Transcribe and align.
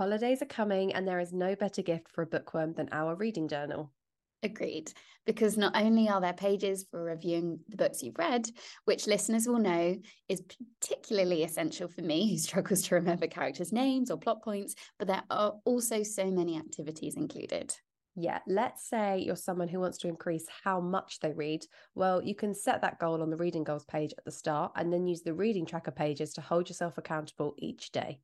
Holidays 0.00 0.40
are 0.40 0.46
coming, 0.46 0.94
and 0.94 1.06
there 1.06 1.20
is 1.20 1.30
no 1.30 1.54
better 1.54 1.82
gift 1.82 2.08
for 2.08 2.22
a 2.22 2.26
bookworm 2.26 2.72
than 2.72 2.88
our 2.90 3.14
reading 3.14 3.48
journal. 3.48 3.92
Agreed. 4.42 4.90
Because 5.26 5.58
not 5.58 5.76
only 5.76 6.08
are 6.08 6.22
there 6.22 6.32
pages 6.32 6.86
for 6.90 7.04
reviewing 7.04 7.60
the 7.68 7.76
books 7.76 8.02
you've 8.02 8.16
read, 8.16 8.48
which 8.86 9.06
listeners 9.06 9.46
will 9.46 9.58
know 9.58 9.98
is 10.30 10.42
particularly 10.80 11.42
essential 11.42 11.86
for 11.86 12.00
me 12.00 12.30
who 12.30 12.38
struggles 12.38 12.80
to 12.84 12.94
remember 12.94 13.26
characters' 13.26 13.74
names 13.74 14.10
or 14.10 14.16
plot 14.16 14.42
points, 14.42 14.74
but 14.98 15.06
there 15.06 15.22
are 15.28 15.56
also 15.66 16.02
so 16.02 16.30
many 16.30 16.56
activities 16.56 17.16
included. 17.18 17.76
Yeah, 18.16 18.38
let's 18.46 18.88
say 18.88 19.18
you're 19.18 19.36
someone 19.36 19.68
who 19.68 19.80
wants 19.80 19.98
to 19.98 20.08
increase 20.08 20.46
how 20.64 20.80
much 20.80 21.20
they 21.20 21.34
read. 21.34 21.66
Well, 21.94 22.24
you 22.24 22.34
can 22.34 22.54
set 22.54 22.80
that 22.80 23.00
goal 23.00 23.20
on 23.20 23.28
the 23.28 23.36
reading 23.36 23.64
goals 23.64 23.84
page 23.84 24.14
at 24.16 24.24
the 24.24 24.32
start 24.32 24.72
and 24.76 24.90
then 24.90 25.06
use 25.06 25.20
the 25.20 25.34
reading 25.34 25.66
tracker 25.66 25.90
pages 25.90 26.32
to 26.32 26.40
hold 26.40 26.70
yourself 26.70 26.96
accountable 26.96 27.54
each 27.58 27.92
day. 27.92 28.20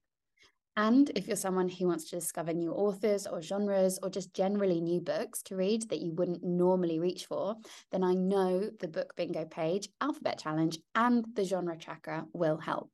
And 0.79 1.11
if 1.15 1.27
you're 1.27 1.37
someone 1.37 1.71
who 1.71 1.87
wants 1.87 2.11
to 2.11 2.17
discover 2.17 2.53
new 2.53 2.71
authors 2.73 3.27
or 3.27 3.41
genres 3.41 3.99
or 4.03 4.11
just 4.11 4.35
generally 4.35 4.83
new 4.83 5.01
books 5.01 5.43
to 5.45 5.57
read 5.57 5.89
that 5.89 6.03
you 6.03 6.13
wouldn't 6.13 6.45
normally 6.45 6.99
reach 6.99 7.25
for, 7.25 7.57
then 7.91 8.05
I 8.05 8.13
know 8.13 8.69
the 8.79 8.89
Book 8.89 9.17
Bingo 9.17 9.47
page, 9.47 9.89
Alphabet 10.03 10.39
Challenge, 10.39 10.79
and 10.95 11.25
the 11.35 11.45
Genre 11.45 11.79
Tracker 11.79 12.27
will 12.35 12.59
help. 12.59 12.91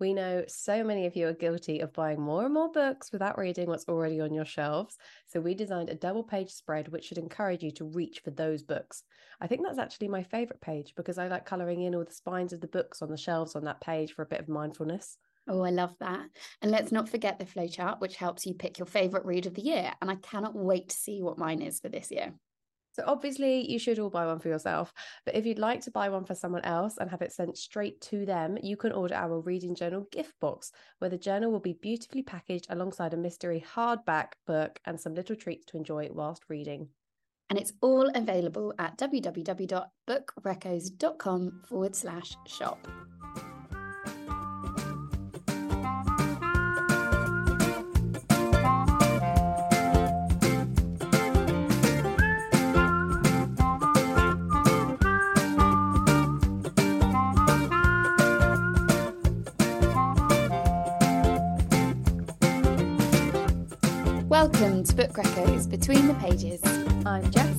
We 0.00 0.14
know 0.14 0.42
so 0.48 0.82
many 0.82 1.06
of 1.06 1.14
you 1.14 1.28
are 1.28 1.32
guilty 1.32 1.78
of 1.78 1.92
buying 1.92 2.20
more 2.20 2.44
and 2.44 2.52
more 2.52 2.72
books 2.72 3.12
without 3.12 3.38
reading 3.38 3.68
what's 3.68 3.88
already 3.88 4.20
on 4.20 4.34
your 4.34 4.44
shelves. 4.44 4.96
So 5.28 5.40
we 5.40 5.54
designed 5.54 5.90
a 5.90 5.94
double 5.94 6.24
page 6.24 6.50
spread 6.50 6.88
which 6.88 7.04
should 7.04 7.18
encourage 7.18 7.62
you 7.62 7.70
to 7.70 7.84
reach 7.84 8.18
for 8.18 8.32
those 8.32 8.64
books. 8.64 9.04
I 9.40 9.46
think 9.46 9.62
that's 9.64 9.78
actually 9.78 10.08
my 10.08 10.24
favorite 10.24 10.60
page 10.60 10.94
because 10.96 11.18
I 11.18 11.28
like 11.28 11.46
coloring 11.46 11.82
in 11.82 11.94
all 11.94 12.04
the 12.04 12.10
spines 12.10 12.52
of 12.52 12.60
the 12.60 12.66
books 12.66 13.00
on 13.00 13.10
the 13.10 13.16
shelves 13.16 13.54
on 13.54 13.62
that 13.66 13.80
page 13.80 14.12
for 14.12 14.22
a 14.22 14.26
bit 14.26 14.40
of 14.40 14.48
mindfulness. 14.48 15.18
Oh, 15.48 15.62
I 15.62 15.70
love 15.70 15.94
that. 16.00 16.26
And 16.60 16.70
let's 16.70 16.92
not 16.92 17.08
forget 17.08 17.38
the 17.38 17.44
flowchart, 17.44 18.00
which 18.00 18.16
helps 18.16 18.46
you 18.46 18.54
pick 18.54 18.78
your 18.78 18.86
favorite 18.86 19.24
read 19.24 19.46
of 19.46 19.54
the 19.54 19.62
year. 19.62 19.92
And 20.00 20.10
I 20.10 20.16
cannot 20.16 20.54
wait 20.54 20.90
to 20.90 20.96
see 20.96 21.22
what 21.22 21.38
mine 21.38 21.62
is 21.62 21.80
for 21.80 21.88
this 21.88 22.10
year. 22.10 22.32
So, 22.94 23.02
obviously, 23.06 23.70
you 23.70 23.78
should 23.78 23.98
all 23.98 24.10
buy 24.10 24.26
one 24.26 24.38
for 24.38 24.48
yourself. 24.48 24.92
But 25.24 25.34
if 25.34 25.46
you'd 25.46 25.58
like 25.58 25.80
to 25.82 25.90
buy 25.90 26.10
one 26.10 26.26
for 26.26 26.34
someone 26.34 26.60
else 26.62 26.98
and 26.98 27.08
have 27.10 27.22
it 27.22 27.32
sent 27.32 27.56
straight 27.56 27.98
to 28.02 28.26
them, 28.26 28.58
you 28.62 28.76
can 28.76 28.92
order 28.92 29.14
our 29.14 29.40
Reading 29.40 29.74
Journal 29.74 30.06
gift 30.12 30.34
box, 30.40 30.72
where 30.98 31.08
the 31.08 31.16
journal 31.16 31.50
will 31.50 31.58
be 31.58 31.72
beautifully 31.72 32.22
packaged 32.22 32.66
alongside 32.68 33.14
a 33.14 33.16
mystery 33.16 33.64
hardback 33.74 34.32
book 34.46 34.78
and 34.84 35.00
some 35.00 35.14
little 35.14 35.36
treats 35.36 35.64
to 35.66 35.78
enjoy 35.78 36.10
whilst 36.12 36.42
reading. 36.50 36.90
And 37.48 37.58
it's 37.58 37.72
all 37.80 38.10
available 38.14 38.74
at 38.78 38.98
www.bookreccos.com 38.98 41.62
forward 41.66 41.96
slash 41.96 42.36
shop. 42.46 42.86
Welcome 64.42 64.82
to 64.82 64.96
Book 64.96 65.12
Reccos 65.12 65.70
Between 65.70 66.08
the 66.08 66.14
Pages. 66.14 66.60
I'm 67.06 67.30
Jess. 67.30 67.56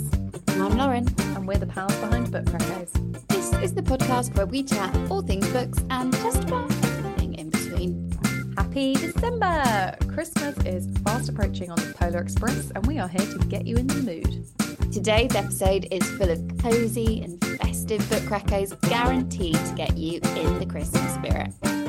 And 0.50 0.62
I'm 0.62 0.78
Lauren. 0.78 1.08
And 1.18 1.48
we're 1.48 1.56
the 1.56 1.66
pals 1.66 1.96
behind 1.96 2.30
Book 2.30 2.44
Reccos. 2.44 3.28
This 3.30 3.54
is 3.64 3.74
the 3.74 3.82
podcast 3.82 4.36
where 4.36 4.46
we 4.46 4.64
chat 4.64 4.94
all 5.10 5.22
things 5.22 5.50
books 5.54 5.82
and 5.90 6.12
just 6.12 6.44
about 6.44 6.70
everything 6.84 7.36
in 7.36 7.50
between. 7.52 8.12
Happy 8.58 8.96
December! 8.96 9.96
Christmas 10.10 10.58
is 10.66 10.90
fast 11.06 11.30
approaching 11.30 11.72
on 11.72 11.78
the 11.78 11.94
Polar 11.94 12.20
Express, 12.20 12.70
and 12.72 12.86
we 12.86 13.00
are 13.00 13.08
here 13.08 13.28
to 13.28 13.40
get 13.48 13.66
you 13.66 13.78
in 13.78 13.88
the 13.88 14.02
mood. 14.02 14.92
Today's 14.92 15.34
episode 15.36 15.88
is 15.90 16.06
full 16.18 16.30
of 16.30 16.58
cozy 16.58 17.22
and 17.22 17.42
festive 17.62 18.08
book 18.10 18.24
reccos, 18.24 18.78
guaranteed 18.90 19.56
to 19.56 19.74
get 19.78 19.98
you 19.98 20.16
in 20.36 20.60
the 20.60 20.66
Christmas 20.66 21.14
spirit. 21.14 21.83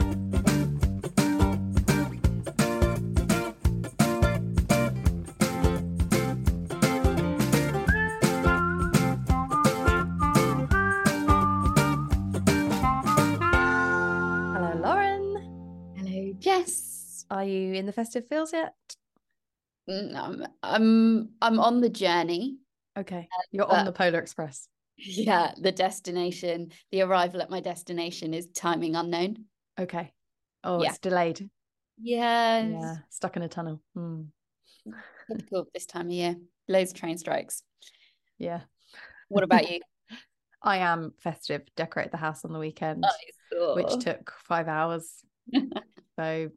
Are 17.30 17.44
you 17.44 17.74
in 17.74 17.86
the 17.86 17.92
festive 17.92 18.26
feels 18.28 18.52
yet? 18.52 18.74
Mm, 19.88 20.16
I'm 20.16 20.46
I'm 20.62 21.28
I'm 21.42 21.60
on 21.60 21.80
the 21.80 21.88
journey. 21.88 22.58
Okay. 22.96 23.28
Uh, 23.32 23.42
You're 23.50 23.70
on 23.70 23.84
the 23.84 23.92
Polar 23.92 24.18
Express. 24.18 24.68
Yeah, 24.96 25.52
the 25.58 25.72
destination, 25.72 26.70
the 26.92 27.02
arrival 27.02 27.42
at 27.42 27.50
my 27.50 27.60
destination 27.60 28.32
is 28.32 28.46
timing 28.54 28.94
unknown. 28.94 29.46
Okay. 29.78 30.12
Oh, 30.62 30.80
yeah. 30.80 30.90
it's 30.90 30.98
delayed. 30.98 31.50
Yes. 32.00 32.70
Yeah. 32.70 32.96
Stuck 33.10 33.36
in 33.36 33.42
a 33.42 33.48
tunnel. 33.48 33.82
Hmm. 33.94 34.22
Typical 35.28 35.66
this 35.74 35.86
time 35.86 36.06
of 36.06 36.12
year. 36.12 36.36
Loads 36.68 36.92
of 36.92 36.98
train 36.98 37.18
strikes. 37.18 37.62
Yeah. 38.38 38.60
What 39.28 39.44
about 39.44 39.70
you? 39.70 39.80
I 40.62 40.78
am 40.78 41.12
festive. 41.18 41.62
Decorate 41.76 42.10
the 42.10 42.16
house 42.16 42.44
on 42.44 42.52
the 42.52 42.58
weekend, 42.58 43.04
which 43.74 43.98
took 43.98 44.32
five 44.44 44.68
hours. 44.68 45.22
So 46.16 46.50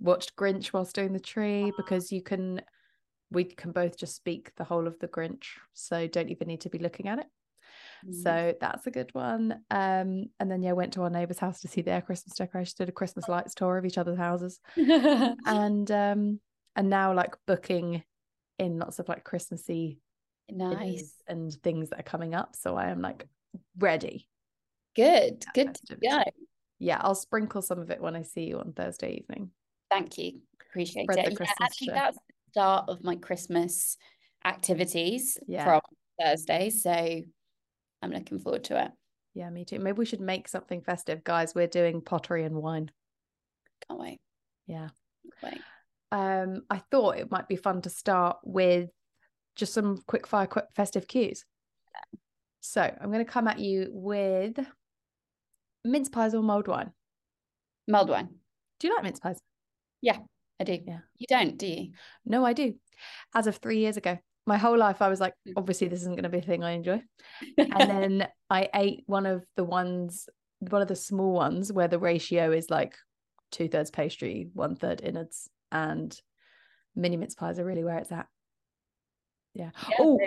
watched 0.00 0.36
Grinch 0.36 0.72
whilst 0.72 0.94
doing 0.94 1.12
the 1.12 1.20
tree 1.20 1.72
because 1.76 2.12
you 2.12 2.22
can 2.22 2.62
we 3.30 3.44
can 3.44 3.72
both 3.72 3.96
just 3.96 4.14
speak 4.14 4.52
the 4.56 4.64
whole 4.64 4.86
of 4.86 4.98
the 4.98 5.08
Grinch. 5.08 5.44
So 5.72 6.06
don't 6.06 6.30
even 6.30 6.48
need 6.48 6.60
to 6.62 6.70
be 6.70 6.78
looking 6.78 7.08
at 7.08 7.18
it. 7.18 7.26
Mm. 8.06 8.22
So 8.22 8.54
that's 8.60 8.86
a 8.86 8.90
good 8.90 9.10
one. 9.12 9.60
Um, 9.70 10.26
and 10.38 10.50
then 10.50 10.62
yeah, 10.62 10.72
went 10.72 10.92
to 10.94 11.02
our 11.02 11.10
neighbour's 11.10 11.38
house 11.38 11.60
to 11.60 11.68
see 11.68 11.82
their 11.82 12.00
Christmas 12.00 12.36
decorations, 12.36 12.74
did 12.74 12.88
a 12.88 12.92
Christmas 12.92 13.28
lights 13.28 13.54
tour 13.54 13.78
of 13.78 13.84
each 13.84 13.98
other's 13.98 14.18
houses. 14.18 14.60
and 14.76 15.90
um 15.90 16.40
and 16.76 16.90
now 16.90 17.12
like 17.14 17.34
booking 17.46 18.02
in 18.58 18.78
lots 18.78 18.98
of 18.98 19.08
like 19.08 19.24
Christmassy 19.24 20.00
nice 20.50 21.14
and 21.26 21.52
things 21.62 21.90
that 21.90 22.00
are 22.00 22.04
coming 22.04 22.34
up. 22.34 22.54
So 22.56 22.76
I 22.76 22.88
am 22.88 23.00
like 23.00 23.26
ready. 23.78 24.28
Good, 24.94 25.44
good 25.54 25.74
to 25.86 25.96
go 25.96 26.22
yeah, 26.78 26.98
I'll 27.00 27.14
sprinkle 27.14 27.62
some 27.62 27.78
of 27.78 27.90
it 27.90 28.00
when 28.00 28.16
I 28.16 28.22
see 28.22 28.44
you 28.44 28.58
on 28.58 28.72
Thursday 28.72 29.14
evening. 29.14 29.50
Thank 29.90 30.18
you. 30.18 30.40
Appreciate 30.70 31.04
Spread 31.04 31.26
it. 31.26 31.36
Yeah, 31.38 31.46
actually, 31.62 31.88
that's 31.88 32.16
the 32.16 32.50
start 32.50 32.88
of 32.88 33.04
my 33.04 33.16
Christmas 33.16 33.96
activities 34.44 35.38
yeah. 35.46 35.64
from 35.64 35.80
Thursday. 36.20 36.70
So 36.70 36.90
I'm 38.02 38.10
looking 38.10 38.38
forward 38.40 38.64
to 38.64 38.84
it. 38.84 38.90
Yeah, 39.34 39.50
me 39.50 39.64
too. 39.64 39.78
Maybe 39.78 39.98
we 39.98 40.06
should 40.06 40.20
make 40.20 40.48
something 40.48 40.80
festive, 40.80 41.24
guys. 41.24 41.54
We're 41.54 41.66
doing 41.66 42.00
pottery 42.00 42.44
and 42.44 42.56
wine. 42.56 42.90
Can't 43.88 44.00
wait. 44.00 44.20
Yeah. 44.66 44.88
Can't 45.40 45.54
wait. 45.54 45.62
Um, 46.12 46.62
I 46.70 46.80
thought 46.90 47.18
it 47.18 47.30
might 47.30 47.48
be 47.48 47.56
fun 47.56 47.82
to 47.82 47.90
start 47.90 48.36
with 48.44 48.90
just 49.56 49.74
some 49.74 49.98
quick 50.06 50.26
fire 50.26 50.46
quick 50.46 50.66
festive 50.74 51.08
cues. 51.08 51.44
So 52.60 52.80
I'm 52.80 53.12
going 53.12 53.24
to 53.24 53.30
come 53.30 53.48
at 53.48 53.58
you 53.58 53.88
with 53.90 54.58
mince 55.84 56.08
pies 56.08 56.34
or 56.34 56.42
mulled 56.42 56.68
wine? 56.68 56.92
Mulled 57.88 58.10
wine. 58.10 58.28
Do 58.80 58.88
you 58.88 58.94
like 58.94 59.04
mince 59.04 59.20
pies? 59.20 59.38
Yeah, 60.00 60.18
I 60.60 60.64
do. 60.64 60.78
Yeah. 60.86 60.98
You 61.18 61.26
don't, 61.28 61.56
do 61.56 61.66
you? 61.66 61.92
No, 62.24 62.44
I 62.44 62.52
do. 62.52 62.74
As 63.34 63.46
of 63.46 63.56
three 63.56 63.78
years 63.78 63.96
ago. 63.96 64.18
My 64.46 64.58
whole 64.58 64.76
life, 64.76 65.00
I 65.00 65.08
was 65.08 65.20
like, 65.20 65.32
mm. 65.48 65.54
obviously, 65.56 65.88
this 65.88 66.00
isn't 66.00 66.16
going 66.16 66.24
to 66.24 66.28
be 66.28 66.38
a 66.38 66.42
thing 66.42 66.62
I 66.62 66.72
enjoy. 66.72 67.00
and 67.56 67.72
then 67.90 68.28
I 68.50 68.68
ate 68.74 69.04
one 69.06 69.24
of 69.24 69.42
the 69.56 69.64
ones, 69.64 70.28
one 70.58 70.82
of 70.82 70.88
the 70.88 70.96
small 70.96 71.32
ones 71.32 71.72
where 71.72 71.88
the 71.88 71.98
ratio 71.98 72.52
is 72.52 72.68
like 72.68 72.94
two 73.50 73.68
thirds 73.68 73.90
pastry, 73.90 74.50
one 74.52 74.76
third 74.76 75.00
innards, 75.02 75.48
and 75.72 76.14
mini 76.94 77.16
mince 77.16 77.34
pies 77.34 77.58
are 77.58 77.64
really 77.64 77.84
where 77.84 77.96
it's 77.96 78.12
at. 78.12 78.26
Yeah. 79.54 79.70
yeah 79.88 79.96
oh, 80.00 80.20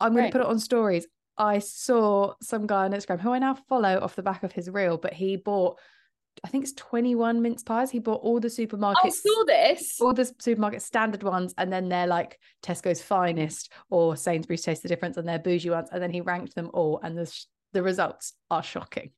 I'm 0.00 0.12
going 0.12 0.26
to 0.26 0.32
put 0.32 0.42
it 0.42 0.48
on 0.48 0.58
stories. 0.58 1.06
I 1.38 1.58
saw 1.60 2.34
some 2.42 2.66
guy 2.66 2.84
on 2.84 2.92
Instagram 2.92 3.20
who 3.20 3.32
I 3.32 3.38
now 3.38 3.54
follow 3.54 3.98
off 4.00 4.16
the 4.16 4.22
back 4.22 4.42
of 4.42 4.52
his 4.52 4.68
reel, 4.68 4.98
but 4.98 5.12
he 5.12 5.36
bought, 5.36 5.78
I 6.44 6.48
think 6.48 6.64
it's 6.64 6.74
21 6.74 7.42
mince 7.42 7.62
pies. 7.62 7.90
He 7.90 7.98
bought 7.98 8.22
all 8.22 8.40
the 8.40 8.48
oh, 8.48 8.50
supermarkets. 8.50 8.94
I 9.02 9.08
saw 9.08 9.44
this. 9.46 10.00
All 10.00 10.12
the 10.12 10.30
supermarket 10.38 10.82
standard 10.82 11.22
ones, 11.22 11.54
and 11.56 11.72
then 11.72 11.88
they're 11.88 12.06
like 12.06 12.38
Tesco's 12.62 13.02
finest 13.02 13.72
or 13.90 14.16
Sainsbury's 14.16 14.62
Taste 14.62 14.82
the 14.82 14.88
Difference, 14.88 15.16
and 15.16 15.26
they're 15.26 15.38
bougie 15.38 15.70
ones. 15.70 15.88
And 15.92 16.02
then 16.02 16.10
he 16.10 16.20
ranked 16.20 16.54
them 16.54 16.70
all, 16.72 17.00
and 17.02 17.16
the 17.16 17.44
the 17.72 17.82
results 17.82 18.34
are 18.50 18.62
shocking. 18.62 19.10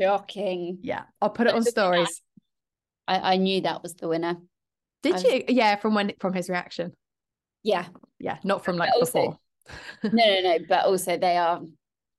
Shocking. 0.00 0.78
Yeah, 0.82 1.04
I'll 1.20 1.30
put 1.30 1.46
it 1.46 1.54
on 1.54 1.62
stories. 1.62 2.22
I, 3.08 3.34
I 3.34 3.36
knew 3.36 3.62
that 3.62 3.82
was 3.82 3.94
the 3.94 4.08
winner. 4.08 4.36
Did 5.02 5.14
was... 5.14 5.24
you? 5.24 5.44
Yeah, 5.48 5.76
from 5.76 5.94
when 5.94 6.12
from 6.20 6.32
his 6.32 6.48
reaction. 6.48 6.92
Yeah. 7.62 7.86
Yeah, 8.18 8.38
not 8.44 8.64
from 8.64 8.76
like 8.76 8.90
before 8.98 9.38
no, 10.04 10.10
no, 10.12 10.40
no. 10.42 10.58
But 10.68 10.84
also 10.86 11.16
they 11.16 11.36
are 11.36 11.60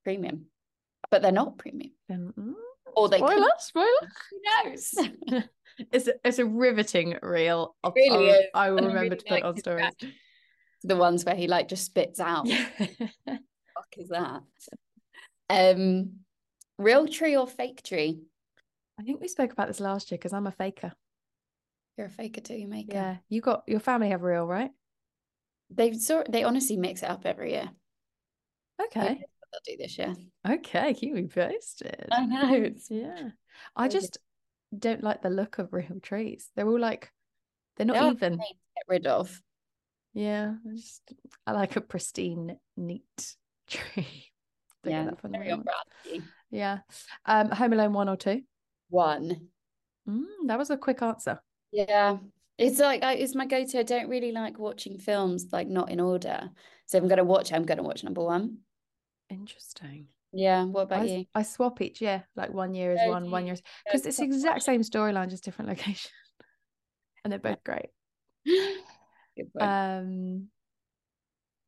premium, 0.03 0.45
but 1.11 1.21
they're 1.21 1.31
not 1.31 1.57
premium. 1.57 1.91
mm, 2.11 2.53
or 2.95 3.09
they 3.09 3.17
spoiler, 3.17 3.35
could, 3.41 3.51
spoiler. 3.59 3.87
Who 4.31 4.69
knows? 4.69 4.93
It's 5.91 6.07
a, 6.07 6.13
it's 6.23 6.37
a 6.37 6.45
riveting 6.45 7.17
reel. 7.23 7.75
Of, 7.83 7.93
really 7.95 8.29
I'll- 8.29 8.35
is, 8.35 8.45
I 8.53 8.69
will 8.69 8.77
remember 8.83 8.99
really 9.01 9.09
to 9.17 9.23
put 9.23 9.31
like 9.31 9.43
on 9.43 9.57
stories. 9.57 9.77
reaction. 9.79 10.13
The 10.83 10.95
ones 10.95 11.25
where 11.25 11.33
he 11.33 11.47
like 11.47 11.67
just 11.67 11.85
spits 11.85 12.19
out. 12.19 12.47
Fuck 12.47 13.39
is 13.97 14.09
that? 14.09 14.43
Um, 15.49 16.19
real 16.77 17.07
tree 17.07 17.35
or 17.35 17.47
fake 17.47 17.81
tree? 17.81 18.21
I 18.99 19.03
think 19.03 19.19
we 19.19 19.27
spoke 19.27 19.51
about 19.51 19.67
this 19.67 19.79
last 19.79 20.11
year 20.11 20.19
because 20.19 20.31
I'm 20.33 20.45
a 20.45 20.51
faker. 20.51 20.93
You're 21.97 22.05
a 22.07 22.11
faker 22.11 22.41
too, 22.41 22.53
you 22.55 22.67
maker. 22.67 22.93
Yeah, 22.93 23.15
you 23.29 23.41
got 23.41 23.63
your 23.65 23.79
family 23.79 24.09
have 24.09 24.21
real, 24.21 24.45
right? 24.45 24.69
They 25.75 25.93
sort 25.93 26.31
they 26.31 26.43
honestly 26.43 26.77
mix 26.77 27.03
it 27.03 27.09
up 27.09 27.25
every 27.25 27.51
year. 27.51 27.69
Okay, 28.81 28.99
What 28.99 29.17
They'll 29.65 29.75
do 29.75 29.83
this 29.83 29.97
year. 29.97 30.13
okay, 30.47 30.93
keep 30.93 31.13
me 31.13 31.27
posted. 31.27 32.07
I 32.11 32.25
know. 32.25 32.53
It's 32.53 32.89
Yeah, 32.89 33.29
I 33.75 33.87
just 33.87 34.17
don't 34.77 35.03
like 35.03 35.21
the 35.21 35.29
look 35.29 35.59
of 35.59 35.73
real 35.73 35.99
trees. 36.01 36.49
They're 36.55 36.67
all 36.67 36.79
like 36.79 37.11
they're 37.77 37.85
they 37.85 37.93
not 37.93 38.03
are 38.03 38.11
even. 38.13 38.37
get 38.37 38.85
rid 38.87 39.07
of. 39.07 39.41
Yeah, 40.13 40.55
I 40.69 40.75
just 40.75 41.01
I 41.45 41.51
like 41.53 41.75
a 41.75 41.81
pristine, 41.81 42.57
neat 42.77 43.35
tree. 43.67 44.31
Yeah, 44.85 45.11
very 45.23 45.51
on 45.51 45.61
brand. 45.61 46.23
Yeah. 46.51 46.79
Um, 47.25 47.49
Home 47.51 47.73
Alone 47.73 47.93
one 47.93 48.09
or 48.09 48.17
two. 48.17 48.41
One. 48.89 49.47
Mm, 50.07 50.25
that 50.47 50.57
was 50.57 50.69
a 50.69 50.77
quick 50.77 51.01
answer. 51.01 51.41
Yeah. 51.71 52.17
It's 52.63 52.80
like 52.80 53.04
I, 53.04 53.13
it's 53.13 53.36
my 53.36 53.45
go-to. 53.45 53.80
I 53.80 53.83
don't 53.83 54.10
really 54.10 54.31
like 54.31 54.57
watching 54.57 54.98
films 54.98 55.48
like 55.51 55.68
not 55.68 55.92
in 55.92 56.00
order. 56.00 56.50
So 56.86 56.98
if 56.98 57.04
I'm 57.04 57.10
gonna 57.10 57.24
watch, 57.24 57.51
I'm 57.51 57.65
gonna 57.65 57.83
watch 57.83 58.04
number 58.04 58.24
one. 58.24 58.60
Interesting. 59.30 60.07
Yeah. 60.31 60.65
What 60.65 60.83
about 60.83 61.04
s- 61.04 61.12
you? 61.12 61.25
I 61.36 61.44
swap 61.44 61.81
each 61.81 62.01
year, 62.01 62.24
like 62.36 62.51
one 62.54 62.74
year 62.74 62.94
is 62.94 63.00
Oh, 63.04 63.10
one, 63.12 63.30
one 63.30 63.45
year 63.45 63.56
because 63.86 64.06
it's 64.06 64.18
the 64.18 64.24
exact 64.24 64.63
same 64.63 64.81
storyline, 64.81 65.30
just 65.30 65.44
different 65.44 65.69
location, 65.75 66.12
and 67.24 67.31
they're 67.31 67.39
both 67.39 67.63
great. 67.63 67.89
Um, 69.60 70.50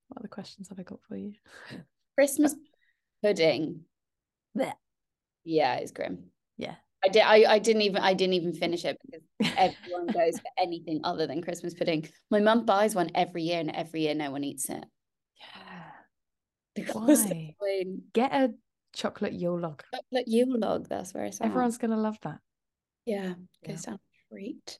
what 0.08 0.20
other 0.20 0.28
questions 0.28 0.70
have 0.70 0.80
I 0.80 0.84
got 0.84 1.00
for 1.08 1.18
you? 1.18 1.34
Christmas 2.16 2.56
pudding. 3.24 3.82
Blech. 4.58 4.74
Yeah, 5.44 5.76
it's 5.76 5.92
grim. 5.92 6.26
Yeah. 6.58 6.76
I 7.06 7.10
did. 7.10 7.22
I, 7.22 7.54
I 7.54 7.60
didn't 7.60 7.84
even. 7.84 8.02
I 8.02 8.14
didn't 8.14 8.34
even 8.34 8.54
finish 8.54 8.84
it 8.86 8.98
because 9.06 9.54
everyone 9.58 10.08
goes 10.08 10.40
for 10.40 10.50
anything 10.58 11.02
other 11.04 11.28
than 11.28 11.42
Christmas 11.42 11.74
pudding. 11.74 12.08
My 12.32 12.40
mum 12.40 12.66
buys 12.66 12.96
one 12.96 13.12
every 13.14 13.44
year, 13.44 13.60
and 13.60 13.70
every 13.72 14.02
year 14.02 14.16
no 14.16 14.32
one 14.32 14.44
eats 14.44 14.70
it. 14.70 14.84
Yeah. 15.40 15.82
Because 16.74 17.26
Why? 17.26 17.56
Get 18.14 18.32
a 18.34 18.54
chocolate 18.94 19.34
Yule 19.34 19.60
log. 19.60 19.84
chocolate 19.94 20.28
Yule 20.28 20.60
log, 20.60 20.90
that's 20.90 21.14
where 21.14 21.26
it's. 21.26 21.40
Everyone's 21.42 21.78
gonna 21.78 21.98
love 21.98 22.18
that. 22.24 22.40
yeah 23.06 23.34
Yeah. 23.62 23.70
goes 23.70 23.84
down 23.84 23.96
a 23.96 24.34
treat. 24.34 24.80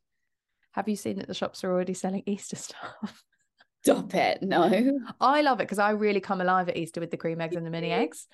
Have 0.72 0.90
you 0.90 0.96
seen 0.96 1.18
that 1.20 1.28
the 1.28 1.34
shops 1.34 1.64
are 1.64 1.72
already 1.72 1.94
selling 1.94 2.24
Easter 2.26 2.56
stuff? 2.56 3.24
Stop 3.84 4.16
it! 4.16 4.42
No, 4.42 4.64
I 5.22 5.42
love 5.42 5.60
it 5.60 5.64
because 5.66 5.78
I 5.80 5.92
really 5.92 6.20
come 6.20 6.42
alive 6.42 6.70
at 6.70 6.76
Easter 6.76 7.00
with 7.00 7.12
the 7.12 7.18
cream 7.18 7.40
eggs 7.40 7.56
and 7.56 7.66
the 7.66 7.70
mini 7.70 7.92
eggs. 7.92 8.28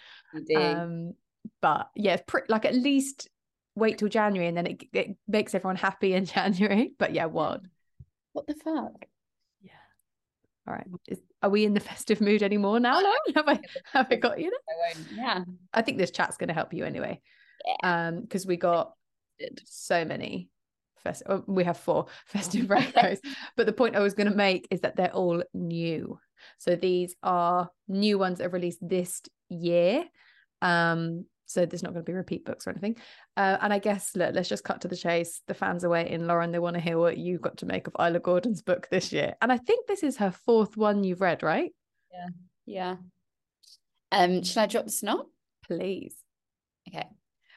do. 0.47 0.55
Um, 0.55 1.13
but 1.61 1.89
yeah, 1.93 2.13
it's 2.13 2.23
pretty 2.25 2.47
like 2.49 2.63
at 2.65 2.73
least 2.73 3.27
wait 3.75 3.97
till 3.97 4.09
January 4.09 4.47
and 4.47 4.57
then 4.57 4.67
it 4.67 4.83
it 4.93 5.15
makes 5.27 5.55
everyone 5.55 5.75
happy 5.75 6.13
in 6.13 6.25
January. 6.37 6.93
But 6.97 7.13
yeah, 7.13 7.25
wild. 7.25 7.67
what 8.33 8.47
the 8.47 8.55
fuck? 8.55 9.05
Yeah. 9.61 9.71
All 10.67 10.73
right. 10.73 10.87
Is, 11.07 11.19
are 11.41 11.49
we 11.49 11.65
in 11.65 11.73
the 11.73 11.79
festive 11.91 12.21
mood 12.21 12.43
anymore 12.43 12.79
now? 12.79 13.01
Lauren? 13.01 13.17
Have 13.35 13.47
I 13.47 13.59
have 13.93 14.07
I 14.11 14.15
got 14.15 14.39
you 14.39 14.49
there? 14.49 14.87
I. 14.87 15.15
Yeah. 15.15 15.43
I 15.73 15.81
think 15.81 15.97
this 15.97 16.11
chat's 16.11 16.37
going 16.37 16.49
to 16.49 16.53
help 16.53 16.73
you 16.73 16.85
anyway. 16.85 17.21
Yeah. 17.83 18.07
Um, 18.07 18.21
because 18.21 18.45
we 18.45 18.57
got 18.57 18.93
so 19.65 20.05
many 20.05 20.49
fest. 21.03 21.23
oh, 21.27 21.43
we 21.47 21.63
have 21.63 21.77
four 21.77 22.07
festive 22.27 22.67
reccos. 22.67 23.19
but 23.57 23.65
the 23.65 23.73
point 23.73 23.95
I 23.95 23.99
was 23.99 24.13
going 24.13 24.29
to 24.29 24.35
make 24.35 24.67
is 24.71 24.81
that 24.81 24.95
they're 24.95 25.13
all 25.13 25.43
new. 25.53 26.19
So 26.57 26.75
these 26.75 27.15
are 27.23 27.69
new 27.87 28.17
ones 28.17 28.37
that 28.39 28.47
are 28.47 28.49
released 28.49 28.79
this 28.87 29.21
year. 29.49 30.05
Um, 30.61 31.25
so 31.51 31.65
there's 31.65 31.83
not 31.83 31.93
going 31.93 32.05
to 32.05 32.09
be 32.11 32.15
repeat 32.15 32.45
books 32.45 32.65
or 32.65 32.71
anything. 32.71 32.97
Uh, 33.37 33.57
and 33.61 33.73
I 33.73 33.79
guess 33.79 34.15
look, 34.15 34.33
let's 34.33 34.49
just 34.49 34.63
cut 34.63 34.81
to 34.81 34.87
the 34.87 34.97
chase. 34.97 35.41
The 35.47 35.53
fans 35.53 35.83
are 35.83 35.89
waiting. 35.89 36.25
Lauren, 36.25 36.51
they 36.51 36.59
want 36.59 36.75
to 36.75 36.81
hear 36.81 36.97
what 36.97 37.17
you've 37.17 37.41
got 37.41 37.57
to 37.57 37.65
make 37.65 37.87
of 37.87 37.95
Isla 37.99 38.19
Gordon's 38.19 38.61
book 38.61 38.87
this 38.89 39.11
year. 39.11 39.35
And 39.41 39.51
I 39.51 39.57
think 39.57 39.87
this 39.87 40.03
is 40.03 40.17
her 40.17 40.31
fourth 40.31 40.77
one 40.77 41.03
you've 41.03 41.21
read, 41.21 41.43
right? 41.43 41.71
Yeah. 42.11 42.27
Yeah. 42.65 42.95
Um, 44.11 44.43
shall 44.43 44.63
I 44.63 44.67
drop 44.67 44.85
the 44.85 44.91
snot? 44.91 45.25
Please. 45.65 46.15
Okay. 46.87 47.07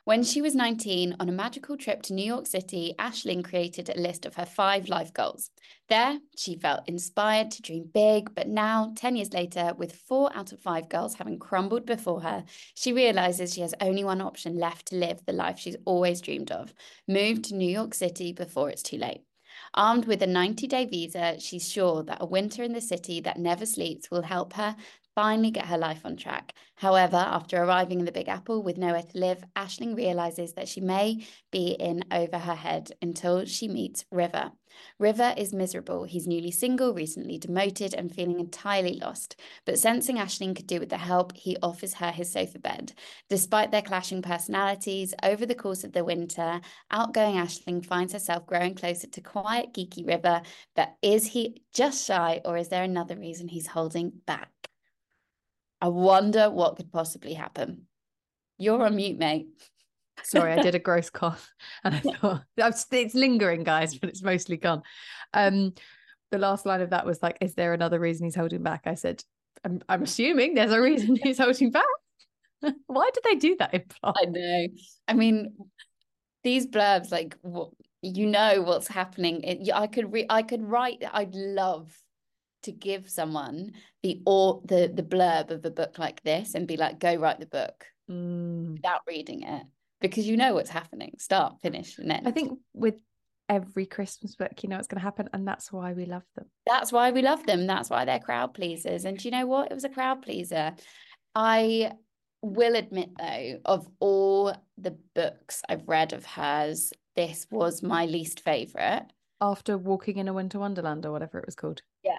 When 0.06 0.22
she 0.22 0.42
was 0.42 0.54
19, 0.54 1.16
on 1.18 1.30
a 1.30 1.32
magical 1.32 1.78
trip 1.78 2.02
to 2.02 2.12
New 2.12 2.26
York 2.26 2.46
City, 2.46 2.94
Ashling 2.98 3.42
created 3.42 3.88
a 3.88 3.98
list 3.98 4.26
of 4.26 4.34
her 4.34 4.44
five 4.44 4.90
life 4.90 5.14
goals. 5.14 5.50
There, 5.88 6.18
she 6.36 6.56
felt 6.56 6.86
inspired 6.86 7.50
to 7.52 7.62
dream 7.62 7.88
big, 7.90 8.34
but 8.34 8.46
now, 8.46 8.92
10 8.96 9.16
years 9.16 9.32
later, 9.32 9.72
with 9.78 9.96
four 9.96 10.30
out 10.36 10.52
of 10.52 10.60
five 10.60 10.90
goals 10.90 11.14
having 11.14 11.38
crumbled 11.38 11.86
before 11.86 12.20
her, 12.20 12.44
she 12.74 12.92
realizes 12.92 13.54
she 13.54 13.62
has 13.62 13.72
only 13.80 14.04
one 14.04 14.20
option 14.20 14.58
left 14.58 14.88
to 14.88 14.96
live 14.96 15.24
the 15.24 15.32
life 15.32 15.58
she's 15.58 15.76
always 15.86 16.20
dreamed 16.20 16.52
of 16.52 16.74
move 17.08 17.40
to 17.40 17.54
New 17.54 17.70
York 17.70 17.94
City 17.94 18.34
before 18.34 18.68
it's 18.68 18.82
too 18.82 18.98
late. 18.98 19.22
Armed 19.72 20.04
with 20.04 20.22
a 20.22 20.26
90 20.26 20.66
day 20.66 20.84
visa, 20.84 21.40
she's 21.40 21.66
sure 21.66 22.02
that 22.02 22.18
a 22.20 22.26
winter 22.26 22.62
in 22.62 22.74
the 22.74 22.80
city 22.82 23.20
that 23.22 23.38
never 23.38 23.64
sleeps 23.64 24.10
will 24.10 24.22
help 24.22 24.52
her 24.52 24.76
finally 25.14 25.50
get 25.50 25.66
her 25.66 25.78
life 25.78 26.00
on 26.04 26.16
track. 26.16 26.52
However, 26.76 27.16
after 27.16 27.62
arriving 27.62 28.00
in 28.00 28.04
the 28.04 28.12
Big 28.12 28.28
Apple 28.28 28.62
with 28.62 28.78
nowhere 28.78 29.02
to 29.02 29.18
live, 29.18 29.44
Ashling 29.56 29.96
realizes 29.96 30.54
that 30.54 30.68
she 30.68 30.80
may 30.80 31.24
be 31.50 31.68
in 31.68 32.04
over 32.10 32.38
her 32.38 32.54
head 32.54 32.90
until 33.00 33.44
she 33.44 33.68
meets 33.68 34.04
River. 34.10 34.52
River 34.98 35.34
is 35.36 35.52
miserable. 35.52 36.02
He's 36.02 36.26
newly 36.26 36.50
single, 36.50 36.94
recently 36.94 37.38
demoted, 37.38 37.94
and 37.94 38.12
feeling 38.12 38.40
entirely 38.40 38.94
lost. 38.94 39.40
But 39.64 39.78
sensing 39.78 40.16
Ashling 40.16 40.56
could 40.56 40.66
do 40.66 40.80
with 40.80 40.88
the 40.88 40.98
help, 40.98 41.36
he 41.36 41.56
offers 41.62 41.94
her 41.94 42.10
his 42.10 42.32
sofa 42.32 42.58
bed. 42.58 42.92
Despite 43.28 43.70
their 43.70 43.82
clashing 43.82 44.22
personalities, 44.22 45.14
over 45.22 45.46
the 45.46 45.54
course 45.54 45.84
of 45.84 45.92
the 45.92 46.04
winter, 46.04 46.60
outgoing 46.90 47.36
Ashling 47.36 47.84
finds 47.86 48.12
herself 48.12 48.46
growing 48.46 48.74
closer 48.74 49.06
to 49.06 49.20
quiet, 49.20 49.72
geeky 49.72 50.06
River. 50.06 50.42
But 50.74 50.96
is 51.02 51.26
he 51.26 51.62
just 51.72 52.04
shy, 52.04 52.40
or 52.44 52.56
is 52.56 52.68
there 52.68 52.82
another 52.82 53.16
reason 53.16 53.48
he's 53.48 53.68
holding 53.68 54.10
back? 54.26 54.53
I 55.84 55.88
wonder 55.88 56.48
what 56.48 56.76
could 56.76 56.90
possibly 56.90 57.34
happen. 57.34 57.82
You're 58.56 58.86
on 58.86 58.96
mute, 58.96 59.18
mate. 59.18 59.48
Sorry, 60.22 60.50
I 60.50 60.62
did 60.62 60.74
a 60.74 60.78
gross 60.88 61.10
cough, 61.10 61.52
and 61.84 61.94
I 61.94 61.98
thought 62.00 62.42
it's 62.56 63.14
lingering, 63.14 63.64
guys, 63.64 63.98
but 63.98 64.08
it's 64.08 64.22
mostly 64.22 64.56
gone. 64.56 64.82
Um, 65.34 65.74
the 66.30 66.38
last 66.38 66.64
line 66.64 66.80
of 66.80 66.88
that 66.90 67.04
was 67.04 67.22
like, 67.22 67.36
"Is 67.42 67.54
there 67.54 67.74
another 67.74 68.00
reason 68.00 68.24
he's 68.24 68.34
holding 68.34 68.62
back?" 68.62 68.86
I 68.86 68.94
said, 68.94 69.22
"I'm, 69.62 69.82
I'm 69.86 70.04
assuming 70.04 70.54
there's 70.54 70.72
a 70.72 70.80
reason 70.80 71.16
he's 71.22 71.36
holding 71.36 71.70
back." 71.70 71.84
Why 72.86 73.10
did 73.12 73.24
they 73.24 73.34
do 73.34 73.54
that 73.58 73.74
in 73.74 73.82
plot? 73.82 74.16
I 74.18 74.24
know. 74.24 74.66
I 75.06 75.12
mean, 75.12 75.54
these 76.44 76.66
blurbs, 76.66 77.12
like, 77.12 77.36
what 77.42 77.72
you 78.00 78.24
know 78.24 78.62
what's 78.62 78.88
happening. 78.88 79.42
It, 79.42 79.70
I 79.70 79.86
could 79.86 80.10
re- 80.14 80.26
I 80.30 80.44
could 80.44 80.62
write. 80.62 81.04
I'd 81.12 81.34
love 81.34 81.94
to 82.64 82.72
give 82.72 83.08
someone 83.08 83.72
the 84.02 84.20
or 84.26 84.60
the 84.64 84.90
the 84.92 85.02
blurb 85.02 85.50
of 85.50 85.64
a 85.64 85.70
book 85.70 85.98
like 85.98 86.22
this 86.22 86.54
and 86.54 86.66
be 86.68 86.76
like, 86.76 86.98
go 86.98 87.14
write 87.14 87.40
the 87.40 87.46
book 87.46 87.86
Mm. 88.10 88.72
without 88.72 89.00
reading 89.08 89.44
it 89.44 89.62
because 90.02 90.26
you 90.26 90.36
know 90.36 90.52
what's 90.52 90.68
happening, 90.68 91.14
start, 91.18 91.54
finish, 91.62 91.96
and 91.96 92.12
end. 92.12 92.28
I 92.28 92.32
think 92.32 92.58
with 92.74 92.96
every 93.48 93.86
Christmas 93.86 94.36
book, 94.36 94.62
you 94.62 94.68
know 94.68 94.76
what's 94.76 94.88
going 94.88 94.98
to 94.98 95.04
happen, 95.04 95.30
and 95.32 95.48
that's 95.48 95.72
why 95.72 95.94
we 95.94 96.04
love 96.04 96.24
them. 96.36 96.44
That's 96.66 96.92
why 96.92 97.10
we 97.12 97.22
love 97.22 97.46
them. 97.46 97.66
That's 97.66 97.88
why 97.88 98.04
they're 98.04 98.18
crowd 98.18 98.52
pleasers. 98.52 99.06
And 99.06 99.16
do 99.16 99.26
you 99.26 99.30
know 99.32 99.46
what? 99.46 99.70
It 99.70 99.74
was 99.74 99.84
a 99.84 99.88
crowd 99.88 100.20
pleaser. 100.20 100.74
I 101.34 101.92
will 102.42 102.76
admit, 102.76 103.10
though, 103.18 103.60
of 103.64 103.88
all 104.00 104.54
the 104.76 104.98
books 105.14 105.62
I've 105.66 105.88
read 105.88 106.12
of 106.12 106.26
hers, 106.26 106.92
this 107.16 107.46
was 107.50 107.82
my 107.82 108.04
least 108.04 108.40
favorite. 108.40 109.06
After 109.40 109.78
walking 109.78 110.18
in 110.18 110.28
a 110.28 110.34
winter 110.34 110.58
wonderland 110.58 111.06
or 111.06 111.12
whatever 111.12 111.38
it 111.38 111.46
was 111.46 111.54
called. 111.54 111.80
Yeah. 112.02 112.18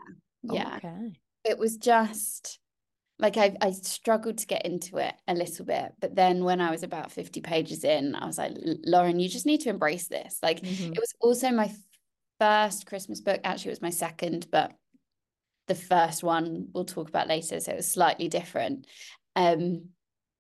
Okay. 0.50 1.20
It 1.44 1.58
was 1.58 1.78
just 1.78 2.60
like 3.18 3.38
I, 3.38 3.56
I 3.62 3.72
struggled 3.72 4.40
to 4.40 4.48
get 4.48 4.66
into 4.66 4.98
it 4.98 5.14
a 5.28 5.34
little 5.34 5.66
bit. 5.66 5.94
But 6.00 6.16
then 6.16 6.44
when 6.44 6.60
I 6.60 6.72
was 6.72 6.84
about 6.84 7.12
50 7.12 7.42
pages 7.42 7.84
in, 7.84 8.16
I 8.16 8.26
was 8.26 8.38
like, 8.38 8.54
Lauren, 8.86 9.20
you 9.20 9.30
just 9.30 9.46
need 9.46 9.62
to 9.62 9.70
embrace 9.70 10.08
this. 10.08 10.40
Like, 10.44 10.62
Mhm. 10.62 10.94
it 10.94 11.00
was 11.00 11.14
also 11.22 11.52
my 11.52 11.72
first 12.40 12.86
Christmas 12.86 13.22
book. 13.22 13.40
Actually, 13.44 13.70
it 13.70 13.78
was 13.80 13.82
my 13.82 13.90
second, 13.90 14.48
but 14.52 14.74
the 15.68 15.76
first 15.76 16.24
one 16.24 16.68
we'll 16.74 16.86
talk 16.86 17.08
about 17.10 17.28
later. 17.28 17.60
So 17.60 17.72
it 17.72 17.78
was 17.78 17.90
slightly 17.90 18.28
different. 18.28 18.88
Um, 19.36 19.90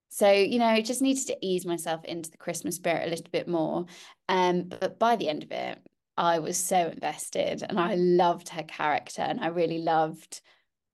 so 0.09 0.29
you 0.31 0.59
know, 0.59 0.65
I 0.65 0.81
just 0.81 1.01
needed 1.01 1.27
to 1.27 1.38
ease 1.41 1.65
myself 1.65 2.03
into 2.05 2.29
the 2.29 2.38
Christmas 2.38 2.75
spirit 2.75 3.07
a 3.07 3.09
little 3.09 3.25
bit 3.31 3.47
more. 3.47 3.85
Um, 4.27 4.63
but 4.63 5.00
by 5.00 5.15
the 5.15 5.29
end 5.29 5.43
of 5.43 5.51
it, 5.51 5.79
I 6.17 6.39
was 6.39 6.57
so 6.57 6.88
invested 6.88 7.63
and 7.67 7.79
I 7.79 7.95
loved 7.95 8.50
her 8.50 8.63
character 8.63 9.22
and 9.22 9.39
I 9.39 9.48
really 9.48 9.79
loved 9.79 10.41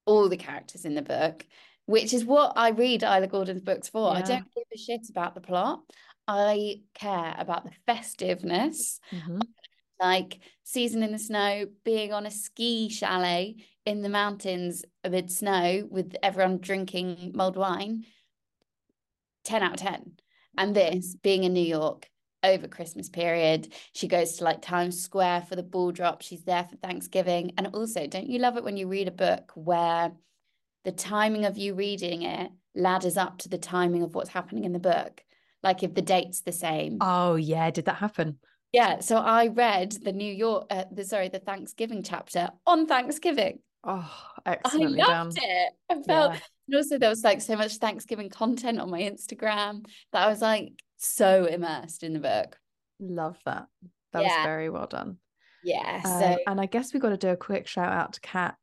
all 0.05 0.29
the 0.29 0.37
characters 0.37 0.83
in 0.85 0.95
the 0.95 1.01
book, 1.01 1.45
which 1.85 2.13
is 2.13 2.25
what 2.25 2.53
I 2.55 2.69
read 2.69 3.03
Isla 3.03 3.27
Gordon's 3.27 3.61
books 3.61 3.89
for. 3.89 4.11
I 4.11 4.21
don't 4.21 4.53
give 4.55 4.63
a 4.73 4.77
shit 4.77 5.09
about 5.09 5.35
the 5.35 5.41
plot. 5.41 5.83
I 6.27 6.81
care 6.93 7.35
about 7.37 7.65
the 7.65 7.71
festiveness 7.85 8.99
Mhm. 9.11 9.47
like 9.99 10.39
season 10.63 11.03
in 11.03 11.11
the 11.11 11.19
snow, 11.19 11.67
being 11.83 12.11
on 12.13 12.25
a 12.25 12.31
ski 12.31 12.89
chalet 12.89 13.55
in 13.85 14.01
the 14.01 14.09
mountains 14.09 14.83
amid 15.03 15.31
snow 15.31 15.87
with 15.89 16.15
everyone 16.23 16.57
drinking 16.57 17.33
mulled 17.35 17.57
wine. 17.57 18.05
10 19.43 19.61
out 19.61 19.73
of 19.73 19.79
10. 19.79 20.17
And 20.57 20.75
this 20.75 21.15
being 21.15 21.43
in 21.43 21.53
New 21.53 21.61
York 21.65 22.09
over 22.43 22.67
Christmas 22.67 23.09
period. 23.09 23.73
She 23.93 24.07
goes 24.07 24.33
to 24.37 24.43
like 24.43 24.61
Times 24.61 25.01
Square 25.01 25.41
for 25.49 25.55
the 25.55 25.63
ball 25.63 25.91
drop. 25.91 26.21
She's 26.21 26.43
there 26.43 26.63
for 26.69 26.75
Thanksgiving. 26.77 27.53
And 27.57 27.67
also, 27.73 28.07
don't 28.07 28.29
you 28.29 28.39
love 28.39 28.57
it 28.57 28.63
when 28.63 28.77
you 28.77 28.87
read 28.87 29.07
a 29.07 29.11
book 29.11 29.51
where 29.55 30.11
the 30.83 30.91
timing 30.91 31.45
of 31.45 31.57
you 31.57 31.73
reading 31.75 32.23
it 32.23 32.51
ladders 32.73 33.17
up 33.17 33.37
to 33.39 33.49
the 33.49 33.57
timing 33.57 34.03
of 34.03 34.15
what's 34.15 34.29
happening 34.29 34.63
in 34.63 34.73
the 34.73 34.79
book? 34.79 35.23
Like 35.63 35.83
if 35.83 35.93
the 35.93 36.01
date's 36.01 36.41
the 36.41 36.51
same. 36.51 36.97
Oh 37.01 37.35
yeah, 37.35 37.69
did 37.69 37.85
that 37.85 37.97
happen? 37.97 38.39
Yeah. 38.71 38.99
So 39.01 39.17
I 39.17 39.47
read 39.47 39.91
the 39.91 40.13
New 40.13 40.33
York, 40.33 40.65
uh, 40.69 40.85
the 40.91 41.03
sorry, 41.03 41.29
the 41.29 41.39
Thanksgiving 41.39 42.01
chapter 42.03 42.49
on 42.65 42.87
Thanksgiving. 42.87 43.59
Oh, 43.83 44.09
excellently 44.45 45.01
I 45.01 45.05
done. 45.05 45.25
loved 45.27 45.39
it. 45.41 45.73
I 45.89 45.93
felt, 46.03 46.33
Yeah. 46.33 46.39
and 46.67 46.75
also 46.75 46.97
there 46.97 47.09
was 47.09 47.23
like 47.23 47.41
so 47.41 47.55
much 47.55 47.75
Thanksgiving 47.77 48.29
content 48.29 48.79
on 48.79 48.89
my 48.89 49.01
Instagram 49.01 49.85
that 50.13 50.25
I 50.25 50.29
was 50.29 50.41
like 50.41 50.71
so 51.01 51.45
immersed 51.45 52.03
in 52.03 52.13
the 52.13 52.19
book. 52.19 52.57
Love 52.99 53.37
that. 53.45 53.67
That 54.13 54.23
was 54.23 54.33
very 54.43 54.69
well 54.69 54.87
done. 54.87 55.17
Yeah. 55.63 56.01
Um, 56.03 56.11
So 56.11 56.37
and 56.47 56.61
I 56.61 56.65
guess 56.65 56.93
we've 56.93 57.01
got 57.01 57.09
to 57.09 57.17
do 57.17 57.29
a 57.29 57.37
quick 57.37 57.67
shout 57.67 57.91
out 57.91 58.13
to 58.13 58.21
Kat, 58.21 58.55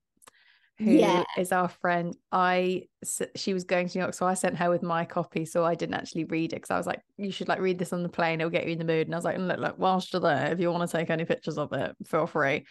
who 0.79 0.91
is 0.91 1.01
Yeah. 1.01 1.25
our 1.53 1.69
friend. 1.69 2.15
i 2.31 2.85
she 3.35 3.55
was 3.55 3.65
going 3.65 3.89
to 3.89 3.99
New 3.99 4.03
York, 4.03 4.15
so 4.15 4.27
I 4.27 4.35
sent 4.35 4.57
her 4.59 4.71
with 4.71 4.83
my 4.83 5.05
copy, 5.05 5.45
so 5.45 5.65
I 5.65 5.75
didn't 5.75 5.95
actually 5.95 6.25
read 6.25 6.53
it 6.53 6.57
because 6.57 6.71
I 6.71 6.77
was 6.77 6.87
like, 6.87 7.01
you 7.17 7.31
should 7.31 7.49
like 7.49 7.61
read 7.61 7.79
this 7.79 7.93
on 7.93 8.03
the 8.03 8.09
plane; 8.09 8.41
it'll 8.41 8.51
get 8.51 8.67
you 8.67 8.73
in 8.73 8.79
the 8.79 8.85
mood. 8.85 9.07
And 9.07 9.15
I 9.15 9.19
was 9.19 9.25
like, 9.25 9.39
look, 9.39 9.59
look, 9.59 9.79
whilst 9.79 10.13
you're 10.13 10.21
there, 10.21 10.53
if 10.53 10.61
you 10.61 10.71
want 10.71 10.89
to 10.89 10.97
take 10.97 11.11
any 11.11 11.25
pictures 11.25 11.59
of 11.59 11.73
it, 11.73 11.97
feel 12.07 12.27
free. 12.27 12.67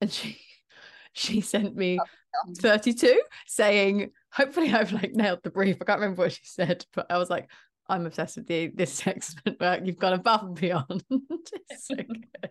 And 0.00 0.10
she 0.12 0.40
she 1.12 1.40
sent 1.40 1.74
me 1.76 1.98
Oh, 1.98 2.54
32 2.60 3.20
saying, 3.46 4.10
hopefully 4.32 4.72
I've 4.72 4.92
like 4.92 5.12
nailed 5.12 5.42
the 5.42 5.50
brief. 5.50 5.78
I 5.80 5.84
can't 5.84 6.00
remember 6.00 6.22
what 6.22 6.32
she 6.32 6.42
said, 6.44 6.84
but 6.94 7.10
I 7.10 7.18
was 7.18 7.28
like, 7.30 7.50
I'm 7.90 8.06
obsessed 8.06 8.36
with 8.36 8.50
you. 8.50 8.72
This 8.74 9.02
excellent 9.06 9.60
work. 9.60 9.80
You've 9.84 9.98
gone 9.98 10.14
above 10.14 10.42
and 10.44 10.54
beyond. 10.54 11.04
it's 11.10 11.86
so 11.86 11.96
good. 11.96 12.50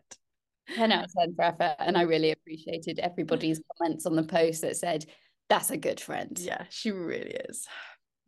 10 0.75 0.91
out 0.91 1.05
of 1.05 1.11
10 1.17 1.35
for 1.35 1.41
effort. 1.43 1.75
And 1.79 1.97
I 1.97 2.03
really 2.03 2.31
appreciated 2.31 2.99
everybody's 2.99 3.61
comments 3.77 4.05
on 4.05 4.15
the 4.15 4.23
post 4.23 4.61
that 4.61 4.77
said, 4.77 5.05
that's 5.49 5.71
a 5.71 5.77
good 5.77 5.99
friend. 5.99 6.37
Yeah, 6.39 6.65
she 6.69 6.91
really 6.91 7.35
is. 7.49 7.67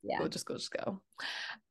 Yeah. 0.03 0.17
Gorgeous, 0.17 0.41
gorgeous 0.41 0.67
girl. 0.69 1.03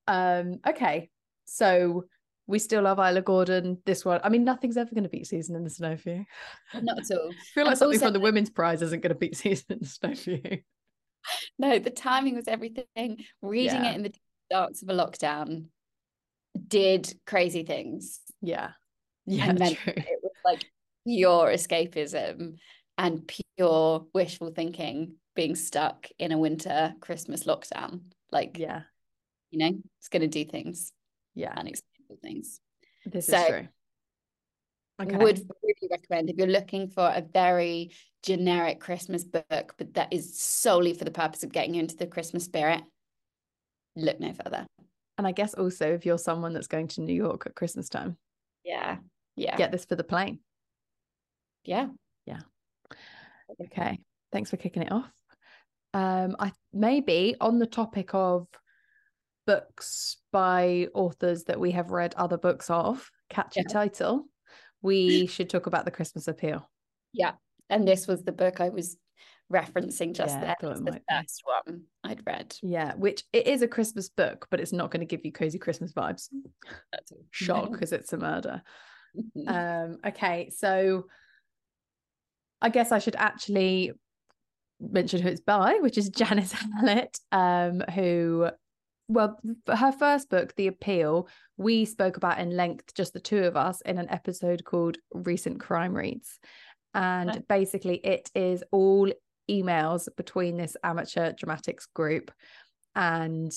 Um, 0.07 0.61
okay. 0.65 1.11
So 1.47 2.05
we 2.47 2.61
still 2.61 2.83
love 2.83 3.01
Isla 3.01 3.23
Gordon. 3.23 3.79
This 3.85 4.05
one, 4.05 4.21
I 4.23 4.29
mean, 4.29 4.45
nothing's 4.45 4.77
ever 4.77 4.91
going 4.95 5.03
to 5.03 5.09
beat 5.11 5.27
Season 5.27 5.57
in 5.57 5.65
the 5.65 5.69
Snow 5.71 5.97
for 5.97 6.11
you. 6.11 6.25
I 6.73 6.79
Not 6.79 7.01
at 7.01 7.11
all. 7.11 7.33
feel 7.55 7.65
like 7.65 7.73
And 7.73 7.79
something 7.79 7.97
also, 7.97 8.07
from 8.07 8.13
the 8.13 8.21
Women's 8.21 8.49
Prize 8.51 8.83
isn't 8.83 9.03
going 9.03 9.13
to 9.13 9.19
beat 9.19 9.35
Season 9.37 9.67
in 9.71 9.79
the 9.81 9.87
Snow 9.87 10.15
for 10.15 10.31
you. 10.31 10.59
No, 11.59 11.81
the 11.81 11.91
timing 11.91 12.37
was 12.37 12.47
everything. 12.47 13.25
Reading 13.43 13.83
Yeah. 13.83 13.91
it 13.91 13.97
in 13.97 14.03
the 14.05 14.13
darks 14.51 14.83
of 14.83 14.89
a 14.89 14.93
lockdown 14.95 15.67
did 16.69 17.13
crazy 17.27 17.63
things. 17.63 18.21
Yeah. 18.41 18.71
Yeah, 19.27 19.51
and 19.51 19.59
meant 19.59 19.77
true. 19.79 19.93
it 19.97 20.19
was 20.23 20.33
like 20.45 20.65
pure 21.07 21.47
escapism 21.49 22.57
and 22.99 23.31
pure 23.57 24.07
wishful 24.13 24.51
thinking 24.51 25.15
being 25.37 25.55
stuck 25.55 26.09
in 26.19 26.33
a 26.33 26.39
winter 26.39 26.95
Christmas 27.01 27.45
lockdown. 27.45 28.01
Like, 28.33 28.59
Yeah. 28.59 28.83
you 29.51 29.59
know, 29.59 29.79
it's 29.99 30.09
going 30.09 30.23
to 30.23 30.29
do 30.29 30.45
things, 30.51 30.93
Yeah. 31.35 31.51
and 31.51 31.61
unexpected 31.61 32.21
things. 32.23 32.61
This 33.07 33.27
So, 33.27 33.39
is 33.39 33.47
true. 33.49 33.69
Okay. 35.03 35.17
would 35.17 35.39
really 35.63 35.89
recommend 35.91 36.29
if 36.29 36.37
you're 36.37 36.47
looking 36.47 36.89
for 36.89 37.07
a 37.15 37.23
very 37.23 37.93
generic 38.23 38.81
Christmas 38.81 39.25
book, 39.25 39.75
but 39.79 39.95
that 39.95 40.13
is 40.13 40.39
solely 40.39 40.93
for 40.93 41.05
the 41.05 41.11
purpose 41.11 41.43
of 41.43 41.53
getting 41.53 41.75
you 41.75 41.81
into 41.81 41.97
the 41.97 42.07
Christmas 42.07 42.45
spirit. 42.45 42.83
Look 43.97 44.21
no 44.21 44.33
further. 44.33 44.67
and 45.19 45.27
I 45.27 45.33
guess 45.33 45.53
also 45.55 45.93
if 45.93 46.07
you're 46.07 46.17
someone 46.19 46.53
that's 46.55 46.67
going 46.67 46.89
to 46.89 47.01
New 47.03 47.13
York 47.15 47.43
at 47.47 47.55
Christmas 47.55 47.89
time, 47.89 48.17
Yeah. 48.65 48.99
Yeah. 49.37 49.57
get 49.57 49.71
this 49.73 49.85
for 49.85 49.97
the 49.97 50.05
plane. 50.05 50.41
Yeah. 51.65 51.89
Yeah. 52.27 52.41
Okay. 53.61 53.99
Thanks 54.33 54.51
for 54.51 54.57
kicking 54.57 54.83
it 54.83 54.93
off. 54.93 55.11
Um, 55.93 56.37
I 56.39 56.53
maybe 56.73 57.35
on 57.41 57.59
the 57.59 57.67
topic 57.67 58.15
of 58.15 58.47
books 59.47 60.19
by 60.33 60.87
authors 60.95 61.45
that 61.45 61.59
we 61.59 61.73
have 61.73 61.91
read 61.91 62.15
other 62.17 62.39
books 62.39 62.71
of, 62.71 63.11
catchy 63.29 63.61
Yeah. 63.61 63.73
title, 63.73 64.27
we 64.83 65.27
should 65.27 65.51
talk 65.51 65.67
about 65.67 65.85
the 65.85 65.91
Christmas 65.91 66.29
appeal. 66.29 66.71
Yeah. 67.13 67.33
And 67.69 67.87
this 67.87 68.07
was 68.07 68.23
the 68.23 68.33
book 68.33 68.61
I 68.61 68.69
was 68.69 68.97
referencing 69.53 70.15
just 70.15 70.37
Yeah, 70.37 70.55
there. 70.61 70.75
the 70.75 70.93
be. 70.93 70.99
first 71.11 71.43
one 71.45 71.83
I'd 72.05 72.23
read. 72.27 72.57
Yeah, 72.63 72.95
which 72.95 73.25
it 73.33 73.47
is 73.47 73.63
a 73.63 73.69
Christmas 73.69 74.09
book, 74.09 74.47
but 74.51 74.61
it's 74.61 74.73
not 74.73 74.91
going 74.91 75.01
to 75.01 75.07
give 75.07 75.25
you 75.25 75.33
cozy 75.33 75.59
Christmas 75.59 75.93
vibes. 75.93 76.29
That's. 76.93 77.13
Shock, 77.31 77.73
because 77.73 77.93
it's 77.93 78.13
a 78.13 78.19
murder. 78.19 78.63
Um, 79.49 79.99
okay, 80.07 80.51
so 80.57 81.07
I 82.63 82.69
guess 82.69 82.93
I 82.93 83.01
should 83.01 83.17
actually 83.17 83.91
mention 84.79 85.21
who 85.21 85.29
it's 85.29 85.41
by, 85.41 85.79
which 85.81 85.99
is 85.99 86.09
Janice 86.17 86.53
Hallett, 86.53 87.19
um, 87.33 87.81
who, 87.93 88.51
well, 89.09 89.41
her 89.67 89.91
first 89.91 90.31
book, 90.31 90.55
The 90.55 90.69
Appeal, 90.69 91.27
we 91.57 91.85
spoke 91.87 92.19
about 92.19 92.39
in 92.39 92.57
length, 92.57 92.95
just 92.95 93.13
the 93.13 93.19
two 93.19 93.43
of 93.43 93.57
us, 93.57 93.81
in 93.81 93.99
an 93.99 94.09
episode 94.11 94.63
called 94.65 94.99
Recent 95.13 95.59
Crime 95.59 95.93
Reads. 95.93 96.39
And 96.95 97.43
basically, 97.49 97.97
it 97.97 98.31
is 98.37 98.63
all 98.71 99.11
emails 99.51 100.09
between 100.17 100.57
this 100.57 100.77
amateur 100.83 101.33
dramatics 101.33 101.87
group 101.87 102.31
and 102.95 103.53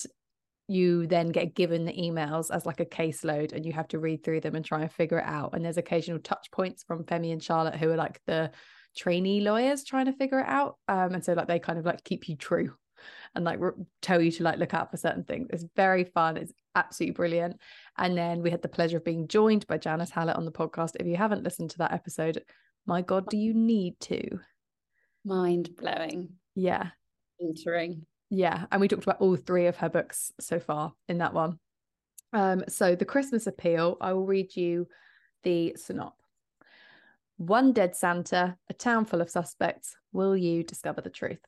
you 0.67 1.05
then 1.07 1.29
get 1.29 1.55
given 1.55 1.85
the 1.85 1.93
emails 1.93 2.50
as 2.50 2.65
like 2.65 2.79
a 2.79 2.85
caseload 2.85 3.51
and 3.51 3.65
you 3.65 3.73
have 3.73 3.88
to 3.89 4.00
read 4.00 4.23
through 4.23 4.39
them 4.39 4.55
and 4.55 4.65
try 4.65 4.81
and 4.81 4.91
figure 4.91 5.19
it 5.19 5.25
out. 5.25 5.53
And 5.53 5.63
there's 5.63 5.77
occasional 5.77 6.19
touch 6.19 6.50
points 6.51 6.83
from 6.83 7.03
femi 7.03 7.31
and 7.33 7.43
charlotte 7.43 7.75
who 7.75 7.91
are 7.91 7.97
like 7.97 8.21
the 8.25 8.51
trainee 8.95 9.41
lawyers 9.41 9.83
trying 9.83 10.05
to 10.05 10.13
figure 10.13 10.39
it 10.39 10.47
out. 10.47 10.77
Um 10.88 11.13
and 11.13 11.23
so 11.23 11.33
like 11.33 11.47
they 11.47 11.59
kind 11.59 11.79
of 11.79 11.85
like 11.85 12.03
keep 12.03 12.29
you 12.29 12.38
true 12.38 12.73
and 13.35 13.43
like 13.43 13.59
re- 13.59 13.71
tell 14.01 14.21
you 14.21 14.31
to 14.31 14.43
like 14.43 14.57
look 14.57 14.73
out 14.73 14.89
for 14.89 14.97
certain 14.97 15.25
things. 15.25 15.47
It's 15.51 15.65
very 15.75 16.05
fun. 16.05 16.38
It's 16.38 16.53
absolutely 16.75 17.15
brilliant. 17.15 17.59
And 17.97 18.17
then 18.17 18.41
we 18.41 18.50
had 18.50 18.62
the 18.62 18.69
pleasure 18.69 18.97
of 18.97 19.05
being 19.05 19.27
joined 19.27 19.67
by 19.67 19.77
janice 19.77 20.12
hallett 20.12 20.38
on 20.38 20.45
the 20.45 20.51
podcast. 20.51 20.95
If 20.97 21.07
you 21.07 21.17
haven't 21.17 21.43
listened 21.43 21.71
to 21.71 21.79
that 21.79 21.93
episode 21.93 22.41
my 22.85 23.01
god 23.01 23.29
do 23.29 23.38
you 23.38 23.53
need 23.53 24.00
to 24.00 24.39
Mind 25.25 25.75
blowing, 25.77 26.30
yeah 26.56 26.89
altering. 27.44 28.06
Yeah, 28.30 28.65
and 28.72 28.82
we 28.82 28.88
talked 28.88 29.03
about 29.03 29.22
all 29.22 29.36
three 29.36 29.68
of 29.68 29.77
her 29.77 29.89
books 29.89 30.32
so 30.39 30.60
far 30.60 30.94
in 31.08 31.20
that 31.20 31.34
one. 31.34 31.60
Um, 32.32 32.63
so 32.68 32.96
the 32.96 33.06
Christmas 33.06 33.46
appeal, 33.46 33.98
I 34.01 34.13
will 34.13 34.25
read 34.25 34.56
you 34.56 34.88
the 35.44 35.75
synop. 35.77 36.13
One 37.38 37.74
dead 37.74 37.96
Santa, 37.96 38.58
a 38.70 38.74
town 38.74 39.06
full 39.06 39.22
of 39.22 39.30
suspects. 39.30 39.96
Will 40.13 40.36
you 40.36 40.63
discover 40.63 41.01
the 41.01 41.10
truth? 41.10 41.39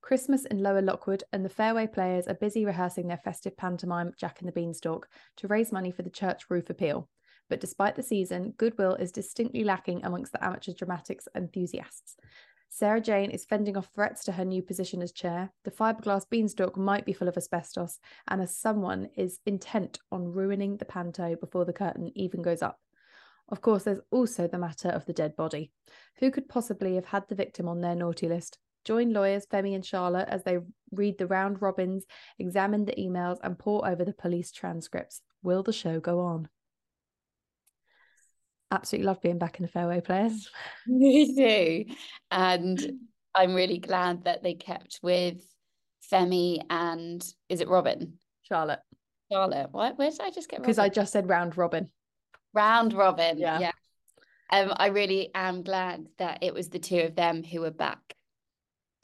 Christmas 0.00 0.44
in 0.44 0.62
Lower 0.62 0.80
Lockwood, 0.80 1.24
and 1.32 1.44
the 1.44 1.50
Fairway 1.50 1.86
players 1.86 2.28
are 2.28 2.34
busy 2.34 2.64
rehearsing 2.64 3.08
their 3.08 3.20
festive 3.24 3.56
pantomime 3.56 4.12
Jack 4.16 4.40
and 4.40 4.48
the 4.48 4.52
Beanstalk 4.52 5.08
to 5.38 5.48
raise 5.48 5.72
money 5.72 5.90
for 5.90 6.02
the 6.02 6.10
church 6.10 6.44
roof 6.48 6.70
appeal. 6.70 7.08
But 7.50 7.60
despite 7.60 7.96
the 7.96 8.02
season, 8.02 8.54
goodwill 8.58 8.94
is 8.94 9.10
distinctly 9.10 9.64
lacking 9.64 10.04
amongst 10.04 10.32
the 10.32 10.44
amateur 10.44 10.72
dramatics 10.72 11.26
enthusiasts. 11.34 12.16
Sarah 12.70 13.00
Jane 13.00 13.30
is 13.30 13.44
fending 13.44 13.76
off 13.76 13.90
threats 13.94 14.24
to 14.24 14.32
her 14.32 14.44
new 14.44 14.62
position 14.62 15.02
as 15.02 15.10
chair. 15.10 15.50
The 15.64 15.70
fiberglass 15.70 16.28
beanstalk 16.28 16.76
might 16.76 17.04
be 17.04 17.12
full 17.12 17.28
of 17.28 17.36
asbestos, 17.36 17.98
and 18.28 18.40
as 18.40 18.56
someone 18.56 19.08
is 19.16 19.40
intent 19.46 19.98
on 20.12 20.32
ruining 20.32 20.76
the 20.76 20.84
panto 20.84 21.34
before 21.36 21.64
the 21.64 21.72
curtain 21.72 22.10
even 22.14 22.42
goes 22.42 22.62
up. 22.62 22.78
Of 23.48 23.62
course, 23.62 23.84
there's 23.84 24.00
also 24.10 24.46
the 24.46 24.58
matter 24.58 24.90
of 24.90 25.06
the 25.06 25.12
dead 25.12 25.34
body. 25.34 25.72
Who 26.18 26.30
could 26.30 26.48
possibly 26.48 26.94
have 26.96 27.06
had 27.06 27.26
the 27.28 27.34
victim 27.34 27.68
on 27.68 27.80
their 27.80 27.96
naughty 27.96 28.28
list? 28.28 28.58
Join 28.84 29.12
lawyers 29.12 29.46
Femi 29.46 29.74
and 29.74 29.84
Charlotte 29.84 30.28
as 30.28 30.44
they 30.44 30.58
read 30.92 31.18
the 31.18 31.26
round 31.26 31.60
robins, 31.60 32.04
examine 32.38 32.84
the 32.84 32.94
emails, 32.98 33.38
and 33.42 33.58
pore 33.58 33.88
over 33.88 34.04
the 34.04 34.12
police 34.12 34.52
transcripts. 34.52 35.22
Will 35.42 35.62
the 35.62 35.72
show 35.72 36.00
go 36.00 36.20
on? 36.20 36.48
Absolutely 38.70 39.06
love 39.06 39.22
being 39.22 39.38
back 39.38 39.58
in 39.58 39.62
the 39.64 39.72
fairway 39.72 40.00
players. 40.00 40.50
Me 40.86 41.34
too. 41.34 41.94
And 42.30 42.92
I'm 43.34 43.54
really 43.54 43.78
glad 43.78 44.24
that 44.24 44.42
they 44.42 44.54
kept 44.54 45.00
with 45.02 45.40
Femi 46.12 46.62
and 46.68 47.24
is 47.48 47.60
it 47.60 47.68
Robin? 47.68 48.14
Charlotte, 48.42 48.80
Charlotte. 49.30 49.68
What? 49.72 49.98
Where 49.98 50.10
did 50.10 50.20
I 50.20 50.30
just 50.30 50.48
get 50.48 50.60
because 50.60 50.78
I 50.78 50.88
just 50.88 51.12
said 51.12 51.28
round 51.28 51.56
robin. 51.56 51.90
round 52.54 52.92
Robin. 52.94 53.38
Yeah. 53.38 53.58
Yeah. 53.58 53.72
Um, 54.50 54.72
I 54.76 54.86
really 54.86 55.30
am 55.34 55.62
glad 55.62 56.06
that 56.18 56.38
it 56.42 56.54
was 56.54 56.68
the 56.70 56.78
two 56.78 57.00
of 57.00 57.14
them 57.14 57.42
who 57.42 57.60
were 57.60 57.70
back 57.70 58.00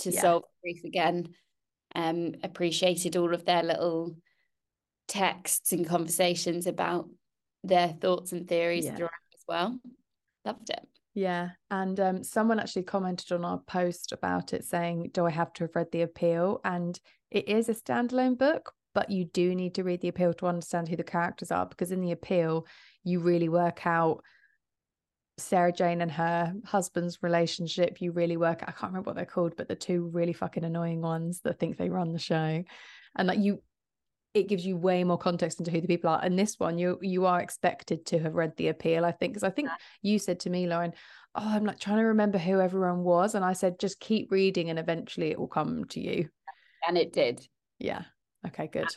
to 0.01 0.11
Yeah. 0.11 0.21
solve 0.21 0.45
grief 0.63 0.83
again. 0.85 1.35
Um, 1.95 2.35
appreciated 2.43 3.17
all 3.17 3.33
of 3.35 3.45
their 3.45 3.63
little 3.63 4.17
texts 5.07 5.73
and 5.73 5.87
conversations 5.87 6.67
about 6.67 7.09
their 7.63 7.89
thoughts 7.89 8.33
and 8.33 8.49
theories 8.49 8.87
Yeah. 8.87 8.97
throughout 8.97 9.11
well. 9.49 9.79
Loved 10.45 10.71
it. 10.71 10.87
Yeah. 11.15 11.51
And 11.71 11.99
um, 12.01 12.25
someone 12.25 12.59
actually 12.59 12.83
commented 12.83 13.33
on 13.33 13.45
our 13.45 13.59
post 13.59 14.13
about 14.13 14.53
it 14.53 14.65
saying, 14.65 15.11
Do 15.13 15.27
I 15.27 15.31
have 15.31 15.53
to 15.55 15.65
have 15.65 15.77
read 15.77 15.93
The 15.93 16.03
Appeal? 16.03 16.61
And 16.65 16.99
it 17.31 17.49
is 17.49 17.69
a 17.69 17.75
standalone 17.75 18.37
book, 18.37 18.73
but 18.95 19.11
you 19.11 19.25
do 19.25 19.55
need 19.55 19.77
to 19.77 19.85
read 19.85 20.01
The 20.01 20.09
Appeal 20.09 20.35
to 20.35 20.47
understand 20.47 20.89
who 20.89 20.97
the 20.97 21.05
characters 21.05 21.53
are 21.53 21.67
because 21.67 21.93
in 21.93 22.01
The 22.01 22.13
Appeal, 22.13 22.67
you 23.05 23.21
really 23.21 23.49
work 23.49 23.87
out 23.87 24.23
Sarah 25.37 25.73
Jane 25.73 26.01
and 26.01 26.13
her 26.13 26.55
husband's 26.65 27.23
relationship. 27.23 28.01
You 28.01 28.13
really 28.13 28.37
work, 28.37 28.63
I 28.63 28.73
can't 28.73 28.93
remember 28.93 29.11
what 29.11 29.17
they're 29.17 29.25
called, 29.25 29.55
but 29.57 29.69
the 29.69 29.77
two 29.77 30.09
really 30.13 30.33
fucking 30.33 30.65
annoying 30.65 31.01
ones 31.01 31.41
that 31.45 31.59
think 31.59 31.77
they 31.77 31.91
run 31.91 32.13
the 32.13 32.19
show. 32.19 32.63
And 33.17 33.29
like 33.29 33.39
you, 33.39 33.63
it 34.35 34.49
gives 34.49 34.67
you 34.67 34.77
way 34.77 35.05
more 35.05 35.17
context 35.17 35.61
into 35.61 35.71
who 35.71 35.81
the 35.81 35.87
people 35.87 36.11
are. 36.11 36.21
And 36.23 36.37
this 36.37 36.59
one, 36.59 36.77
you 36.77 36.99
you 37.01 37.25
are 37.25 37.41
expected 37.41 38.05
to 38.07 38.19
have 38.19 38.35
read 38.35 38.57
the 38.57 38.69
appeal, 38.69 39.05
I 39.05 39.13
think, 39.13 39.33
because 39.33 39.45
I 39.45 39.51
think 39.51 39.71
you 40.03 40.19
said 40.19 40.41
to 40.41 40.51
me, 40.51 40.67
Lauren, 40.67 40.93
"Oh, 41.37 41.49
I'm 41.49 41.65
like 41.65 41.79
trying 41.79 41.99
to 41.99 42.05
remember 42.05 42.39
who 42.39 42.61
everyone 42.61 43.05
was," 43.05 43.37
and 43.37 43.45
I 43.45 43.53
said, 43.53 43.79
"Just 43.79 44.01
keep 44.01 44.33
reading, 44.33 44.71
and 44.71 44.79
eventually 44.79 45.31
it 45.31 45.39
will 45.39 45.49
come 45.49 45.85
to 45.87 46.01
you." 46.01 46.29
And 46.87 46.99
it 46.99 47.13
did. 47.13 47.47
Yeah. 47.79 48.03
Okay. 48.47 48.67
Good. 48.67 48.89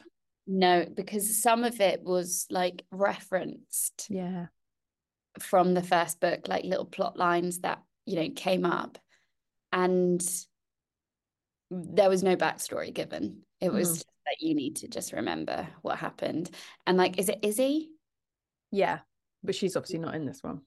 No, 0.48 0.86
because 0.92 1.42
some 1.42 1.64
of 1.64 1.80
it 1.80 2.04
was 2.04 2.48
like 2.50 2.84
referenced. 2.92 4.08
Yeah. 4.10 4.48
From 5.40 5.76
the 5.76 5.84
first 5.84 6.20
book, 6.20 6.48
like 6.48 6.66
little 6.66 6.86
plot 6.86 7.16
lines 7.16 7.60
that 7.60 7.84
you 8.06 8.16
know 8.16 8.30
came 8.36 8.66
up, 8.66 8.98
and 9.72 10.26
there 11.70 12.10
was 12.10 12.24
no 12.24 12.36
backstory 12.36 12.92
given. 12.92 13.44
It 13.62 13.72
was 13.72 14.00
mm 14.00 14.06
that 14.28 14.46
you 14.46 14.56
need 14.56 14.78
to 14.78 14.88
just 14.88 15.14
remember 15.14 15.68
what 15.82 15.98
happened. 15.98 16.50
And 16.86 16.98
like, 16.98 17.18
is 17.18 17.30
it 17.30 17.40
Izzy? 17.42 17.90
Yeah, 18.72 19.00
but 19.44 19.56
she's 19.56 19.76
obviously 19.76 20.00
not 20.00 20.16
in 20.16 20.26
this 20.26 20.44
one. 20.44 20.62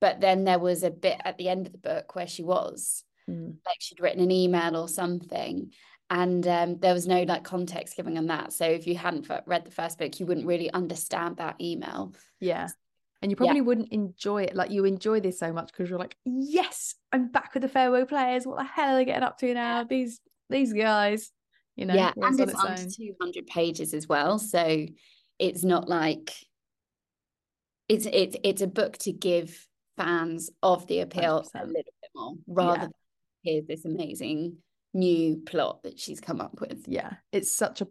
But 0.00 0.20
then 0.20 0.44
there 0.44 0.58
was 0.58 0.82
a 0.82 0.90
bit 0.90 1.20
at 1.24 1.38
the 1.38 1.48
end 1.48 1.66
of 1.66 1.72
the 1.72 1.78
book 1.78 2.14
where 2.14 2.26
she 2.26 2.42
was, 2.42 3.04
mm. 3.28 3.54
like 3.64 3.76
she'd 3.80 4.00
written 4.00 4.22
an 4.22 4.30
email 4.30 4.76
or 4.76 4.88
something, 4.88 5.72
and 6.10 6.46
um, 6.46 6.78
there 6.78 6.94
was 6.94 7.06
no 7.06 7.22
like 7.22 7.44
context 7.44 7.96
given 7.96 8.16
on 8.16 8.26
that. 8.26 8.52
So 8.52 8.64
if 8.64 8.86
you 8.86 8.96
hadn't 8.96 9.28
read 9.46 9.64
the 9.64 9.70
first 9.70 9.98
book, 9.98 10.18
you 10.20 10.26
wouldn't 10.26 10.46
really 10.46 10.70
understand 10.70 11.38
that 11.38 11.60
email. 11.60 12.12
Yeah. 12.40 12.68
And 13.22 13.30
you 13.30 13.36
probably 13.36 13.56
yeah. 13.56 13.62
wouldn't 13.62 13.92
enjoy 13.92 14.42
it. 14.44 14.54
Like 14.54 14.70
you 14.70 14.84
enjoy 14.84 15.20
this 15.20 15.38
so 15.38 15.52
much 15.52 15.68
because 15.68 15.88
you're 15.88 15.98
like, 15.98 16.16
yes, 16.24 16.94
I'm 17.12 17.32
back 17.32 17.54
with 17.54 17.62
the 17.62 17.68
Fairway 17.68 18.04
players. 18.04 18.46
What 18.46 18.58
the 18.58 18.64
hell 18.64 18.94
are 18.94 18.98
they 18.98 19.04
getting 19.04 19.22
up 19.22 19.38
to 19.38 19.54
now? 19.54 19.84
These 19.84 20.20
these 20.48 20.72
guys 20.72 21.32
you 21.76 21.84
know 21.84 21.94
yeah 21.94 22.12
and 22.16 22.40
it's, 22.40 22.54
under 22.54 22.90
200 22.90 23.46
pages 23.46 23.94
as 23.94 24.08
well 24.08 24.38
so 24.38 24.86
it's 25.38 25.62
not 25.62 25.88
like 25.88 26.32
it's 27.88 28.06
it's 28.06 28.36
it's 28.42 28.62
a 28.62 28.66
book 28.66 28.96
to 28.98 29.12
give 29.12 29.66
fans 29.96 30.50
of 30.62 30.86
the 30.86 31.00
appeal 31.00 31.42
100%. 31.42 31.54
a 31.54 31.66
little 31.66 31.72
bit 31.74 32.10
more 32.14 32.34
rather 32.46 32.72
yeah. 32.72 32.80
than 32.82 32.92
here's 33.42 33.66
this 33.66 33.84
amazing 33.84 34.56
new 34.94 35.36
plot 35.46 35.82
that 35.82 36.00
she's 36.00 36.20
come 36.20 36.40
up 36.40 36.58
with 36.60 36.84
yeah 36.86 37.14
it's 37.32 37.52
such 37.52 37.80
a 37.80 37.88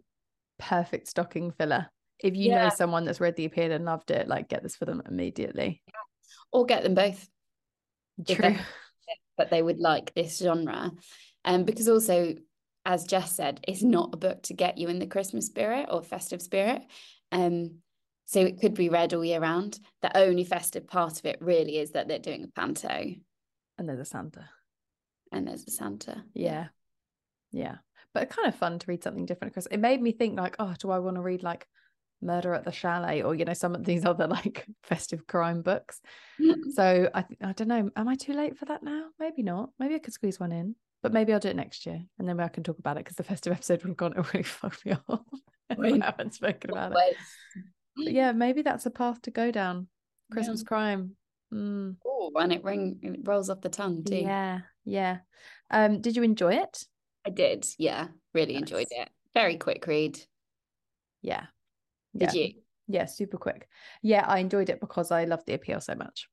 perfect 0.58 1.06
stocking 1.06 1.52
filler 1.52 1.86
if 2.20 2.34
you 2.34 2.50
yeah. 2.50 2.64
know 2.64 2.70
someone 2.74 3.04
that's 3.04 3.20
read 3.20 3.36
the 3.36 3.44
appeal 3.44 3.70
and 3.70 3.84
loved 3.84 4.10
it 4.10 4.26
like 4.26 4.48
get 4.48 4.62
this 4.62 4.76
for 4.76 4.84
them 4.84 5.02
immediately 5.08 5.82
yeah. 5.86 5.92
or 6.52 6.66
get 6.66 6.82
them 6.82 6.94
both 6.94 7.28
True. 8.26 8.56
but 9.36 9.50
they 9.50 9.62
would 9.62 9.78
like 9.78 10.14
this 10.14 10.38
genre 10.38 10.90
um 11.44 11.64
because 11.64 11.88
also 11.88 12.34
as 12.86 13.04
Jess 13.04 13.32
said, 13.32 13.60
is 13.66 13.82
not 13.82 14.14
a 14.14 14.16
book 14.16 14.42
to 14.44 14.54
get 14.54 14.78
you 14.78 14.88
in 14.88 15.00
the 15.00 15.06
Christmas 15.06 15.46
spirit 15.46 15.88
or 15.90 16.02
festive 16.02 16.40
spirit. 16.40 16.82
Um, 17.32 17.78
so 18.26 18.40
it 18.40 18.60
could 18.60 18.74
be 18.74 18.88
read 18.88 19.12
all 19.12 19.24
year 19.24 19.40
round. 19.40 19.78
The 20.02 20.16
only 20.16 20.44
festive 20.44 20.86
part 20.86 21.18
of 21.18 21.26
it 21.26 21.38
really 21.40 21.78
is 21.78 21.90
that 21.92 22.06
they're 22.06 22.20
doing 22.20 22.44
a 22.44 22.48
panto. 22.48 23.14
And 23.76 23.88
there's 23.88 24.00
a 24.00 24.04
Santa. 24.04 24.48
And 25.32 25.48
there's 25.48 25.66
a 25.66 25.70
Santa. 25.72 26.24
Yeah. 26.32 26.68
Yeah. 27.50 27.76
But 28.14 28.30
kind 28.30 28.48
of 28.48 28.54
fun 28.54 28.78
to 28.78 28.86
read 28.86 29.02
something 29.02 29.26
different 29.26 29.52
because 29.52 29.66
it 29.66 29.78
made 29.78 30.00
me 30.00 30.12
think 30.12 30.38
like, 30.38 30.56
oh, 30.60 30.74
do 30.78 30.90
I 30.92 31.00
want 31.00 31.16
to 31.16 31.22
read 31.22 31.42
like 31.42 31.66
Murder 32.22 32.54
at 32.54 32.64
the 32.64 32.72
Chalet 32.72 33.22
or 33.22 33.34
you 33.34 33.44
know 33.44 33.52
some 33.52 33.74
of 33.74 33.84
these 33.84 34.04
other 34.06 34.28
like 34.28 34.64
festive 34.84 35.26
crime 35.26 35.62
books. 35.62 36.00
so 36.74 37.10
I 37.12 37.24
I 37.42 37.52
don't 37.52 37.68
know. 37.68 37.90
Am 37.96 38.08
I 38.08 38.14
too 38.14 38.32
late 38.32 38.56
for 38.56 38.64
that 38.66 38.84
now? 38.84 39.08
Maybe 39.18 39.42
not. 39.42 39.70
Maybe 39.78 39.96
I 39.96 39.98
could 39.98 40.14
squeeze 40.14 40.38
one 40.38 40.52
in 40.52 40.76
but 41.02 41.12
maybe 41.12 41.32
I'll 41.32 41.40
do 41.40 41.48
it 41.48 41.56
next 41.56 41.86
year 41.86 42.02
and 42.18 42.28
then 42.28 42.40
I 42.40 42.48
can 42.48 42.62
talk 42.62 42.78
about 42.78 42.96
it 42.96 43.04
because 43.04 43.16
the 43.16 43.22
festive 43.22 43.52
episode 43.52 43.82
would 43.82 43.90
have 43.90 43.96
gone, 43.96 44.12
really 44.32 44.42
fucked 44.42 44.84
me 44.86 44.94
off. 45.08 45.20
I 45.70 46.00
haven't 46.02 46.34
spoken 46.34 46.70
about 46.70 46.92
it. 46.92 47.16
But 47.96 48.12
yeah, 48.12 48.32
maybe 48.32 48.62
that's 48.62 48.86
a 48.86 48.90
path 48.90 49.22
to 49.22 49.30
go 49.30 49.50
down. 49.50 49.88
Christmas 50.30 50.60
yeah. 50.60 50.68
crime. 50.68 51.16
Mm. 51.52 51.96
Oh, 52.04 52.32
and 52.36 52.52
it 52.52 52.64
ring 52.64 52.98
it 53.02 53.20
rolls 53.24 53.50
off 53.50 53.60
the 53.60 53.68
tongue 53.68 54.04
too. 54.04 54.16
Yeah, 54.16 54.60
yeah. 54.84 55.18
Um, 55.70 56.00
did 56.00 56.16
you 56.16 56.22
enjoy 56.22 56.54
it? 56.54 56.84
I 57.26 57.30
did. 57.30 57.66
Yeah, 57.78 58.08
really 58.34 58.54
nice. 58.54 58.62
enjoyed 58.62 58.88
it. 58.90 59.08
Very 59.34 59.56
quick 59.56 59.86
read. 59.86 60.18
Yeah. 61.22 61.46
Did 62.16 62.34
yeah. 62.34 62.42
you? 62.42 62.52
Yeah, 62.88 63.04
super 63.06 63.36
quick. 63.36 63.68
Yeah, 64.02 64.24
I 64.26 64.38
enjoyed 64.38 64.70
it 64.70 64.80
because 64.80 65.10
I 65.10 65.24
love 65.24 65.44
the 65.44 65.54
appeal 65.54 65.80
so 65.80 65.94
much. 65.94 66.28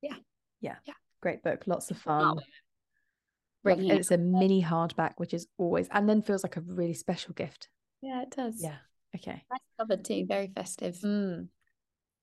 Yeah. 0.00 0.14
Yeah. 0.60 0.76
Yeah. 0.86 0.94
Great 1.20 1.42
book. 1.42 1.64
Lots 1.66 1.90
of 1.90 1.98
fun. 1.98 2.38
Bringing 3.64 3.90
it's 3.90 4.10
a 4.10 4.18
mini 4.18 4.62
hardback, 4.62 5.14
which 5.16 5.34
is 5.34 5.46
always 5.58 5.88
and 5.90 6.08
then 6.08 6.22
feels 6.22 6.42
like 6.42 6.56
a 6.56 6.60
really 6.60 6.94
special 6.94 7.34
gift. 7.34 7.68
Yeah, 8.00 8.22
it 8.22 8.30
does. 8.30 8.62
Yeah. 8.62 8.76
Okay. 9.16 9.42
Nice 9.50 9.60
cover 9.78 9.96
too. 9.96 10.26
Very 10.28 10.50
festive. 10.54 10.96
Mm. 10.98 11.48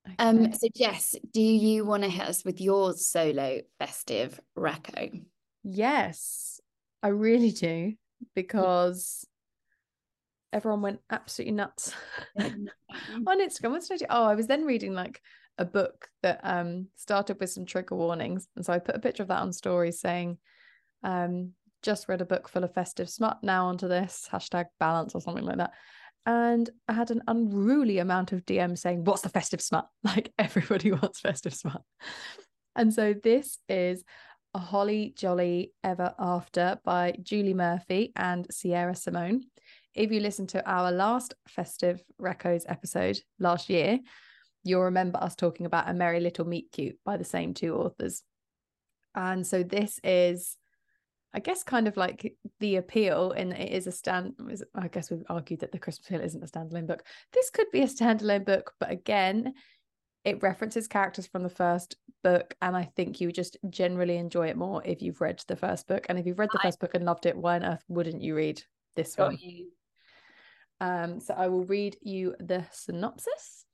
Okay. 0.07 0.15
Um. 0.19 0.53
So 0.53 0.67
Jess, 0.75 1.15
do 1.33 1.41
you 1.41 1.85
want 1.85 2.03
to 2.03 2.09
hit 2.09 2.27
us 2.27 2.45
with 2.45 2.61
your 2.61 2.93
solo 2.93 3.61
festive 3.79 4.39
recco? 4.57 5.23
Yes, 5.63 6.61
I 7.03 7.09
really 7.09 7.51
do 7.51 7.93
because 8.33 9.27
everyone 10.53 10.81
went 10.81 10.99
absolutely 11.09 11.53
nuts 11.53 11.93
on 12.39 12.69
Instagram. 13.27 13.71
What 13.71 13.81
did 13.81 13.91
I 13.91 13.97
do? 13.97 14.05
Oh, 14.09 14.23
I 14.23 14.35
was 14.35 14.47
then 14.47 14.63
reading 14.63 14.93
like 14.93 15.21
a 15.57 15.65
book 15.65 16.07
that 16.21 16.39
um 16.43 16.87
started 16.95 17.39
with 17.39 17.49
some 17.49 17.65
trigger 17.65 17.95
warnings, 17.95 18.47
and 18.55 18.65
so 18.65 18.73
I 18.73 18.79
put 18.79 18.95
a 18.95 18.99
picture 18.99 19.23
of 19.23 19.29
that 19.29 19.41
on 19.41 19.51
stories 19.51 19.99
saying 19.99 20.37
um, 21.03 21.51
just 21.83 22.09
read 22.09 22.21
a 22.21 22.25
book 22.25 22.49
full 22.49 22.63
of 22.63 22.73
festive 22.73 23.09
smut. 23.09 23.37
Now 23.43 23.67
onto 23.67 23.87
this 23.87 24.27
hashtag 24.31 24.65
balance 24.79 25.15
or 25.15 25.21
something 25.21 25.45
like 25.45 25.57
that. 25.57 25.71
And 26.25 26.67
I 26.87 26.93
had 26.93 27.11
an 27.11 27.21
unruly 27.27 27.99
amount 27.99 28.31
of 28.31 28.45
DMs 28.45 28.79
saying, 28.79 29.03
What's 29.03 29.21
the 29.21 29.29
festive 29.29 29.61
smut? 29.61 29.87
Like 30.03 30.33
everybody 30.37 30.91
wants 30.91 31.19
festive 31.19 31.53
smut. 31.53 31.81
And 32.75 32.93
so 32.93 33.13
this 33.13 33.59
is 33.69 34.03
a 34.53 34.59
Holly 34.59 35.13
Jolly 35.15 35.73
Ever 35.83 36.13
After 36.17 36.79
by 36.83 37.15
Julie 37.21 37.53
Murphy 37.53 38.11
and 38.15 38.47
Sierra 38.51 38.95
Simone. 38.95 39.43
If 39.93 40.11
you 40.11 40.19
listen 40.19 40.47
to 40.47 40.69
our 40.69 40.91
last 40.91 41.35
festive 41.47 42.03
reccos 42.21 42.63
episode 42.67 43.19
last 43.39 43.69
year, 43.69 43.99
you'll 44.63 44.83
remember 44.83 45.19
us 45.19 45.35
talking 45.35 45.65
about 45.65 45.89
A 45.89 45.93
Merry 45.93 46.19
Little 46.19 46.45
Meet 46.45 46.71
Cute 46.71 46.97
by 47.05 47.17
the 47.17 47.23
same 47.23 47.53
two 47.53 47.75
authors. 47.75 48.23
And 49.13 49.45
so 49.45 49.63
this 49.63 49.99
is 50.03 50.57
I 51.35 51.39
guess 51.39 51.63
kind 51.63 51.89
of 51.89 51.97
like 51.97 52.33
the 52.61 52.77
appeal 52.77 53.31
in 53.31 53.51
it 53.51 53.73
is 53.73 53.87
a 53.87 53.91
stand 53.91 54.35
I 54.73 54.87
guess 54.87 55.11
we've 55.11 55.25
argued 55.27 55.59
that 55.59 55.73
the 55.73 55.77
Christmas 55.77 56.07
Appeal 56.07 56.21
isn't 56.21 56.43
a 56.43 56.47
standalone 56.47 56.87
book. 56.87 57.05
This 57.33 57.49
could 57.49 57.69
be 57.73 57.81
a 57.81 57.87
standalone 57.87 58.45
book, 58.45 58.71
but 58.79 58.89
again, 58.89 59.53
it 60.23 60.41
references 60.41 60.87
characters 60.87 61.27
from 61.27 61.43
the 61.43 61.49
first 61.49 61.97
book 62.23 62.55
and 62.61 62.73
I 62.73 62.85
think 62.95 63.19
you 63.19 63.33
just 63.33 63.57
generally 63.69 64.15
enjoy 64.15 64.47
it 64.47 64.55
more 64.55 64.81
if 64.85 65.01
you've 65.01 65.19
read 65.19 65.43
the 65.45 65.57
first 65.57 65.89
book. 65.89 66.05
And 66.07 66.17
if 66.17 66.25
you've 66.25 66.39
read 66.39 66.51
the 66.53 66.59
I, 66.61 66.67
first 66.67 66.79
book 66.79 66.95
and 66.95 67.03
loved 67.03 67.25
it, 67.25 67.35
why 67.35 67.57
on 67.57 67.65
earth 67.65 67.83
wouldn't 67.89 68.21
you 68.21 68.33
read 68.33 68.63
this 68.95 69.17
one? 69.17 69.37
You. 69.41 69.67
Um, 70.79 71.19
so 71.19 71.33
I 71.33 71.49
will 71.49 71.65
read 71.65 71.97
you 72.01 72.35
the 72.39 72.65
synopsis. 72.71 73.65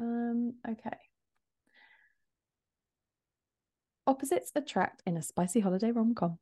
Um, 0.00 0.54
okay. 0.68 0.98
Opposites 4.04 4.50
attract 4.56 5.00
in 5.06 5.16
a 5.16 5.22
spicy 5.22 5.60
holiday 5.60 5.92
rom 5.92 6.16
com. 6.16 6.38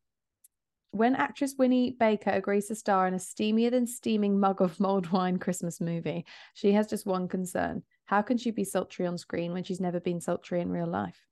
When 0.91 1.15
actress 1.15 1.55
Winnie 1.57 1.91
Baker 1.91 2.31
agrees 2.31 2.67
to 2.67 2.75
star 2.75 3.07
in 3.07 3.13
a 3.13 3.17
steamier 3.17 3.71
than 3.71 3.87
steaming 3.87 4.39
mug 4.39 4.61
of 4.61 4.79
mulled 4.79 5.11
wine 5.11 5.37
Christmas 5.37 5.81
movie, 5.81 6.25
she 6.53 6.71
has 6.71 6.87
just 6.87 7.05
one 7.05 7.27
concern. 7.27 7.83
How 8.05 8.21
can 8.21 8.37
she 8.37 8.51
be 8.51 8.63
sultry 8.63 9.05
on 9.05 9.17
screen 9.17 9.51
when 9.51 9.63
she's 9.63 9.81
never 9.81 9.99
been 9.99 10.21
sultry 10.21 10.61
in 10.61 10.71
real 10.71 10.87
life? 10.87 11.25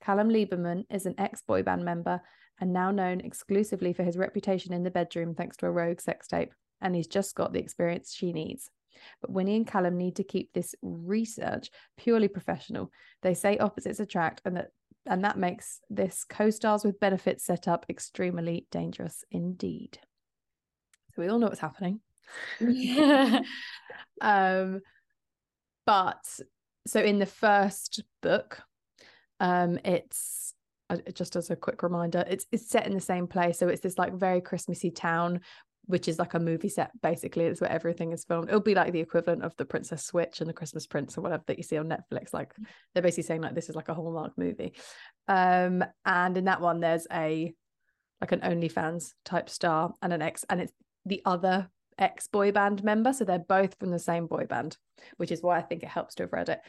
Callum 0.00 0.28
Lieberman 0.28 0.84
is 0.90 1.06
an 1.06 1.14
ex 1.18 1.40
boy 1.40 1.62
band 1.62 1.84
member 1.84 2.20
and 2.60 2.72
now 2.72 2.90
known 2.90 3.20
exclusively 3.20 3.92
for 3.92 4.02
his 4.02 4.16
reputation 4.16 4.72
in 4.72 4.82
the 4.82 4.90
bedroom 4.90 5.34
thanks 5.34 5.56
to 5.58 5.66
a 5.66 5.70
rogue 5.70 6.00
sex 6.00 6.26
tape, 6.26 6.52
and 6.80 6.94
he's 6.94 7.06
just 7.06 7.34
got 7.34 7.52
the 7.52 7.60
experience 7.60 8.12
she 8.12 8.32
needs. 8.32 8.70
But 9.20 9.30
Winnie 9.30 9.56
and 9.56 9.66
Callum 9.66 9.96
need 9.96 10.16
to 10.16 10.24
keep 10.24 10.52
this 10.52 10.74
research 10.82 11.70
purely 11.96 12.28
professional. 12.28 12.90
They 13.22 13.34
say 13.34 13.58
opposites 13.58 14.00
attract 14.00 14.40
and 14.44 14.56
that 14.56 14.70
and 15.06 15.24
that 15.24 15.38
makes 15.38 15.80
this 15.90 16.24
co-stars 16.24 16.84
with 16.84 17.00
benefits 17.00 17.44
setup 17.44 17.86
extremely 17.88 18.66
dangerous 18.70 19.24
indeed. 19.30 19.98
So 21.14 21.22
we 21.22 21.28
all 21.28 21.38
know 21.38 21.46
what's 21.46 21.60
happening. 21.60 22.00
um, 24.20 24.80
but 25.86 26.40
so 26.86 27.00
in 27.00 27.18
the 27.18 27.26
first 27.26 28.02
book, 28.22 28.60
um, 29.40 29.78
it's 29.84 30.54
uh, 30.88 30.96
just 31.14 31.36
as 31.36 31.50
a 31.50 31.56
quick 31.56 31.82
reminder, 31.82 32.24
it's 32.28 32.46
it's 32.52 32.70
set 32.70 32.86
in 32.86 32.94
the 32.94 33.00
same 33.00 33.26
place, 33.26 33.58
so 33.58 33.68
it's 33.68 33.80
this 33.80 33.98
like 33.98 34.14
very 34.14 34.40
Christmassy 34.40 34.90
town, 34.90 35.40
which 35.86 36.08
is 36.08 36.18
like 36.18 36.34
a 36.34 36.38
movie 36.40 36.68
set. 36.68 36.90
Basically, 37.00 37.44
it's 37.44 37.60
where 37.60 37.70
everything 37.70 38.12
is 38.12 38.24
filmed. 38.24 38.48
It'll 38.48 38.60
be 38.60 38.74
like 38.74 38.92
the 38.92 39.00
equivalent 39.00 39.42
of 39.42 39.56
the 39.56 39.64
Princess 39.64 40.04
Switch 40.04 40.40
and 40.40 40.48
the 40.48 40.52
Christmas 40.54 40.86
Prince 40.86 41.16
or 41.16 41.22
whatever 41.22 41.44
that 41.46 41.58
you 41.58 41.62
see 41.62 41.78
on 41.78 41.88
Netflix. 41.88 42.32
Like 42.32 42.54
Mm. 42.54 42.66
they're 42.92 43.02
basically 43.02 43.24
saying 43.24 43.40
like 43.40 43.54
this 43.54 43.68
is 43.68 43.76
like 43.76 43.88
a 43.88 43.94
Hallmark 43.94 44.36
movie. 44.36 44.74
Um, 45.28 45.84
and 46.04 46.36
in 46.36 46.44
that 46.44 46.60
one, 46.60 46.80
there's 46.80 47.06
a 47.12 47.54
like 48.20 48.32
an 48.32 48.40
OnlyFans 48.40 49.12
type 49.24 49.48
star 49.50 49.92
and 50.02 50.12
an 50.12 50.22
ex, 50.22 50.44
and 50.48 50.60
it's 50.60 50.72
the 51.04 51.22
other 51.24 51.68
ex 51.98 52.26
boy 52.28 52.50
band 52.52 52.82
member. 52.82 53.12
So 53.12 53.24
they're 53.24 53.38
both 53.38 53.78
from 53.78 53.90
the 53.90 53.98
same 53.98 54.26
boy 54.26 54.46
band, 54.46 54.76
which 55.18 55.30
is 55.30 55.42
why 55.42 55.58
I 55.58 55.62
think 55.62 55.82
it 55.82 55.88
helps 55.88 56.14
to 56.16 56.24
have 56.24 56.32
read 56.32 56.48
it. 56.48 56.60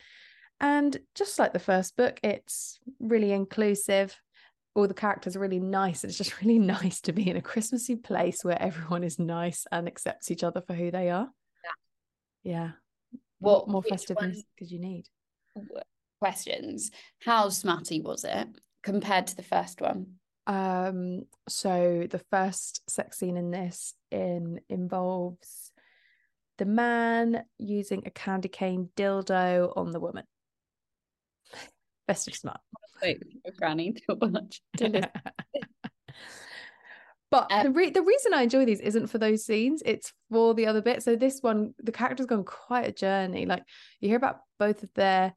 And 0.60 0.98
just 1.16 1.38
like 1.40 1.54
the 1.54 1.60
first 1.60 1.96
book, 1.96 2.20
it's 2.24 2.80
really 3.00 3.32
inclusive. 3.32 4.20
All 4.78 4.88
the 4.88 4.94
characters 4.94 5.36
are 5.36 5.40
really 5.40 5.60
nice. 5.60 6.04
It's 6.04 6.18
just 6.18 6.40
really 6.42 6.60
nice 6.60 7.02
to 7.02 7.12
be 7.12 7.28
in 7.30 7.36
a 7.36 7.42
Christmassy 7.42 7.96
place 7.96 8.44
where 8.44 8.62
everyone 8.62 9.04
is 9.04 9.18
nice 9.18 9.66
and 9.72 9.88
accepts 9.88 10.30
each 10.30 10.44
other 10.44 10.62
for 10.62 10.76
who 10.76 10.92
they 10.92 11.10
are. 11.10 11.30
Yeah. 12.44 12.54
Yeah. 12.54 12.72
What 13.40 13.68
more 13.68 13.82
which 13.82 13.90
festive 13.90 14.18
one- 14.18 14.36
could 14.58 14.72
you 14.72 14.80
need? 14.80 15.08
questions? 16.20 16.92
How 17.24 17.50
smutty 17.50 18.02
was 18.02 18.24
it 18.24 18.48
compared 18.84 19.28
to 19.28 19.36
the 19.36 19.44
first 19.44 19.82
one? 19.82 20.18
Um, 20.46 21.24
so 21.50 22.08
the 22.10 22.22
first 22.32 22.88
sex 22.90 23.18
scene 23.18 23.38
in 23.38 23.52
this 23.52 23.94
in 24.12 24.62
involves 24.70 25.72
the 26.58 26.66
man 26.66 27.44
using 27.58 28.04
a 28.06 28.10
candy 28.12 28.50
cane 28.50 28.90
dildo 28.96 29.74
on 29.76 29.92
the 29.92 30.00
woman. 30.00 30.26
Festive 32.08 32.36
smart. 32.36 32.62
Wait 33.02 33.24
Granny 33.58 33.94
to 33.94 34.16
watch. 34.16 34.62
To 34.78 35.10
but 37.30 37.48
Uh, 37.52 37.64
the 37.64 37.72
re- 37.72 37.90
the 37.90 38.02
reason 38.02 38.34
I 38.34 38.44
enjoy 38.44 38.66
these 38.66 38.80
isn't 38.80 39.08
for 39.08 39.18
those 39.18 39.46
scenes; 39.46 39.84
it's 39.86 40.14
for 40.32 40.54
the 40.54 40.68
other 40.68 40.82
bit. 40.82 41.04
So 41.04 41.16
this 41.16 41.42
one, 41.42 41.74
the 41.80 41.92
characters 41.92 42.26
gone 42.26 42.46
quite 42.46 42.88
a 42.88 42.92
journey. 42.92 43.46
Like 43.46 43.64
you 44.00 44.08
hear 44.10 44.18
about 44.18 44.40
both 44.60 44.84
of 44.84 44.90
their 44.96 45.36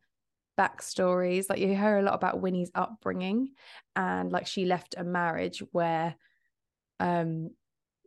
backstories. 0.59 1.49
Like 1.51 1.59
you 1.59 1.68
hear 1.68 1.99
a 1.99 2.03
lot 2.03 2.14
about 2.14 2.40
Winnie's 2.40 2.70
upbringing, 2.75 3.51
and 3.96 4.31
like 4.31 4.46
she 4.46 4.64
left 4.66 4.94
a 4.96 5.03
marriage 5.05 5.62
where, 5.73 6.14
um, 7.01 7.51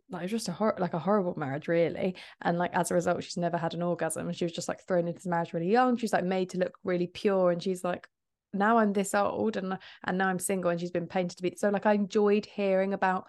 like 0.08 0.22
it 0.22 0.24
was 0.24 0.30
just 0.30 0.48
a 0.48 0.52
hor- 0.52 0.76
like 0.78 0.94
a 0.94 0.98
horrible 0.98 1.34
marriage, 1.36 1.68
really. 1.68 2.16
And 2.40 2.58
like 2.58 2.72
as 2.74 2.90
a 2.90 2.94
result, 2.94 3.22
she's 3.22 3.36
never 3.36 3.58
had 3.58 3.74
an 3.74 3.82
orgasm, 3.82 4.26
and 4.26 4.36
she 4.36 4.46
was 4.46 4.52
just 4.52 4.68
like 4.68 4.80
thrown 4.86 5.08
into 5.08 5.18
this 5.18 5.26
marriage 5.26 5.52
really 5.52 5.70
young. 5.70 5.98
She's 5.98 6.12
like 6.12 6.24
made 6.24 6.50
to 6.50 6.58
look 6.58 6.78
really 6.84 7.06
pure, 7.06 7.50
and 7.50 7.62
she's 7.62 7.84
like 7.84 8.08
now 8.54 8.78
I'm 8.78 8.92
this 8.92 9.14
old 9.14 9.56
and 9.56 9.78
and 10.04 10.18
now 10.18 10.28
I'm 10.28 10.38
single 10.38 10.70
and 10.70 10.80
she's 10.80 10.90
been 10.90 11.06
painted 11.06 11.36
to 11.36 11.42
be 11.42 11.54
so 11.56 11.68
like 11.70 11.86
I 11.86 11.94
enjoyed 11.94 12.46
hearing 12.46 12.94
about 12.94 13.26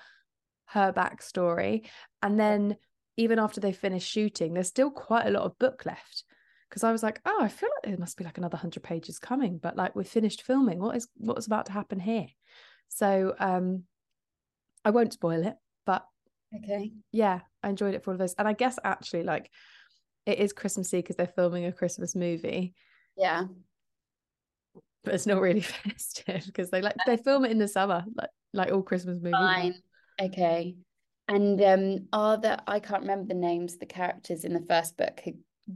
her 0.68 0.92
backstory. 0.94 1.88
And 2.22 2.40
then 2.40 2.78
even 3.18 3.40
after 3.40 3.62
they 3.62 3.72
finished 3.72 4.10
shooting 4.10 4.54
there's 4.54 4.68
still 4.68 4.92
quite 4.92 5.26
a 5.28 5.32
lot 5.32 5.44
of 5.44 5.58
book 5.60 5.86
left. 5.86 6.24
Because 6.70 6.84
I 6.84 6.92
was 6.92 7.04
like 7.04 7.22
oh 7.26 7.38
I 7.42 7.48
feel 7.48 7.70
like 7.76 7.92
there 7.92 8.00
must 8.00 8.18
be 8.18 8.24
like 8.24 8.38
another 8.38 8.56
100 8.56 8.84
pages 8.84 9.20
coming 9.20 9.58
but 9.58 9.76
like 9.78 9.96
we 9.96 10.04
finished 10.04 10.42
filming. 10.44 10.80
What 10.80 10.96
is 10.96 11.08
what's 11.18 11.48
about 11.48 11.68
to 11.68 11.72
happen 11.72 12.00
here? 12.00 12.28
So 12.90 13.36
um 13.40 13.84
I 14.84 14.92
won't 14.92 15.14
spoil 15.14 15.46
it 15.46 15.56
but 15.86 16.06
Okay. 16.56 16.92
yeah 17.12 17.42
I 17.64 17.70
enjoyed 17.70 17.96
it 17.96 18.04
for 18.04 18.12
all 18.12 18.16
of 18.16 18.20
those. 18.20 18.36
And 18.36 18.48
I 18.48 18.54
guess 18.54 18.80
actually 18.84 19.24
like 19.24 19.50
it 20.26 20.40
is 20.40 20.54
Christmassy 20.54 20.98
because 20.98 21.16
they're 21.16 21.28
filming 21.28 21.66
a 21.66 21.72
Christmas 21.72 22.16
movie. 22.16 22.74
Yeah. 23.18 23.44
But 25.06 25.14
it's 25.14 25.26
not 25.26 25.40
really 25.42 25.62
festive 25.86 26.44
because 26.46 26.70
they 26.70 26.82
like 26.82 26.96
they 27.06 27.18
film 27.18 27.46
it 27.46 27.52
in 27.52 27.60
the 27.60 27.68
summer 27.68 28.04
like 28.16 28.30
like 28.54 28.72
all 28.72 28.82
Christmas 28.82 29.18
movies. 29.18 29.34
Fine. 29.34 29.76
Okay. 30.22 30.76
And 31.28 31.62
um 31.62 32.08
are 32.14 32.38
the 32.38 32.62
I 32.70 32.80
can't 32.80 33.02
remember 33.02 33.34
the 33.34 33.40
names 33.40 33.78
the 33.78 33.86
characters 33.86 34.44
in 34.44 34.54
the 34.54 34.66
first 34.68 34.98
book 34.98 35.22
who 35.24 35.34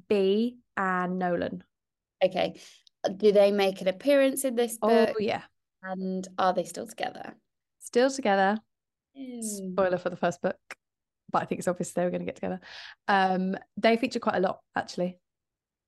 B 0.08 0.58
and 0.78 1.18
Nolan. 1.20 1.64
okay. 2.24 2.60
Do 3.16 3.32
they 3.32 3.52
make 3.52 3.82
an 3.82 3.88
appearance 3.88 4.44
in 4.44 4.56
this 4.56 4.78
book? 4.78 5.14
Oh 5.16 5.20
yeah, 5.20 5.44
And 5.82 6.28
are 6.38 6.54
they 6.54 6.66
still 6.66 6.86
together? 6.86 7.36
still 7.80 8.10
together. 8.12 8.58
Mm. 9.18 9.74
Spoiler 9.74 9.98
for 9.98 10.10
the 10.10 10.16
first 10.18 10.42
book, 10.42 10.58
but 11.32 11.42
I 11.42 11.46
think 11.46 11.60
it's 11.60 11.68
obvious 11.68 11.92
they 11.94 12.04
were 12.04 12.10
going 12.12 12.22
to 12.22 12.26
get 12.26 12.36
together. 12.36 12.60
Um, 13.08 13.56
they 13.78 13.98
feature 13.98 14.20
quite 14.20 14.36
a 14.36 14.42
lot 14.42 14.60
actually, 14.76 15.18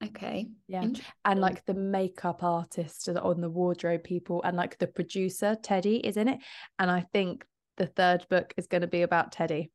Okay. 0.03 0.47
Yeah. 0.67 0.87
And 1.25 1.39
like 1.39 1.65
the 1.65 1.73
makeup 1.73 2.43
artist 2.43 3.07
on 3.09 3.41
the 3.41 3.49
wardrobe 3.49 4.03
people, 4.03 4.41
and 4.43 4.57
like 4.57 4.77
the 4.77 4.87
producer 4.87 5.55
Teddy 5.61 5.97
is 5.97 6.17
in 6.17 6.27
it, 6.27 6.39
and 6.79 6.89
I 6.89 7.01
think 7.13 7.45
the 7.77 7.87
third 7.87 8.25
book 8.29 8.53
is 8.57 8.67
going 8.67 8.81
to 8.81 8.87
be 8.87 9.01
about 9.03 9.31
Teddy. 9.31 9.71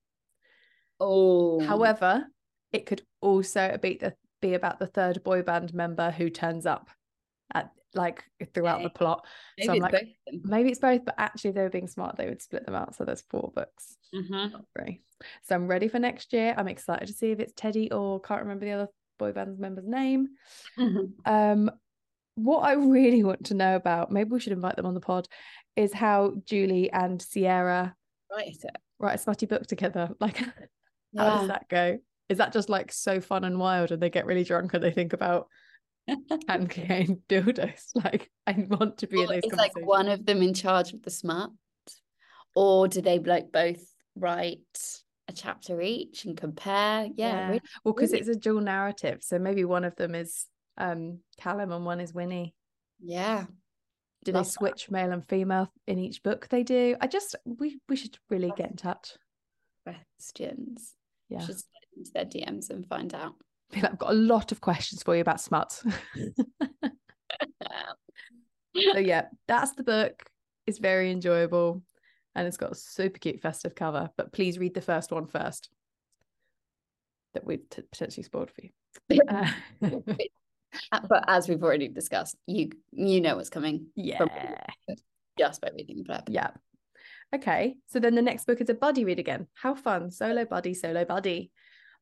Oh. 1.01 1.61
However, 1.61 2.25
it 2.73 2.87
could 2.87 3.03
also 3.21 3.79
be 3.81 3.99
the 4.01 4.15
be 4.43 4.55
about 4.55 4.79
the 4.79 4.87
third 4.87 5.23
boy 5.25 5.43
band 5.43 5.73
member 5.73 6.11
who 6.11 6.29
turns 6.29 6.67
up 6.67 6.91
at 7.55 7.71
like 7.95 8.23
throughout 8.53 8.83
the 8.83 8.91
plot. 8.91 9.25
maybe 9.57 9.67
so 9.67 9.73
I'm 9.73 9.79
like, 9.79 9.93
both 9.93 10.03
of 10.03 10.09
them. 10.27 10.41
Maybe 10.45 10.71
it's 10.71 10.81
both, 10.81 11.05
but 11.05 11.15
actually, 11.17 11.51
if 11.51 11.55
they 11.55 11.63
were 11.63 11.71
being 11.71 11.89
smart, 11.89 12.17
they 12.17 12.29
would 12.29 12.43
split 12.43 12.67
them 12.67 12.75
out. 12.75 12.95
So 12.95 13.05
there's 13.05 13.23
four 13.31 13.51
books, 13.55 13.97
Mhm. 14.15 14.53
not 14.53 14.65
three. 14.77 15.01
So 15.43 15.55
I'm 15.55 15.67
ready 15.67 15.89
for 15.89 15.99
next 15.99 16.33
year. 16.35 16.55
I'm 16.57 16.69
excited 16.69 17.07
to 17.09 17.15
see 17.15 17.31
if 17.31 17.41
it's 17.41 17.55
Teddy 17.57 17.91
or 17.91 18.21
can't 18.21 18.43
remember 18.43 18.67
the 18.67 18.73
other 18.73 18.89
boy 19.19 19.33
band 19.33 19.59
member's 19.59 19.87
name. 19.87 20.29
Um, 21.25 21.71
what 22.37 22.61
I 22.61 22.73
really 22.75 23.25
want 23.25 23.47
to 23.47 23.55
know 23.55 23.77
about, 23.77 24.13
maybe 24.13 24.31
we 24.31 24.41
should 24.41 24.53
invite 24.53 24.77
them 24.77 24.87
on 24.87 24.95
the 24.95 25.01
pod, 25.01 25.27
is 25.75 25.93
how 25.93 26.35
Julie 26.45 26.91
and 26.93 27.21
Sierra 27.21 27.95
so- 28.31 28.69
write 28.99 29.15
a 29.15 29.19
smutty 29.19 29.47
book 29.47 29.67
together. 29.67 30.11
Like, 30.21 30.39
how 31.17 31.39
does 31.39 31.49
that 31.49 31.69
go? 31.69 31.99
Is 32.29 32.39
that 32.39 32.53
just 32.53 32.69
like 32.69 32.93
so 32.93 33.21
fun 33.21 33.45
and 33.45 33.59
wild 33.59 33.91
and 33.91 34.03
they 34.03 34.11
get 34.11 34.27
really 34.27 34.45
drunk 34.45 34.75
and 34.75 34.83
they 34.83 34.91
think 34.91 35.15
about 35.15 35.49
candy 36.47 36.67
cane 36.67 37.23
dildos? 37.29 37.93
Like, 37.95 38.31
I 38.47 38.67
want 38.69 38.99
to 38.99 39.07
be 39.07 39.23
in 39.23 39.29
those 39.29 39.45
is 39.45 39.53
like 39.53 39.73
one 39.87 40.09
of 40.09 40.27
them 40.27 40.43
in 40.43 40.53
charge 40.53 40.93
of 40.93 41.03
the 41.03 41.11
smut? 41.11 41.51
Or 42.55 42.89
do 42.89 43.01
they 43.01 43.19
like 43.19 43.53
both 43.53 43.83
write 44.15 44.61
a 45.29 45.33
chapter 45.33 45.81
each 45.81 46.25
and 46.25 46.37
compare? 46.37 47.09
Yeah. 47.15 47.49
really- 47.49 47.61
Well, 47.85 47.95
because 47.95 48.13
really- 48.13 48.21
it's 48.21 48.37
a 48.37 48.39
dual 48.39 48.61
narrative. 48.61 49.19
So 49.23 49.39
maybe 49.39 49.65
one 49.65 49.85
of 49.85 49.97
them 49.97 50.15
is 50.15 50.47
um 50.79 51.21
Callum 51.39 51.73
and 51.73 51.85
one 51.85 52.01
is 52.01 52.13
Winnie. 52.15 52.55
Yeah. 53.01 53.47
Do 54.25 54.33
Love 54.33 54.45
they 54.45 54.49
that. 54.49 54.53
switch 54.53 54.91
male 54.91 55.13
and 55.13 55.27
female 55.29 55.71
in 55.87 55.99
each 55.99 56.23
book 56.23 56.49
they 56.49 56.63
do? 56.63 56.97
I 57.01 57.07
just 57.07 57.37
we 57.45 57.79
we 57.89 57.97
should 57.97 58.19
really 58.31 58.53
get 58.57 58.71
in 58.71 58.77
touch. 58.77 59.17
Questions. 59.85 60.95
Yeah. 61.29 61.41
Should 61.41 61.59
slide 61.59 61.97
into 61.97 62.11
their 62.13 62.25
DMs 62.25 62.71
and 62.71 62.87
find 62.87 63.15
out. 63.15 63.35
like 63.75 63.85
I've 63.85 63.99
got 63.99 64.11
a 64.11 64.15
lot 64.15 64.53
of 64.53 64.61
questions 64.61 65.03
for 65.03 65.15
you 65.15 65.21
about 65.23 65.41
smut. 65.41 65.83
so 68.77 68.99
yeah, 68.99 69.27
that's 69.49 69.73
the 69.75 69.83
book. 69.85 70.23
It's 70.67 70.79
very 70.79 71.11
enjoyable 71.11 71.83
and 72.37 72.47
it's 72.47 72.59
got 72.59 72.73
a 72.73 72.77
super 72.77 73.19
cute 73.19 73.41
festive 73.41 73.75
cover. 73.75 74.11
But 74.17 74.33
please 74.33 74.59
read 74.59 74.75
the 74.75 74.83
first 74.83 75.11
one 75.11 75.27
first. 75.27 75.71
That 77.35 77.45
we've 77.45 77.69
t- 77.69 77.83
potentially 77.91 78.23
spoiled 78.23 78.51
for 78.51 78.63
you. 78.63 79.21
Uh, 80.93 81.01
but 81.09 81.25
as 81.27 81.49
we've 81.49 81.63
already 81.63 81.89
discussed, 81.89 82.37
you 82.47 82.71
you 82.93 83.23
know 83.23 83.37
what's 83.37 83.49
coming 83.49 83.87
yeah. 83.95 84.19
just 85.39 85.63
by 85.63 85.71
reading 85.75 85.97
the 85.97 86.05
blurb. 86.05 86.25
Yeah. 86.29 86.51
Okay. 87.35 87.77
So 87.87 87.99
then 87.99 88.15
the 88.15 88.21
next 88.21 88.47
book 88.47 88.61
is 88.61 88.69
a 88.69 88.75
buddy 88.75 89.05
read 89.05 89.19
again. 89.19 89.47
How 89.55 89.75
fun. 89.75 90.11
Solo 90.11 90.45
buddy, 90.45 90.75
solo 90.75 91.07
buddy. 91.07 91.51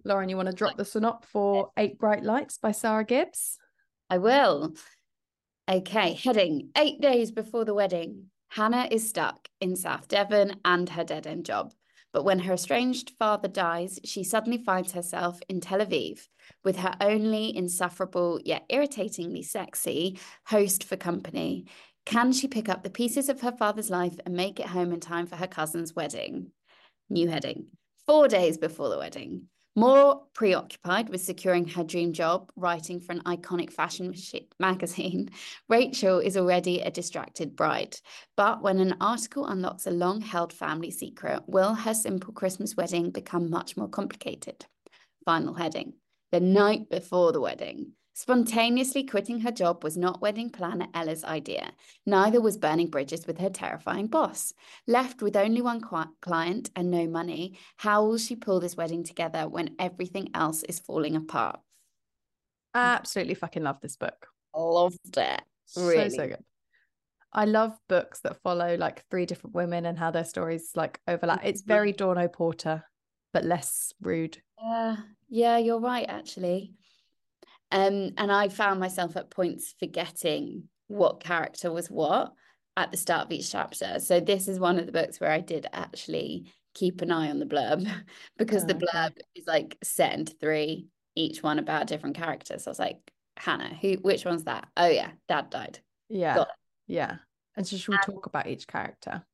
Lauren, 0.04 0.28
you 0.28 0.36
want 0.36 0.48
to 0.48 0.54
drop 0.54 0.76
the 0.76 0.82
synop 0.82 1.24
for 1.24 1.70
Eight 1.76 1.98
Bright 1.98 2.24
Lights 2.24 2.58
by 2.58 2.72
Sara 2.72 3.04
Gibbs? 3.04 3.58
I 4.10 4.18
will. 4.18 4.74
Okay, 5.70 6.14
heading 6.14 6.70
eight 6.76 7.00
days 7.00 7.30
before 7.30 7.64
the 7.64 7.74
wedding. 7.74 8.30
Hannah 8.54 8.86
is 8.88 9.08
stuck 9.08 9.48
in 9.60 9.74
South 9.74 10.06
Devon 10.06 10.60
and 10.64 10.88
her 10.90 11.02
dead 11.02 11.26
end 11.26 11.44
job. 11.44 11.72
But 12.12 12.22
when 12.22 12.38
her 12.38 12.52
estranged 12.52 13.10
father 13.18 13.48
dies, 13.48 13.98
she 14.04 14.22
suddenly 14.22 14.58
finds 14.58 14.92
herself 14.92 15.40
in 15.48 15.60
Tel 15.60 15.80
Aviv 15.80 16.28
with 16.62 16.76
her 16.76 16.94
only 17.00 17.56
insufferable 17.56 18.40
yet 18.44 18.64
irritatingly 18.68 19.42
sexy 19.42 20.20
host 20.46 20.84
for 20.84 20.96
company. 20.96 21.66
Can 22.06 22.32
she 22.32 22.46
pick 22.46 22.68
up 22.68 22.84
the 22.84 22.90
pieces 22.90 23.28
of 23.28 23.40
her 23.40 23.50
father's 23.50 23.90
life 23.90 24.20
and 24.24 24.36
make 24.36 24.60
it 24.60 24.66
home 24.66 24.92
in 24.92 25.00
time 25.00 25.26
for 25.26 25.34
her 25.34 25.48
cousin's 25.48 25.96
wedding? 25.96 26.52
New 27.10 27.26
heading. 27.26 27.66
Four 28.06 28.28
days 28.28 28.56
before 28.56 28.88
the 28.88 28.98
wedding. 28.98 29.48
More 29.76 30.22
preoccupied 30.34 31.08
with 31.08 31.20
securing 31.20 31.66
her 31.68 31.82
dream 31.82 32.12
job, 32.12 32.52
writing 32.54 33.00
for 33.00 33.10
an 33.10 33.22
iconic 33.22 33.72
fashion 33.72 34.14
magazine, 34.60 35.30
Rachel 35.68 36.20
is 36.20 36.36
already 36.36 36.80
a 36.80 36.92
distracted 36.92 37.56
bride. 37.56 37.96
But 38.36 38.62
when 38.62 38.78
an 38.78 38.96
article 39.00 39.46
unlocks 39.46 39.88
a 39.88 39.90
long 39.90 40.20
held 40.20 40.52
family 40.52 40.92
secret, 40.92 41.42
will 41.48 41.74
her 41.74 41.94
simple 41.94 42.32
Christmas 42.32 42.76
wedding 42.76 43.10
become 43.10 43.50
much 43.50 43.76
more 43.76 43.88
complicated? 43.88 44.64
Final 45.24 45.54
heading. 45.54 45.94
The 46.30 46.38
night 46.38 46.88
before 46.88 47.32
the 47.32 47.40
wedding. 47.40 47.94
Spontaneously 48.16 49.02
quitting 49.02 49.40
her 49.40 49.50
job 49.50 49.82
was 49.82 49.96
not 49.96 50.20
wedding 50.20 50.48
planner 50.48 50.86
Ella's 50.94 51.24
idea. 51.24 51.72
Neither 52.06 52.40
was 52.40 52.56
burning 52.56 52.86
bridges 52.86 53.26
with 53.26 53.38
her 53.38 53.50
terrifying 53.50 54.06
boss. 54.06 54.54
Left 54.86 55.20
with 55.20 55.36
only 55.36 55.60
one 55.60 55.80
client 56.20 56.70
and 56.76 56.92
no 56.92 57.08
money, 57.08 57.58
how 57.76 58.04
will 58.04 58.18
she 58.18 58.36
pull 58.36 58.60
this 58.60 58.76
wedding 58.76 59.02
together 59.02 59.48
when 59.48 59.74
everything 59.80 60.30
else 60.32 60.62
is 60.62 60.78
falling 60.78 61.16
apart? 61.16 61.58
Absolutely 62.72 63.34
fucking 63.34 63.64
love 63.64 63.80
this 63.80 63.96
book. 63.96 64.28
Loved 64.54 65.16
it. 65.16 65.42
Really? 65.76 66.10
So, 66.10 66.16
so 66.16 66.28
good. 66.28 66.44
I 67.32 67.46
love 67.46 67.76
books 67.88 68.20
that 68.20 68.40
follow 68.42 68.76
like 68.76 69.04
three 69.10 69.26
different 69.26 69.56
women 69.56 69.86
and 69.86 69.98
how 69.98 70.12
their 70.12 70.24
stories 70.24 70.70
like 70.76 71.00
overlap. 71.08 71.40
It's 71.44 71.62
Mm-hmm. 71.62 71.68
very 71.68 71.92
Dawn 71.92 72.18
O'Porter, 72.18 72.84
but 73.32 73.44
less 73.44 73.92
rude. 74.00 74.40
Yeah, 74.62 74.96
yeah, 75.28 75.58
you're 75.58 75.80
right, 75.80 76.06
actually. 76.08 76.74
Um, 77.74 78.12
and 78.16 78.30
I 78.32 78.48
found 78.48 78.78
myself 78.78 79.16
at 79.16 79.30
points 79.30 79.74
forgetting 79.78 80.68
what 80.86 81.20
character 81.22 81.72
was 81.72 81.90
what 81.90 82.32
at 82.76 82.90
the 82.92 82.96
start 82.96 83.26
of 83.26 83.32
each 83.32 83.50
chapter. 83.50 83.98
So 83.98 84.20
this 84.20 84.46
is 84.48 84.60
one 84.60 84.78
of 84.78 84.86
the 84.86 84.92
books 84.92 85.18
where 85.20 85.30
I 85.32 85.40
did 85.40 85.66
actually 85.72 86.52
keep 86.72 87.02
an 87.02 87.10
eye 87.10 87.30
on 87.30 87.38
the 87.40 87.46
blurb 87.46 87.86
because 88.38 88.64
the 88.64 88.74
Oh, 88.74 88.76
okay. 88.76 88.86
blurb 88.86 89.18
is 89.34 89.46
like 89.46 89.76
set 89.82 90.14
into 90.14 90.34
three, 90.34 90.86
each 91.16 91.42
one 91.42 91.58
about 91.58 91.82
a 91.82 91.86
different 91.86 92.16
character. 92.16 92.58
So 92.58 92.68
I 92.68 92.70
was 92.70 92.78
like, 92.78 92.98
Hannah, 93.36 93.74
who 93.74 93.94
which 93.94 94.24
one's 94.24 94.44
that? 94.44 94.68
Oh 94.76 94.86
yeah, 94.88 95.10
dad 95.28 95.50
died. 95.50 95.80
Yeah. 96.08 96.44
Yeah. 96.86 97.16
And 97.56 97.66
so 97.66 97.76
should 97.76 97.88
we 97.90 97.96
And- 97.96 98.04
talk 98.14 98.26
about 98.26 98.46
each 98.46 98.68
character? 98.68 99.24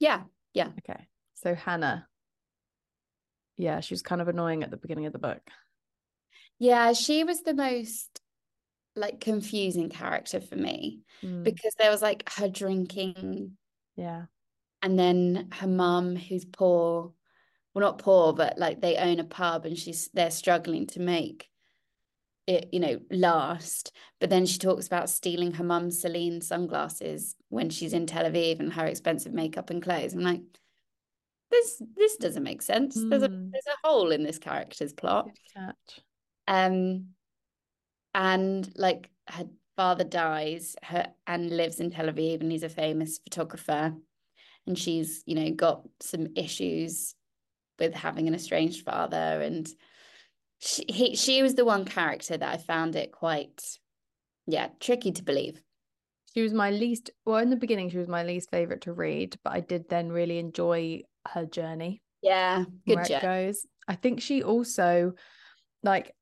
Yeah. 0.00 0.22
Yeah, 0.52 0.70
Okay. 0.78 1.06
So 1.34 1.54
Hannah. 1.54 2.08
Yeah, 3.56 3.80
she 3.80 3.94
was 3.94 4.02
kind 4.02 4.20
of 4.20 4.28
annoying 4.28 4.62
at 4.64 4.70
the 4.70 4.76
beginning 4.76 5.06
of 5.06 5.12
the 5.12 5.18
book. 5.20 5.42
Yeah, 6.58 6.92
she 6.92 7.24
was 7.24 7.42
the 7.42 7.54
most 7.54 8.20
like 8.94 9.20
confusing 9.20 9.88
character 9.90 10.40
for 10.40 10.56
me 10.56 11.00
Mm, 11.22 11.44
because 11.44 11.74
there 11.78 11.90
was 11.90 12.02
like 12.02 12.28
her 12.34 12.46
drinking 12.48 13.56
yeah. 13.94 14.24
and 14.82 14.98
then 14.98 15.48
her 15.52 15.66
mum 15.66 16.14
who's 16.14 16.44
poor 16.44 17.12
well 17.74 17.84
not 17.84 17.98
poor 17.98 18.34
but 18.34 18.58
like 18.58 18.80
they 18.82 18.96
own 18.96 19.18
a 19.18 19.24
pub 19.24 19.64
and 19.64 19.78
she's 19.78 20.10
they're 20.12 20.30
struggling 20.30 20.86
to 20.88 21.00
make 21.00 21.48
it 22.46 22.68
you 22.72 22.80
know 22.80 23.00
last 23.10 23.92
but 24.20 24.28
then 24.28 24.44
she 24.44 24.58
talks 24.58 24.86
about 24.86 25.08
stealing 25.10 25.52
her 25.52 25.64
mum's 25.64 26.00
Celine 26.02 26.42
sunglasses 26.42 27.34
when 27.48 27.70
she's 27.70 27.94
in 27.94 28.06
Tel 28.06 28.24
Aviv 28.24 28.60
and 28.60 28.72
her 28.74 28.84
expensive 28.86 29.32
makeup 29.32 29.70
and 29.70 29.82
clothes 29.82 30.12
I'm 30.12 30.20
like 30.20 30.42
this 31.50 31.82
this 31.96 32.16
doesn't 32.16 32.42
make 32.42 32.60
sense 32.62 32.94
there's 32.94 33.22
a 33.22 33.28
Mm. 33.30 33.52
there's 33.52 33.66
a 33.66 33.86
hole 33.88 34.10
in 34.10 34.22
this 34.22 34.38
character's 34.38 34.92
plot 34.92 35.26
Good 35.26 35.38
catch. 35.54 36.00
Um 36.48 37.06
and 38.14 38.72
like 38.76 39.10
her 39.28 39.46
father 39.76 40.04
dies 40.04 40.74
her 40.82 41.06
and 41.26 41.50
lives 41.50 41.80
in 41.80 41.90
Tel 41.90 42.06
Aviv 42.06 42.40
and 42.40 42.50
he's 42.50 42.62
a 42.62 42.68
famous 42.68 43.18
photographer 43.18 43.94
and 44.66 44.78
she's 44.78 45.22
you 45.26 45.34
know 45.34 45.50
got 45.50 45.82
some 46.00 46.28
issues 46.36 47.14
with 47.78 47.92
having 47.94 48.26
an 48.26 48.34
estranged 48.34 48.84
father 48.84 49.40
and 49.42 49.68
she 50.58 50.84
he, 50.88 51.14
she 51.16 51.42
was 51.42 51.54
the 51.54 51.64
one 51.64 51.84
character 51.84 52.36
that 52.36 52.54
I 52.54 52.56
found 52.56 52.96
it 52.96 53.12
quite 53.12 53.60
yeah 54.46 54.68
tricky 54.80 55.12
to 55.12 55.22
believe 55.22 55.60
She 56.34 56.42
was 56.42 56.52
my 56.52 56.70
least, 56.70 57.10
well, 57.24 57.38
in 57.38 57.48
the 57.50 57.56
beginning, 57.56 57.88
she 57.90 57.96
was 57.98 58.08
my 58.08 58.22
least 58.22 58.50
favorite 58.50 58.82
to 58.82 58.92
read, 58.92 59.38
but 59.42 59.54
I 59.54 59.60
did 59.60 59.88
then 59.88 60.10
really 60.12 60.38
enjoy 60.38 61.02
her 61.32 61.46
journey. 61.46 62.02
yeah 62.22 62.64
good 62.86 62.96
where 62.96 63.04
it 63.04 63.22
goes. 63.22 63.66
I 63.88 63.94
think 63.94 64.20
she 64.20 64.42
also 64.42 65.14
like 65.82 66.12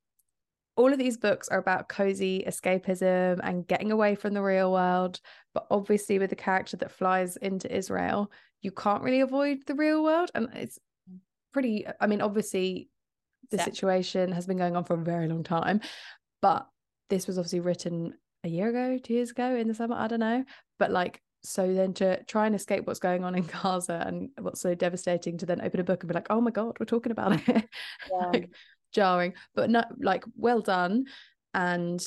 all 0.77 0.93
of 0.93 0.99
these 0.99 1.17
books 1.17 1.49
are 1.49 1.59
about 1.59 1.89
cozy 1.89 2.45
escapism 2.47 3.39
and 3.43 3.67
getting 3.67 3.93
away 3.93 4.15
from 4.15 4.35
the 4.35 4.43
real 4.43 4.73
world. 4.73 5.21
But 5.53 5.67
obviously, 5.71 6.19
with 6.19 6.31
the 6.31 6.37
character 6.37 6.77
that 6.79 6.91
flies 6.91 7.37
into 7.37 7.75
Israel, 7.75 8.31
you 8.63 8.73
can't 8.73 9.03
really 9.03 9.21
avoid 9.21 9.59
the 9.67 9.75
real 9.75 10.03
world. 10.03 10.31
And 10.35 10.49
it's 10.55 10.79
pretty, 11.53 11.87
I 12.01 12.07
mean, 12.07 12.21
obviously, 12.21 12.89
the 13.51 13.59
So- 13.59 13.65
situation 13.65 14.33
has 14.33 14.47
been 14.47 14.57
going 14.57 14.75
on 14.75 14.85
for 14.85 14.95
a 14.95 15.05
very 15.05 15.29
long 15.29 15.45
time, 15.45 15.81
but 16.43 16.67
this 17.11 17.27
was 17.27 17.39
obviously 17.39 17.61
written 17.61 18.15
a 18.43 18.49
year 18.49 18.69
ago, 18.69 18.99
two 18.99 19.15
years 19.15 19.31
ago 19.31 19.55
in 19.55 19.69
the 19.69 19.75
summer. 19.75 19.95
I 19.97 20.09
don't 20.09 20.21
know. 20.21 20.45
But 20.79 20.91
like, 20.91 21.21
so 21.43 21.73
then 21.75 21.93
to 21.95 22.23
try 22.25 22.47
and 22.47 22.55
escape 22.55 22.87
what's 22.87 22.99
going 22.99 23.23
on 23.23 23.35
in 23.35 23.43
Gaza 23.63 24.03
and 24.07 24.31
what's 24.41 24.61
so 24.63 24.75
devastating 24.75 25.37
to 25.39 25.47
then 25.47 25.61
open 25.61 25.79
a 25.79 25.85
book 25.85 26.03
and 26.03 26.09
be 26.09 26.15
like, 26.15 26.29
oh 26.31 26.41
my 26.41 26.51
God, 26.51 26.77
we're 26.81 26.87
talking 26.87 27.13
about 27.13 27.33
it. 27.49 27.69
Yeah. 28.11 28.27
like 28.33 28.51
jarring, 28.95 29.35
but 29.55 29.71
not 29.71 29.89
like 30.01 30.25
well 30.37 30.61
done. 30.61 31.07
And 31.53 32.05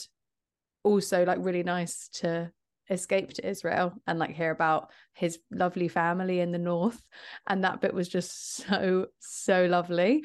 also 0.84 1.26
like 1.26 1.39
really 1.41 1.63
nice 1.63 2.10
to 2.13 2.52
escape 2.89 3.34
to 3.34 3.47
Israel 3.47 3.93
and 4.08 4.17
like 4.17 4.32
hear 4.32 4.52
about 4.52 4.91
his 5.13 5.39
lovely 5.52 5.88
family 5.88 6.39
in 6.39 6.52
the 6.52 6.58
north. 6.58 7.02
And 7.45 7.63
that 7.63 7.82
bit 7.82 7.93
was 7.93 8.08
just 8.08 8.56
so, 8.67 9.08
so 9.19 9.65
lovely. 9.65 10.23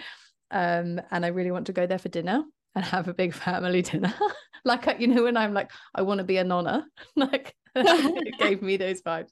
Um, 0.51 1.01
and 1.11 1.25
I 1.25 1.29
really 1.29 1.51
want 1.51 1.67
to 1.67 1.73
go 1.73 1.87
there 1.87 1.99
for 1.99 2.09
dinner 2.09 2.45
and 2.75 2.85
have 2.85 3.09
a 3.09 3.15
big 3.15 3.35
family 3.47 3.83
dinner. 3.83 4.15
like 4.65 5.01
you 5.01 5.09
know, 5.09 5.25
when 5.25 5.37
I'm 5.37 5.55
like, 5.55 5.71
I 5.95 6.03
want 6.03 6.19
to 6.19 6.25
be 6.25 6.37
a 6.37 6.45
nonna, 6.45 6.87
like 7.17 7.55
it 7.75 8.39
gave 8.39 8.63
me 8.63 8.77
those 8.77 9.03
vibes. 9.03 9.31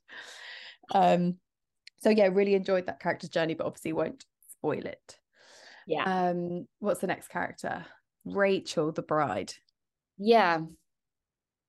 Um, 0.93 1.37
so 1.99 2.11
yeah, 2.11 2.29
really 2.33 2.55
enjoyed 2.55 2.87
that 2.87 3.01
character's 3.01 3.31
journey, 3.31 3.55
but 3.55 3.66
obviously 3.66 3.93
won't 3.93 4.25
spoil 4.53 4.87
it. 4.87 5.19
Yeah 5.90 6.29
Um, 6.29 6.66
what's 6.79 7.00
the 7.00 7.07
next 7.09 7.29
character? 7.29 7.85
Rachel, 8.24 8.92
the 8.92 9.03
bride. 9.03 9.53
yeah 10.18 10.61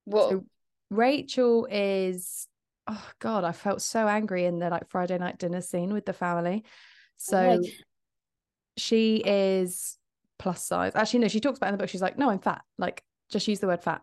well 0.05 0.29
So 0.29 0.45
Rachel 0.89 1.67
is 1.71 2.47
oh 2.87 3.09
god, 3.19 3.43
I 3.43 3.51
felt 3.51 3.81
so 3.81 4.07
angry 4.07 4.45
in 4.45 4.59
the 4.59 4.69
like 4.69 4.89
Friday 4.89 5.17
night 5.17 5.39
dinner 5.39 5.61
scene 5.61 5.93
with 5.93 6.05
the 6.05 6.13
family. 6.13 6.63
So 7.17 7.37
Okay. 7.37 7.71
she 8.77 9.17
is 9.25 9.97
plus 10.39 10.63
size. 10.65 10.93
Actually, 10.95 11.19
no, 11.21 11.27
she 11.27 11.39
talks 11.39 11.57
about 11.57 11.67
in 11.67 11.73
the 11.73 11.77
book. 11.77 11.89
She's 11.89 12.01
like, 12.01 12.17
no, 12.17 12.29
I'm 12.29 12.39
fat. 12.39 12.61
Like, 12.77 13.03
just 13.29 13.47
use 13.47 13.59
the 13.59 13.67
word 13.67 13.83
fat. 13.83 14.01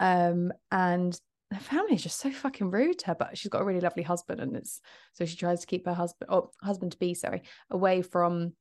Um, 0.00 0.52
and 0.70 1.18
the 1.50 1.58
family 1.58 1.94
is 1.94 2.02
just 2.02 2.18
so 2.18 2.30
fucking 2.30 2.70
rude 2.70 2.98
to 3.00 3.06
her, 3.08 3.14
but 3.14 3.38
she's 3.38 3.50
got 3.50 3.62
a 3.62 3.64
really 3.64 3.80
lovely 3.80 4.02
husband, 4.02 4.40
and 4.40 4.56
it's 4.56 4.80
so 5.12 5.24
she 5.24 5.36
tries 5.36 5.60
to 5.60 5.66
keep 5.66 5.86
her 5.86 5.94
husband 5.94 6.30
or 6.30 6.50
husband 6.60 6.92
to 6.92 6.98
be, 6.98 7.14
sorry, 7.14 7.42
away 7.70 8.02
from 8.02 8.54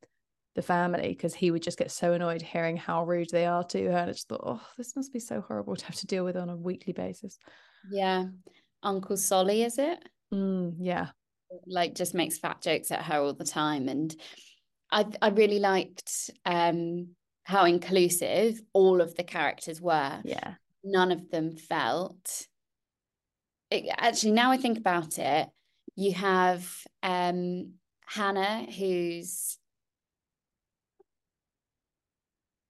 the 0.56 0.62
family 0.62 1.10
because 1.10 1.34
he 1.34 1.50
would 1.52 1.64
just 1.64 1.78
get 1.78 1.92
so 1.92 2.14
annoyed 2.14 2.42
hearing 2.42 2.76
how 2.78 3.04
rude 3.06 3.30
they 3.32 3.46
are 3.46 3.64
to 3.64 3.84
her. 3.86 3.98
And 3.98 4.10
I 4.10 4.14
just 4.14 4.28
thought, 4.28 4.44
oh, 4.44 4.62
this 4.78 4.96
must 4.96 5.14
be 5.14 5.20
so 5.20 5.42
horrible 5.42 5.76
to 5.76 5.86
have 5.86 5.96
to 5.96 6.08
deal 6.08 6.26
with 6.26 6.36
on 6.36 6.50
a 6.50 6.56
weekly 6.58 6.94
basis. 6.94 7.38
yeah 7.90 8.26
Uncle 8.84 9.18
Solly 9.18 9.64
is 9.64 9.78
it 9.78 10.00
Mm, 10.34 10.76
yeah. 10.80 11.10
like 11.68 11.94
just 11.96 12.14
makes 12.14 12.38
fat 12.38 12.62
jokes 12.62 12.92
at 12.92 13.04
her 13.04 13.20
all 13.20 13.34
the 13.34 13.44
time 13.46 13.90
and 13.90 14.16
I 14.92 15.06
I 15.22 15.30
really 15.30 15.60
liked 15.60 16.32
um 16.46 17.10
how 17.44 17.66
inclusive 17.66 18.62
all 18.74 19.02
of 19.02 19.16
the 19.16 19.24
characters 19.24 19.82
were 19.82 20.22
Yeah. 20.24 20.56
none 20.84 21.12
of 21.12 21.30
them 21.30 21.56
felt 21.56 22.48
it, 23.70 23.86
actually 23.98 24.32
now 24.34 24.52
I 24.52 24.58
think 24.58 24.78
about 24.78 25.18
it 25.18 25.50
you 25.96 26.14
have 26.14 26.70
um 27.04 27.74
Hannah 28.06 28.66
who's 28.72 29.58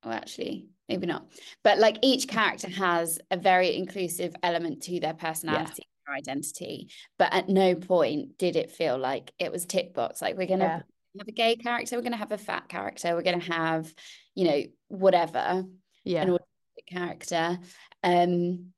well 0.04 0.14
actually 0.14 0.68
maybe 0.90 1.06
not 1.06 1.26
but 1.64 1.78
like 1.80 1.98
each 2.02 2.28
character 2.28 2.70
has 2.70 3.20
a 3.30 3.38
very 3.38 3.76
inclusive 3.76 4.36
element 4.44 4.82
to 4.84 5.00
their 5.00 5.14
personality 5.14 5.84
their 6.06 6.16
identity 6.16 6.90
but 7.18 7.34
at 7.34 7.48
no 7.50 7.76
point 7.76 8.38
did 8.38 8.56
it 8.56 8.72
feel 8.72 8.98
like 8.98 9.32
it 9.40 9.52
was 9.52 9.66
tick 9.66 9.94
box 9.94 10.22
like 10.22 10.38
we're 10.38 10.48
gonna 10.48 10.64
Yeah. 10.64 10.82
have 11.20 11.28
a 11.28 11.32
gay 11.32 11.56
character 11.56 11.96
we're 11.96 12.02
gonna 12.02 12.18
have 12.18 12.32
a 12.32 12.38
fat 12.38 12.68
character 12.68 13.16
we're 13.16 13.22
gonna 13.22 13.40
have 13.40 13.94
you 14.36 14.46
know 14.46 14.64
whatever 14.88 15.64
Yeah. 16.04 16.24
an 16.24 16.30
autistic 16.30 16.88
character 16.88 17.60
um 18.04 18.74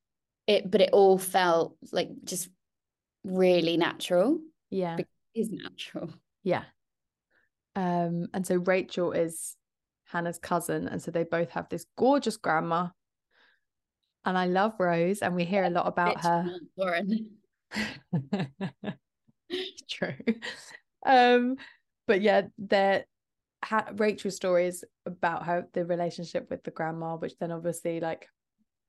it 0.45 0.69
but 0.69 0.81
it 0.81 0.89
all 0.91 1.17
felt 1.17 1.77
like 1.91 2.09
just 2.25 2.49
really 3.23 3.77
natural 3.77 4.39
Yeah. 4.69 4.97
is 5.33 5.49
natural 5.49 6.09
Yeah. 6.43 6.65
Um, 7.75 8.27
and 8.33 8.45
so 8.45 8.57
Rachel 8.57 9.13
is 9.13 9.55
Hannah's 10.13 10.38
cousin, 10.38 10.88
and 10.88 11.02
so 11.02 11.12
they 11.12 11.23
both 11.23 11.49
have 11.49 11.67
this 11.69 11.86
gorgeous 11.97 12.38
grandma. 12.38 12.88
And 14.26 14.38
I 14.38 14.45
love 14.45 14.76
Rose, 14.80 15.19
and 15.19 15.36
we 15.36 15.43
hear 15.43 15.63
a 15.65 15.69
lot 15.69 15.88
about 15.88 16.21
her. 16.21 16.56
Lauren. 16.78 17.32
True. 19.89 20.15
Um, 21.06 21.58
but 22.08 22.21
yeah, 22.21 22.43
their 22.58 23.06
ha- 23.65 23.89
Rachel's 23.95 24.36
story 24.36 24.67
is 24.67 24.86
about 25.06 25.43
how 25.43 25.63
the 25.73 25.86
relationship 25.86 26.49
with 26.49 26.63
the 26.63 26.71
grandma, 26.71 27.15
which 27.17 27.36
then 27.39 27.52
obviously 27.52 27.99
like 27.99 28.28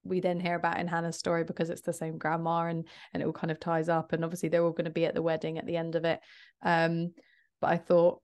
we 0.05 0.21
then 0.21 0.39
hear 0.39 0.55
about 0.55 0.79
in 0.79 0.87
Hannah's 0.87 1.17
story 1.17 1.45
because 1.45 1.71
it's 1.71 1.81
the 1.81 1.93
same 1.93 2.19
grandma 2.19 2.67
and 2.67 2.87
and 3.13 3.23
it 3.23 3.27
all 3.27 3.33
kind 3.33 3.51
of 3.51 3.59
ties 3.59 3.89
up 3.89 4.13
and 4.13 4.23
obviously 4.23 4.51
they're 4.51 4.63
all 4.63 4.71
going 4.71 4.85
to 4.85 4.91
be 4.91 5.07
at 5.07 5.15
the 5.15 5.23
wedding 5.23 5.59
at 5.59 5.67
the 5.67 5.77
end 5.77 5.95
of 5.95 6.05
it. 6.05 6.21
Um, 6.63 7.15
but 7.61 7.71
I 7.71 7.79
thought 7.79 8.21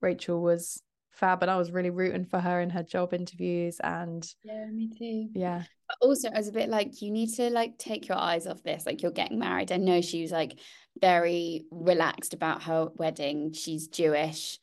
Rachel 0.00 0.42
was 0.42 0.82
fab 1.10 1.42
and 1.42 1.50
I 1.50 1.56
was 1.56 1.70
really 1.70 1.90
rooting 1.90 2.24
for 2.24 2.38
her 2.38 2.60
in 2.60 2.70
her 2.70 2.82
job 2.82 3.12
interviews 3.12 3.80
and 3.82 4.26
yeah 4.44 4.66
me 4.66 4.90
too. 4.96 5.28
Yeah. 5.34 5.64
But 5.88 6.06
also 6.06 6.28
I 6.28 6.38
was 6.38 6.48
a 6.48 6.52
bit 6.52 6.68
like 6.68 7.02
you 7.02 7.10
need 7.10 7.34
to 7.34 7.50
like 7.50 7.78
take 7.78 8.08
your 8.08 8.18
eyes 8.18 8.46
off 8.46 8.62
this 8.62 8.86
like 8.86 9.02
you're 9.02 9.10
getting 9.10 9.38
married. 9.38 9.72
I 9.72 9.76
know 9.76 10.00
she 10.00 10.22
was 10.22 10.30
like 10.30 10.58
very 11.00 11.64
relaxed 11.70 12.32
about 12.34 12.62
her 12.64 12.88
wedding. 12.94 13.52
She's 13.52 13.88
Jewish 13.88 14.58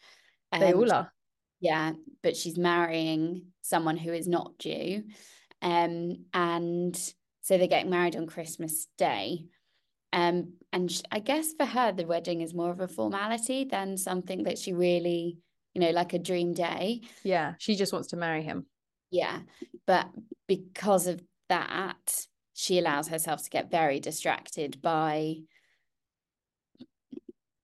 they 0.51 0.71
um, 0.71 0.79
all 0.79 0.91
are. 0.91 1.12
Yeah 1.60 1.93
but 2.23 2.38
she's 2.38 2.57
marrying 2.57 3.47
someone 3.62 3.97
who 3.97 4.13
is 4.13 4.27
not 4.27 4.57
Jew 4.60 5.03
um 5.62 6.25
and 6.33 6.95
so 7.41 7.57
they're 7.57 7.67
getting 7.67 7.91
married 7.91 8.15
on 8.15 8.27
Christmas 8.27 8.88
Day. 8.97 9.45
Um 10.13 10.53
and 10.71 10.91
sh- 10.91 11.01
I 11.12 11.19
guess 11.19 11.53
for 11.57 11.65
her 11.65 11.91
the 11.91 12.05
wedding 12.05 12.41
is 12.41 12.53
more 12.53 12.71
of 12.71 12.79
a 12.79 12.88
formality 12.88 13.65
than 13.65 13.97
something 13.97 14.43
that 14.43 14.57
she 14.57 14.73
really 14.73 15.39
you 15.77 15.85
know 15.85 15.91
like 15.91 16.13
a 16.13 16.19
dream 16.19 16.53
day 16.53 17.01
yeah 17.23 17.53
she 17.59 17.75
just 17.75 17.93
wants 17.93 18.07
to 18.07 18.17
marry 18.17 18.41
him 18.41 18.65
yeah 19.11 19.41
but 19.85 20.07
because 20.47 21.05
of 21.05 21.21
that 21.49 22.25
she 22.53 22.79
allows 22.79 23.07
herself 23.07 23.43
to 23.43 23.49
get 23.51 23.69
very 23.69 23.99
distracted 23.99 24.81
by 24.81 25.35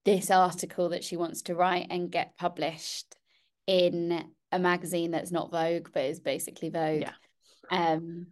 this 0.05 0.29
article 0.29 0.89
that 0.89 1.03
she 1.03 1.17
wants 1.17 1.41
to 1.41 1.55
write 1.55 1.87
and 1.89 2.11
get 2.11 2.37
published 2.37 3.15
in 3.65 4.23
a 4.51 4.59
magazine 4.59 5.09
that's 5.09 5.31
not 5.31 5.51
Vogue 5.51 5.89
but 5.91 6.03
is 6.03 6.19
basically 6.19 6.69
Vogue. 6.69 7.01
Yeah. 7.01 7.13
Um 7.71 8.27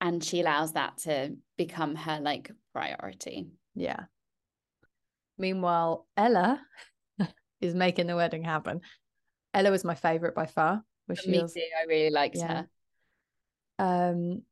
and 0.00 0.24
she 0.24 0.40
allows 0.40 0.72
that 0.72 0.98
to 0.98 1.36
become 1.56 1.94
her 1.94 2.18
like 2.20 2.50
priority. 2.72 3.46
Yeah. 3.76 4.04
Meanwhile, 5.38 6.08
Ella 6.16 6.60
is 7.60 7.74
making 7.74 8.08
the 8.08 8.16
wedding 8.16 8.42
happen. 8.42 8.80
Ella 9.54 9.70
was 9.70 9.84
my 9.84 9.94
favorite 9.94 10.34
by 10.34 10.46
far. 10.46 10.84
Was 11.08 11.18
she 11.20 11.30
Me 11.30 11.42
was, 11.42 11.54
too. 11.54 11.62
I 11.80 11.84
really 11.86 12.10
liked 12.10 12.36
Yeah. 12.36 12.64
her. 13.78 13.84
um 13.84 14.42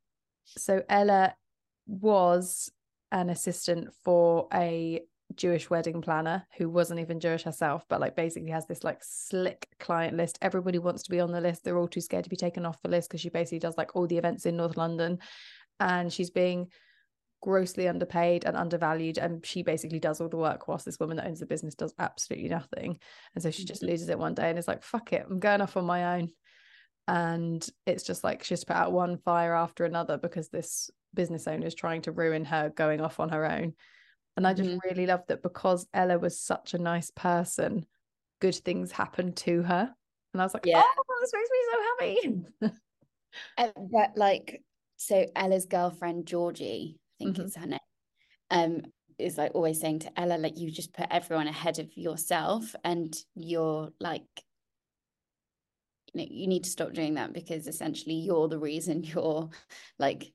so 0.45 0.83
Ella 0.89 1.35
was 1.87 2.71
an 3.11 3.29
assistant 3.29 3.93
for 4.03 4.47
a 4.53 5.01
Jewish 5.35 5.69
wedding 5.69 6.01
planner 6.01 6.47
who 6.57 6.69
wasn't 6.69 6.99
even 6.99 7.19
Jewish 7.19 7.43
herself, 7.43 7.85
but 7.87 8.01
like 8.01 8.15
basically 8.15 8.49
has 8.49 8.65
this 8.65 8.83
like 8.83 8.99
slick 9.03 9.67
client 9.79 10.17
list. 10.17 10.39
Everybody 10.41 10.79
wants 10.79 11.03
to 11.03 11.11
be 11.11 11.19
on 11.19 11.31
the 11.31 11.39
list. 11.41 11.63
They're 11.63 11.77
all 11.77 11.87
too 11.87 12.01
scared 12.01 12.23
to 12.23 12.29
be 12.29 12.35
taken 12.35 12.65
off 12.65 12.81
the 12.81 12.89
list 12.89 13.09
because 13.09 13.21
she 13.21 13.29
basically 13.29 13.59
does 13.59 13.77
like 13.77 13.95
all 13.95 14.07
the 14.07 14.17
events 14.17 14.45
in 14.47 14.57
North 14.57 14.75
London 14.75 15.19
and 15.79 16.11
she's 16.11 16.31
being 16.31 16.71
grossly 17.41 17.87
underpaid 17.87 18.45
and 18.45 18.57
undervalued. 18.57 19.17
And 19.17 19.45
she 19.45 19.63
basically 19.63 19.99
does 19.99 20.19
all 20.21 20.29
the 20.29 20.37
work 20.37 20.67
whilst 20.67 20.85
this 20.85 20.99
woman 20.99 21.17
that 21.17 21.27
owns 21.27 21.39
the 21.39 21.45
business 21.45 21.75
does 21.75 21.93
absolutely 21.99 22.49
nothing. 22.49 22.99
And 23.33 23.41
so 23.43 23.51
she 23.51 23.65
just 23.65 23.81
Mhm. 23.81 23.87
loses 23.89 24.09
it 24.09 24.19
one 24.19 24.33
day 24.33 24.49
and 24.49 24.59
is 24.59 24.67
like, 24.67 24.83
fuck 24.83 25.13
it, 25.13 25.25
I'm 25.29 25.39
going 25.39 25.61
off 25.61 25.77
on 25.77 25.85
my 25.85 26.17
own. 26.19 26.31
And 27.07 27.67
it's 27.85 28.03
just 28.03 28.23
like 28.23 28.43
she's 28.43 28.63
put 28.63 28.75
out 28.75 28.91
one 28.91 29.17
fire 29.17 29.53
after 29.55 29.85
another 29.85 30.17
because 30.17 30.49
this 30.49 30.91
business 31.13 31.47
owner 31.47 31.65
is 31.65 31.73
trying 31.75 32.03
to 32.03 32.11
ruin 32.11 32.45
her 32.45 32.69
going 32.69 33.01
off 33.01 33.19
on 33.19 33.29
her 33.29 33.49
own. 33.49 33.75
And 34.37 34.45
I 34.45 34.53
just 34.53 34.69
Mhm. 34.69 34.79
really 34.83 35.05
loved 35.07 35.29
that 35.29 35.41
because 35.41 35.87
Ella 35.93 36.19
was 36.19 36.39
such 36.39 36.73
a 36.73 36.77
nice 36.77 37.09
person, 37.11 37.85
good 38.39 38.55
things 38.55 38.91
happened 38.91 39.37
to 39.37 39.63
her. 39.63 39.95
And 40.33 40.41
I 40.41 40.45
was 40.45 40.53
like, 40.53 40.67
Yeah. 40.67 40.83
oh, 40.85 41.17
this 41.21 41.33
makes 41.33 41.49
me 41.49 41.57
so 41.71 41.81
happy. 41.81 42.75
But 43.91 44.15
like 44.15 44.63
so 44.97 45.25
Ella's 45.35 45.65
girlfriend 45.65 46.25
Georgie, 46.27 46.99
think 47.19 47.37
Mhm. 47.37 47.45
it's 47.45 47.55
her 47.55 47.65
name, 47.67 47.79
um, 48.49 48.81
is 49.17 49.37
like 49.37 49.51
always 49.53 49.79
saying 49.79 49.99
to 49.99 50.19
Ella, 50.19 50.37
like 50.37 50.57
you 50.57 50.71
just 50.71 50.93
put 50.93 51.07
everyone 51.11 51.47
ahead 51.47 51.77
of 51.79 51.95
yourself 51.97 52.75
and 52.83 53.15
you're 53.35 53.91
like 53.99 54.25
you 56.13 56.21
know, 56.21 56.27
you 56.29 56.47
need 56.47 56.63
to 56.63 56.69
stop 56.69 56.93
doing 56.93 57.15
that 57.15 57.33
because 57.33 57.67
essentially 57.67 58.15
you're 58.15 58.47
the 58.47 58.57
reason 58.59 59.03
you're 59.03 59.49
like 59.99 60.33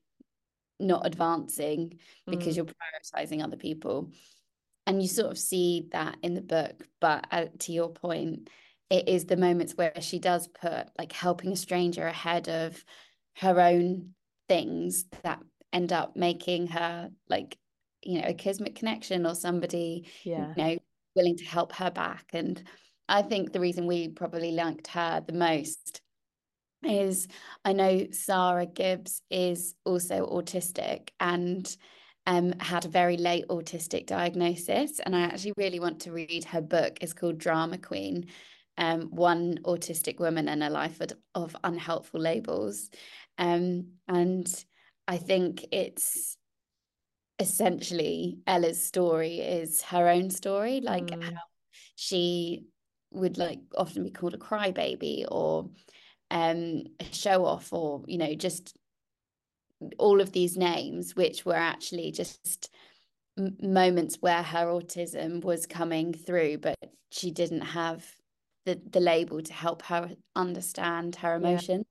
not 0.79 1.05
advancing 1.05 1.99
because 2.29 2.53
Mm. 2.53 2.57
you're 2.57 2.65
prioritizing 2.65 3.43
other 3.43 3.57
people. 3.57 4.11
And 4.87 5.01
you 5.01 5.07
sort 5.07 5.31
of 5.31 5.39
see 5.39 5.87
that 5.91 6.17
in 6.21 6.35
the 6.35 6.41
book, 6.41 6.87
but 7.01 7.25
uh, 7.31 7.47
to 7.59 7.71
your 7.71 7.89
point, 7.89 8.49
it 8.91 9.09
is 9.09 9.25
the 9.25 9.35
moments 9.35 9.73
where 9.73 9.99
she 9.99 10.19
does 10.19 10.47
put 10.47 10.89
like 10.97 11.11
helping 11.11 11.51
a 11.51 11.55
stranger 11.55 12.05
ahead 12.05 12.47
of 12.49 12.85
her 13.37 13.59
own 13.59 14.13
things 14.47 15.05
that 15.23 15.41
end 15.75 15.91
up 15.91 16.15
making 16.15 16.67
her 16.67 17.11
like 17.29 17.57
you 18.01 18.21
know 18.21 18.27
a 18.27 18.33
kismet 18.33 18.75
connection 18.75 19.25
or 19.25 19.35
somebody 19.35 20.07
yeah. 20.23 20.53
you 20.55 20.63
know 20.63 20.77
willing 21.15 21.37
to 21.37 21.45
help 21.45 21.73
her 21.73 21.91
back. 21.91 22.25
And 22.33 22.63
i 23.07 23.21
think 23.21 23.51
the 23.51 23.59
reason 23.59 23.85
we 23.85 24.07
probably 24.07 24.51
liked 24.51 24.87
her 24.87 25.23
the 25.25 25.33
most 25.33 26.01
is 26.83 27.27
i 27.63 27.73
know 27.73 28.07
Sara 28.11 28.65
Gibbs 28.65 29.21
is 29.29 29.75
also 29.85 30.25
autistic 30.27 31.09
and 31.19 31.75
um 32.25 32.53
had 32.59 32.85
a 32.85 32.95
very 33.01 33.17
late 33.17 33.47
autistic 33.49 34.07
diagnosis. 34.07 34.99
And 34.99 35.15
i 35.15 35.21
actually 35.21 35.53
really 35.57 35.79
want 35.79 35.99
to 36.01 36.11
read 36.11 36.45
her 36.45 36.61
book. 36.61 36.97
It's 37.01 37.13
called 37.13 37.37
drama 37.37 37.77
queen 37.77 38.27
um 38.77 39.01
one 39.11 39.59
autistic 39.63 40.19
woman 40.19 40.47
and 40.47 40.63
a 40.63 40.69
life 40.69 41.01
of, 41.01 41.11
of 41.33 41.55
unhelpful 41.63 42.21
labels. 42.21 42.89
Um 43.37 43.87
and 44.07 44.47
i 45.07 45.17
think 45.17 45.65
it's 45.71 46.37
essentially 47.39 48.37
Ella's 48.47 48.85
story 48.85 49.39
is 49.39 49.81
her 49.83 50.07
own 50.07 50.29
story, 50.29 50.81
like 50.81 51.07
Mm. 51.07 51.23
how 51.23 51.41
she 51.95 52.65
would 53.11 53.37
like 53.37 53.59
often 53.77 54.03
be 54.03 54.11
called 54.11 54.33
a 54.33 54.37
crybaby 54.37 55.25
or 55.29 55.69
um 56.31 56.83
a 56.99 57.05
show 57.11 57.45
off 57.45 57.71
or 57.71 58.03
you 58.07 58.17
know 58.17 58.33
just 58.35 58.75
all 59.97 60.21
of 60.21 60.31
these 60.31 60.57
names 60.57 61.15
which 61.15 61.45
were 61.45 61.55
actually 61.55 62.11
just 62.11 62.69
m- 63.37 63.55
moments 63.61 64.17
where 64.21 64.41
her 64.43 64.65
autism 64.65 65.43
was 65.43 65.65
coming 65.65 66.13
through 66.13 66.57
but 66.57 66.75
she 67.11 67.31
didn't 67.31 67.61
have 67.61 68.05
the 68.65 68.81
the 68.89 68.99
label 68.99 69.41
to 69.41 69.53
help 69.53 69.81
her 69.83 70.09
understand 70.35 71.17
her 71.17 71.35
emotion 71.35 71.85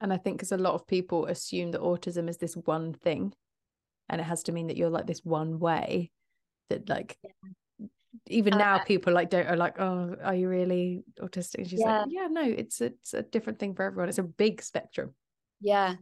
And 0.00 0.12
I 0.12 0.16
think 0.16 0.36
because 0.38 0.52
a 0.52 0.56
lot 0.56 0.74
of 0.74 0.86
people 0.86 1.26
assume 1.26 1.72
that 1.72 1.80
autism 1.80 2.28
is 2.28 2.38
this 2.38 2.54
one 2.56 2.92
thing 2.92 3.32
and 4.08 4.20
it 4.20 4.24
has 4.24 4.44
to 4.44 4.52
mean 4.52 4.68
that 4.68 4.76
you're 4.76 4.90
like 4.90 5.06
this 5.06 5.24
one 5.24 5.58
way 5.58 6.10
that 6.70 6.88
like 6.88 7.16
even 8.26 8.54
Uh, 8.54 8.58
now 8.58 8.78
people 8.78 9.12
like 9.12 9.30
don't 9.30 9.46
are 9.48 9.56
like 9.56 9.78
oh 9.80 10.16
are 10.22 10.34
you 10.34 10.48
really 10.48 11.02
autistic? 11.20 11.58
And 11.58 11.68
she's 11.68 11.80
Yeah. 11.80 12.00
like 12.00 12.08
yeah. 12.10 12.28
No 12.30 12.42
it's 12.42 12.80
it's 12.80 13.14
a 13.14 13.22
different 13.22 13.58
thing 13.58 13.74
for 13.74 13.82
everyone. 13.84 14.08
It's 14.08 14.18
a 14.18 14.22
big 14.22 14.62
spectrum. 14.62 15.14
Yeah, 15.60 15.96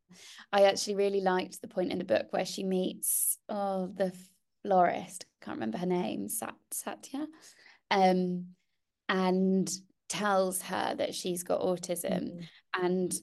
I 0.52 0.64
actually 0.64 0.96
really 0.96 1.22
liked 1.22 1.62
the 1.62 1.68
point 1.68 1.90
in 1.90 1.98
the 1.98 2.04
book 2.04 2.26
where 2.30 2.44
she 2.44 2.62
meets 2.64 3.38
oh 3.48 3.86
the 3.86 4.12
florist. 4.62 5.24
Can't 5.40 5.56
remember 5.56 5.78
her 5.78 5.86
name, 5.86 6.28
Sat 6.28 6.54
Satya, 6.70 7.26
um, 7.90 8.48
and 9.08 9.70
tells 10.08 10.60
her 10.62 10.94
that 10.96 11.14
she's 11.14 11.42
got 11.42 11.62
autism, 11.62 12.46
and 12.78 13.14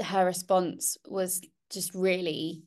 her 0.00 0.24
response 0.24 0.96
was 1.06 1.40
just 1.70 1.94
really 1.94 2.62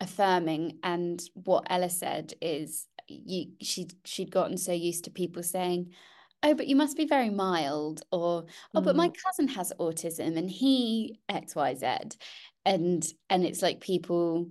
affirming. 0.00 0.78
And 0.82 1.22
what 1.34 1.66
Ella 1.70 1.90
said 1.90 2.34
is, 2.40 2.86
you 3.06 3.52
she 3.62 3.88
she'd 4.04 4.30
gotten 4.30 4.58
so 4.58 4.72
used 4.72 5.04
to 5.04 5.10
people 5.10 5.42
saying. 5.42 5.92
Oh, 6.40 6.54
but 6.54 6.68
you 6.68 6.76
must 6.76 6.96
be 6.96 7.04
very 7.04 7.30
mild, 7.30 8.02
or 8.12 8.44
oh, 8.72 8.80
but 8.80 8.94
my 8.94 9.08
mm. 9.08 9.14
cousin 9.24 9.48
has 9.48 9.72
autism 9.80 10.38
and 10.38 10.48
he 10.48 11.18
X, 11.28 11.56
Y, 11.56 11.74
Z. 11.74 11.86
And 12.64 13.04
and 13.28 13.44
it's 13.44 13.60
like 13.60 13.80
people 13.80 14.48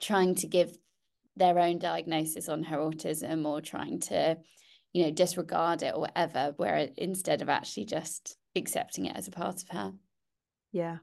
trying 0.00 0.36
to 0.36 0.46
give 0.46 0.78
their 1.36 1.58
own 1.58 1.78
diagnosis 1.80 2.48
on 2.48 2.62
her 2.62 2.78
autism 2.78 3.44
or 3.46 3.60
trying 3.60 3.98
to, 3.98 4.38
you 4.92 5.04
know, 5.04 5.10
disregard 5.10 5.82
it 5.82 5.94
or 5.94 6.02
whatever, 6.02 6.54
where 6.56 6.88
instead 6.96 7.42
of 7.42 7.48
actually 7.48 7.86
just 7.86 8.36
accepting 8.54 9.06
it 9.06 9.16
as 9.16 9.26
a 9.26 9.32
part 9.32 9.62
of 9.62 9.68
her. 9.70 9.92
yeah 10.72 10.98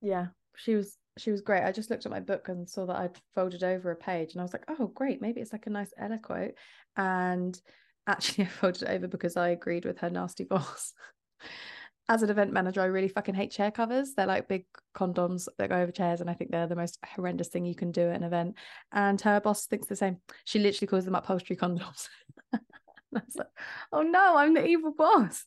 yeah 0.00 0.26
she 0.56 0.74
was 0.74 0.96
she 1.18 1.30
was 1.30 1.40
great. 1.40 1.62
I 1.62 1.72
just 1.72 1.90
looked 1.90 2.06
at 2.06 2.12
my 2.12 2.20
book 2.20 2.48
and 2.48 2.68
saw 2.68 2.86
that 2.86 2.96
i'd 2.96 3.20
folded 3.34 3.62
over 3.62 3.90
a 3.90 3.96
page 3.96 4.32
and 4.32 4.40
i 4.40 4.44
was 4.44 4.52
like 4.52 4.64
oh 4.68 4.86
great 4.86 5.20
maybe 5.20 5.40
it's 5.40 5.52
like 5.52 5.66
a 5.66 5.70
nice 5.70 5.92
ella 5.98 6.18
quote. 6.18 6.54
And 6.96 7.60
actually 8.06 8.44
i 8.44 8.48
folded 8.48 8.82
it 8.82 8.90
over 8.90 9.08
because 9.08 9.36
i 9.36 9.50
agreed 9.50 9.84
with 9.84 9.98
her 9.98 10.10
nasty 10.10 10.44
boss. 10.50 10.92
As 12.08 12.22
an 12.22 12.30
event 12.30 12.52
manager 12.52 12.80
i 12.80 12.86
really 12.86 13.08
fucking 13.08 13.34
hate 13.34 13.50
chair 13.50 13.70
covers. 13.70 14.14
They're 14.14 14.26
like 14.26 14.48
big 14.48 14.64
condoms 14.96 15.46
that 15.58 15.68
go 15.68 15.76
over 15.76 15.92
chairs 15.92 16.20
and 16.20 16.30
i 16.30 16.34
think 16.34 16.50
they're 16.50 16.66
the 16.66 16.76
most 16.76 16.98
horrendous 17.04 17.48
thing 17.48 17.64
you 17.64 17.74
can 17.74 17.92
do 17.92 18.08
at 18.08 18.16
an 18.16 18.24
event. 18.24 18.56
And 18.92 19.20
her 19.20 19.40
boss 19.40 19.66
thinks 19.66 19.88
the 19.88 19.96
same. 19.96 20.18
She 20.44 20.58
literally 20.58 20.88
calls 20.88 21.04
them 21.04 21.14
upholstery 21.14 21.56
condoms. 21.60 22.08
Like, 23.12 23.24
oh 23.92 24.02
no, 24.02 24.36
I'm 24.36 24.54
the 24.54 24.64
evil 24.64 24.92
boss. 24.92 25.44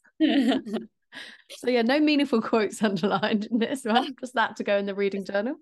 So 1.58 1.70
yeah, 1.70 1.82
no 1.82 2.00
meaningful 2.00 2.42
quotes 2.42 2.82
underlined 2.84 3.46
in 3.46 3.60
this 3.60 3.84
one, 3.84 4.16
just 4.20 4.36
that 4.36 4.56
to 4.58 4.64
go 4.64 4.78
in 4.78 4.86
the 4.86 4.96
reading 4.96 5.26
journal. 5.26 5.56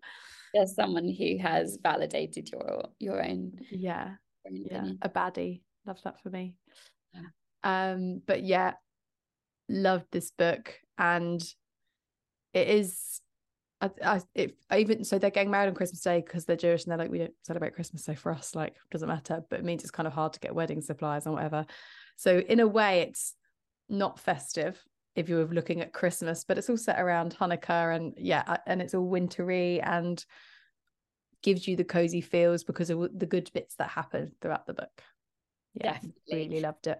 There's 0.53 0.75
someone 0.75 1.07
who 1.07 1.37
has 1.37 1.77
validated 1.81 2.49
your 2.51 2.85
your 2.99 3.23
own, 3.23 3.53
Yeah, 3.69 4.11
your 4.45 4.53
own 4.79 4.87
yeah, 4.87 4.91
a 5.01 5.09
baddie. 5.09 5.61
Love 5.85 5.99
that 6.03 6.21
for 6.21 6.29
me. 6.29 6.55
Yeah. 7.13 7.91
Um, 7.93 8.21
but 8.25 8.43
yeah, 8.43 8.73
loved 9.69 10.07
this 10.11 10.31
book 10.31 10.73
and 10.97 11.41
it 12.53 12.67
is 12.67 13.21
I, 13.79 13.89
I, 14.03 14.21
it, 14.35 14.57
I 14.69 14.79
even 14.79 15.03
so 15.03 15.17
they're 15.17 15.31
getting 15.31 15.49
married 15.49 15.69
on 15.69 15.75
Christmas 15.75 16.01
Day 16.01 16.21
because 16.23 16.45
they're 16.45 16.55
Jewish 16.55 16.83
and 16.83 16.91
they're 16.91 16.97
like 16.99 17.09
we 17.09 17.19
don't 17.19 17.33
celebrate 17.43 17.73
Christmas 17.73 18.03
so 18.03 18.13
for 18.13 18.31
us 18.31 18.53
like 18.53 18.75
doesn't 18.91 19.07
matter 19.07 19.43
but 19.49 19.59
it 19.59 19.65
means 19.65 19.81
it's 19.81 19.91
kind 19.91 20.07
of 20.07 20.13
hard 20.13 20.33
to 20.33 20.39
get 20.39 20.53
wedding 20.53 20.81
supplies 20.81 21.25
and 21.25 21.33
whatever 21.33 21.65
so 22.17 22.37
in 22.37 22.59
a 22.59 22.67
way 22.67 23.01
it's 23.01 23.33
not 23.89 24.19
festive 24.19 24.79
if 25.15 25.27
you 25.27 25.35
were 25.35 25.45
looking 25.45 25.81
at 25.81 25.93
Christmas 25.93 26.43
but 26.43 26.57
it's 26.57 26.69
all 26.69 26.77
set 26.77 26.99
around 26.99 27.35
Hanukkah 27.37 27.95
and 27.95 28.13
yeah 28.17 28.57
and 28.65 28.81
it's 28.81 28.93
all 28.93 29.07
wintry 29.07 29.81
and 29.81 30.23
gives 31.43 31.67
you 31.67 31.75
the 31.75 31.83
cozy 31.83 32.21
feels 32.21 32.63
because 32.63 32.89
of 32.89 33.09
the 33.17 33.25
good 33.25 33.49
bits 33.53 33.75
that 33.75 33.89
happen 33.89 34.31
throughout 34.41 34.67
the 34.67 34.73
book 34.73 35.01
yeah 35.73 35.93
Definitely. 35.93 36.13
really 36.31 36.59
loved 36.61 36.87
it 36.87 36.99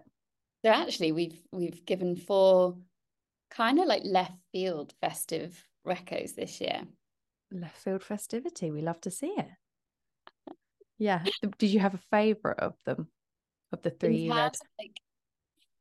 so 0.64 0.70
actually 0.70 1.12
we've 1.12 1.40
we've 1.52 1.84
given 1.84 2.16
four 2.16 2.76
kind 3.52 3.78
of 3.78 3.86
like 3.86 4.02
left 4.04 4.32
field 4.50 4.94
festive 5.00 5.62
reccos 5.86 6.34
this 6.34 6.60
year. 6.60 6.82
Left 7.50 7.76
field 7.76 8.02
festivity. 8.02 8.70
We 8.70 8.82
love 8.82 9.00
to 9.02 9.10
see 9.10 9.34
it. 9.36 9.48
Yeah. 10.98 11.24
Did 11.58 11.70
you 11.70 11.80
have 11.80 11.94
a 11.94 12.00
favourite 12.10 12.58
of 12.58 12.74
them? 12.86 13.08
Of 13.72 13.82
the 13.82 13.90
three? 13.90 14.28
Like 14.28 14.54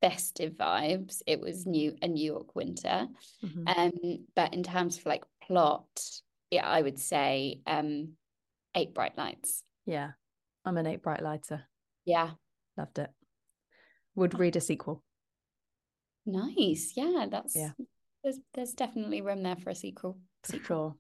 festive 0.01 0.53
vibes, 0.53 1.21
it 1.25 1.39
was 1.39 1.65
new 1.65 1.95
a 2.01 2.07
New 2.07 2.25
York 2.25 2.55
winter. 2.55 3.07
Mm-hmm. 3.43 3.67
Um, 3.67 4.25
but 4.35 4.53
in 4.53 4.63
terms 4.63 4.97
of 4.97 5.05
like 5.05 5.23
plot, 5.43 5.85
yeah, 6.49 6.67
I 6.67 6.81
would 6.81 6.99
say 6.99 7.61
um 7.65 8.13
Eight 8.75 8.93
Bright 8.93 9.17
Lights. 9.17 9.63
Yeah. 9.85 10.11
I'm 10.63 10.77
an 10.77 10.85
eight 10.85 11.01
bright 11.01 11.23
lighter. 11.23 11.63
Yeah. 12.05 12.31
Loved 12.77 12.99
it. 12.99 13.09
Would 14.15 14.37
read 14.37 14.55
a 14.55 14.61
sequel. 14.61 15.03
Nice. 16.25 16.93
Yeah, 16.95 17.25
that's 17.29 17.55
yeah 17.55 17.71
there's 18.23 18.39
there's 18.53 18.73
definitely 18.73 19.21
room 19.21 19.43
there 19.43 19.55
for 19.55 19.69
a 19.69 19.75
sequel. 19.75 20.19
For 20.43 20.59
sure. 20.63 20.95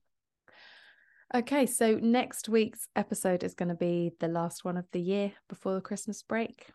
Okay, 1.33 1.65
so 1.65 1.95
next 1.95 2.49
week's 2.49 2.87
episode 2.95 3.43
is 3.43 3.53
going 3.53 3.69
to 3.69 3.75
be 3.75 4.11
the 4.19 4.27
last 4.27 4.65
one 4.65 4.75
of 4.75 4.85
the 4.91 4.99
year 4.99 5.31
before 5.47 5.73
the 5.73 5.81
Christmas 5.81 6.21
break. 6.23 6.67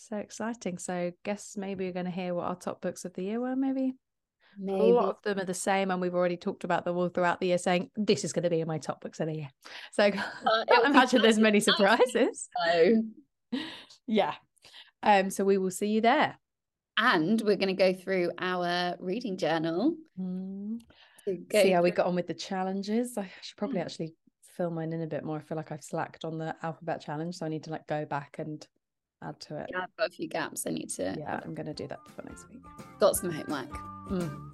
So 0.00 0.16
exciting. 0.16 0.78
So 0.78 1.12
guess 1.24 1.56
maybe 1.56 1.84
we're 1.84 1.92
going 1.92 2.06
to 2.06 2.10
hear 2.10 2.34
what 2.34 2.46
our 2.46 2.56
top 2.56 2.80
books 2.80 3.04
of 3.04 3.12
the 3.14 3.22
year 3.22 3.40
were, 3.40 3.56
maybe. 3.56 3.94
Maybe. 4.58 4.80
A 4.80 4.94
lot 4.94 5.08
of 5.08 5.22
them 5.22 5.38
are 5.38 5.44
the 5.44 5.54
same, 5.54 5.90
and 5.90 6.00
we've 6.00 6.14
already 6.14 6.36
talked 6.36 6.64
about 6.64 6.84
them 6.84 6.96
all 6.96 7.08
throughout 7.08 7.40
the 7.40 7.48
year, 7.48 7.58
saying 7.58 7.90
this 7.96 8.24
is 8.24 8.32
going 8.32 8.42
to 8.42 8.50
be 8.50 8.60
in 8.60 8.66
my 8.66 8.78
top 8.78 9.00
books 9.00 9.20
of 9.20 9.28
the 9.28 9.36
year. 9.36 9.48
So 9.92 10.04
uh, 10.46 10.64
I 10.70 10.82
imagine 10.86 11.22
there's 11.22 11.38
many 11.38 11.60
surprises. 11.60 12.48
So. 12.66 13.02
yeah. 14.06 14.34
Um. 15.02 15.30
So 15.30 15.44
we 15.44 15.58
will 15.58 15.70
see 15.70 15.88
you 15.88 16.00
there 16.00 16.36
and 17.00 17.40
we're 17.40 17.56
going 17.56 17.68
to 17.68 17.72
go 17.72 17.94
through 17.94 18.30
our 18.38 18.94
reading 19.00 19.38
journal. 19.38 19.96
Mm. 20.20 20.80
See 21.52 21.70
how 21.70 21.82
we 21.82 21.90
got 21.90 22.06
on 22.06 22.14
with 22.14 22.26
the 22.26 22.34
challenges. 22.34 23.16
I 23.16 23.30
should 23.40 23.56
probably 23.56 23.78
mm. 23.78 23.84
actually 23.84 24.14
fill 24.56 24.70
mine 24.70 24.92
in 24.92 25.00
a 25.00 25.06
bit 25.06 25.24
more. 25.24 25.38
I 25.38 25.40
feel 25.40 25.56
like 25.56 25.72
I've 25.72 25.82
slacked 25.82 26.24
on 26.24 26.38
the 26.38 26.54
alphabet 26.62 27.00
challenge, 27.00 27.36
so 27.36 27.46
I 27.46 27.48
need 27.48 27.64
to 27.64 27.70
like 27.70 27.86
go 27.86 28.04
back 28.04 28.36
and 28.38 28.66
add 29.22 29.38
to 29.40 29.56
it. 29.58 29.70
Yeah, 29.72 29.82
I've 29.82 29.96
got 29.96 30.08
a 30.08 30.10
few 30.10 30.28
gaps. 30.28 30.66
I 30.66 30.70
need 30.70 30.90
to. 30.90 31.14
Yeah, 31.18 31.40
I'm 31.44 31.54
going 31.54 31.66
to 31.66 31.74
do 31.74 31.86
that 31.88 32.00
for 32.14 32.22
next 32.22 32.48
week. 32.48 32.62
Got 32.98 33.16
some 33.16 33.30
homework. 33.30 33.70
Mm. 34.08 34.46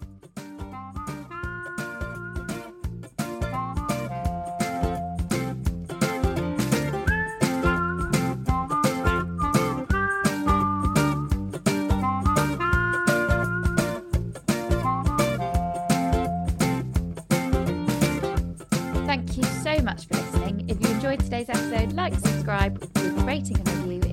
Thank 19.06 19.36
you 19.36 19.44
so 19.44 19.80
much 19.82 20.06
for 20.06 20.14
listening. 20.14 20.68
If 20.68 20.80
you 20.80 20.88
enjoyed 20.94 21.20
today's 21.20 21.48
episode, 21.48 21.92
like, 21.92 22.14
subscribe, 22.14 22.82
leave 22.96 23.16
a 23.16 23.24
rating 23.24 23.56
and 23.58 23.68
review. 23.88 24.05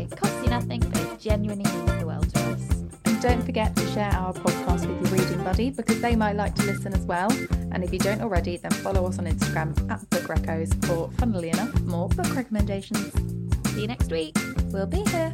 Genuinely 1.24 1.64
means 1.64 2.00
the 2.00 2.06
world 2.06 2.30
to 2.34 2.40
us. 2.52 2.70
And 3.06 3.22
don't 3.22 3.42
forget 3.46 3.74
to 3.78 3.88
share 3.94 4.12
our 4.12 4.34
podcast 4.34 4.86
with 4.86 5.10
your 5.10 5.20
reading 5.22 5.42
buddy 5.42 5.70
because 5.70 6.02
they 6.02 6.18
might 6.18 6.36
like 6.36 6.54
to 6.56 6.64
listen 6.66 6.94
as 6.94 7.06
well. 7.06 7.32
And 7.72 7.82
if 7.82 7.94
you 7.94 8.00
don't 8.00 8.20
already, 8.20 8.58
then 8.58 8.72
follow 8.72 9.08
us 9.08 9.20
on 9.20 9.26
Instagram 9.26 9.90
at 9.90 10.10
Book 10.10 10.24
Reccos 10.24 10.86
for, 10.86 11.10
funnily 11.12 11.48
enough, 11.48 11.80
more 11.84 12.10
book 12.10 12.36
recommendations. 12.36 13.14
See 13.70 13.84
you 13.84 13.88
next 13.88 14.12
week. 14.12 14.38
We'll 14.74 14.86
be 14.86 15.02
here. 15.12 15.34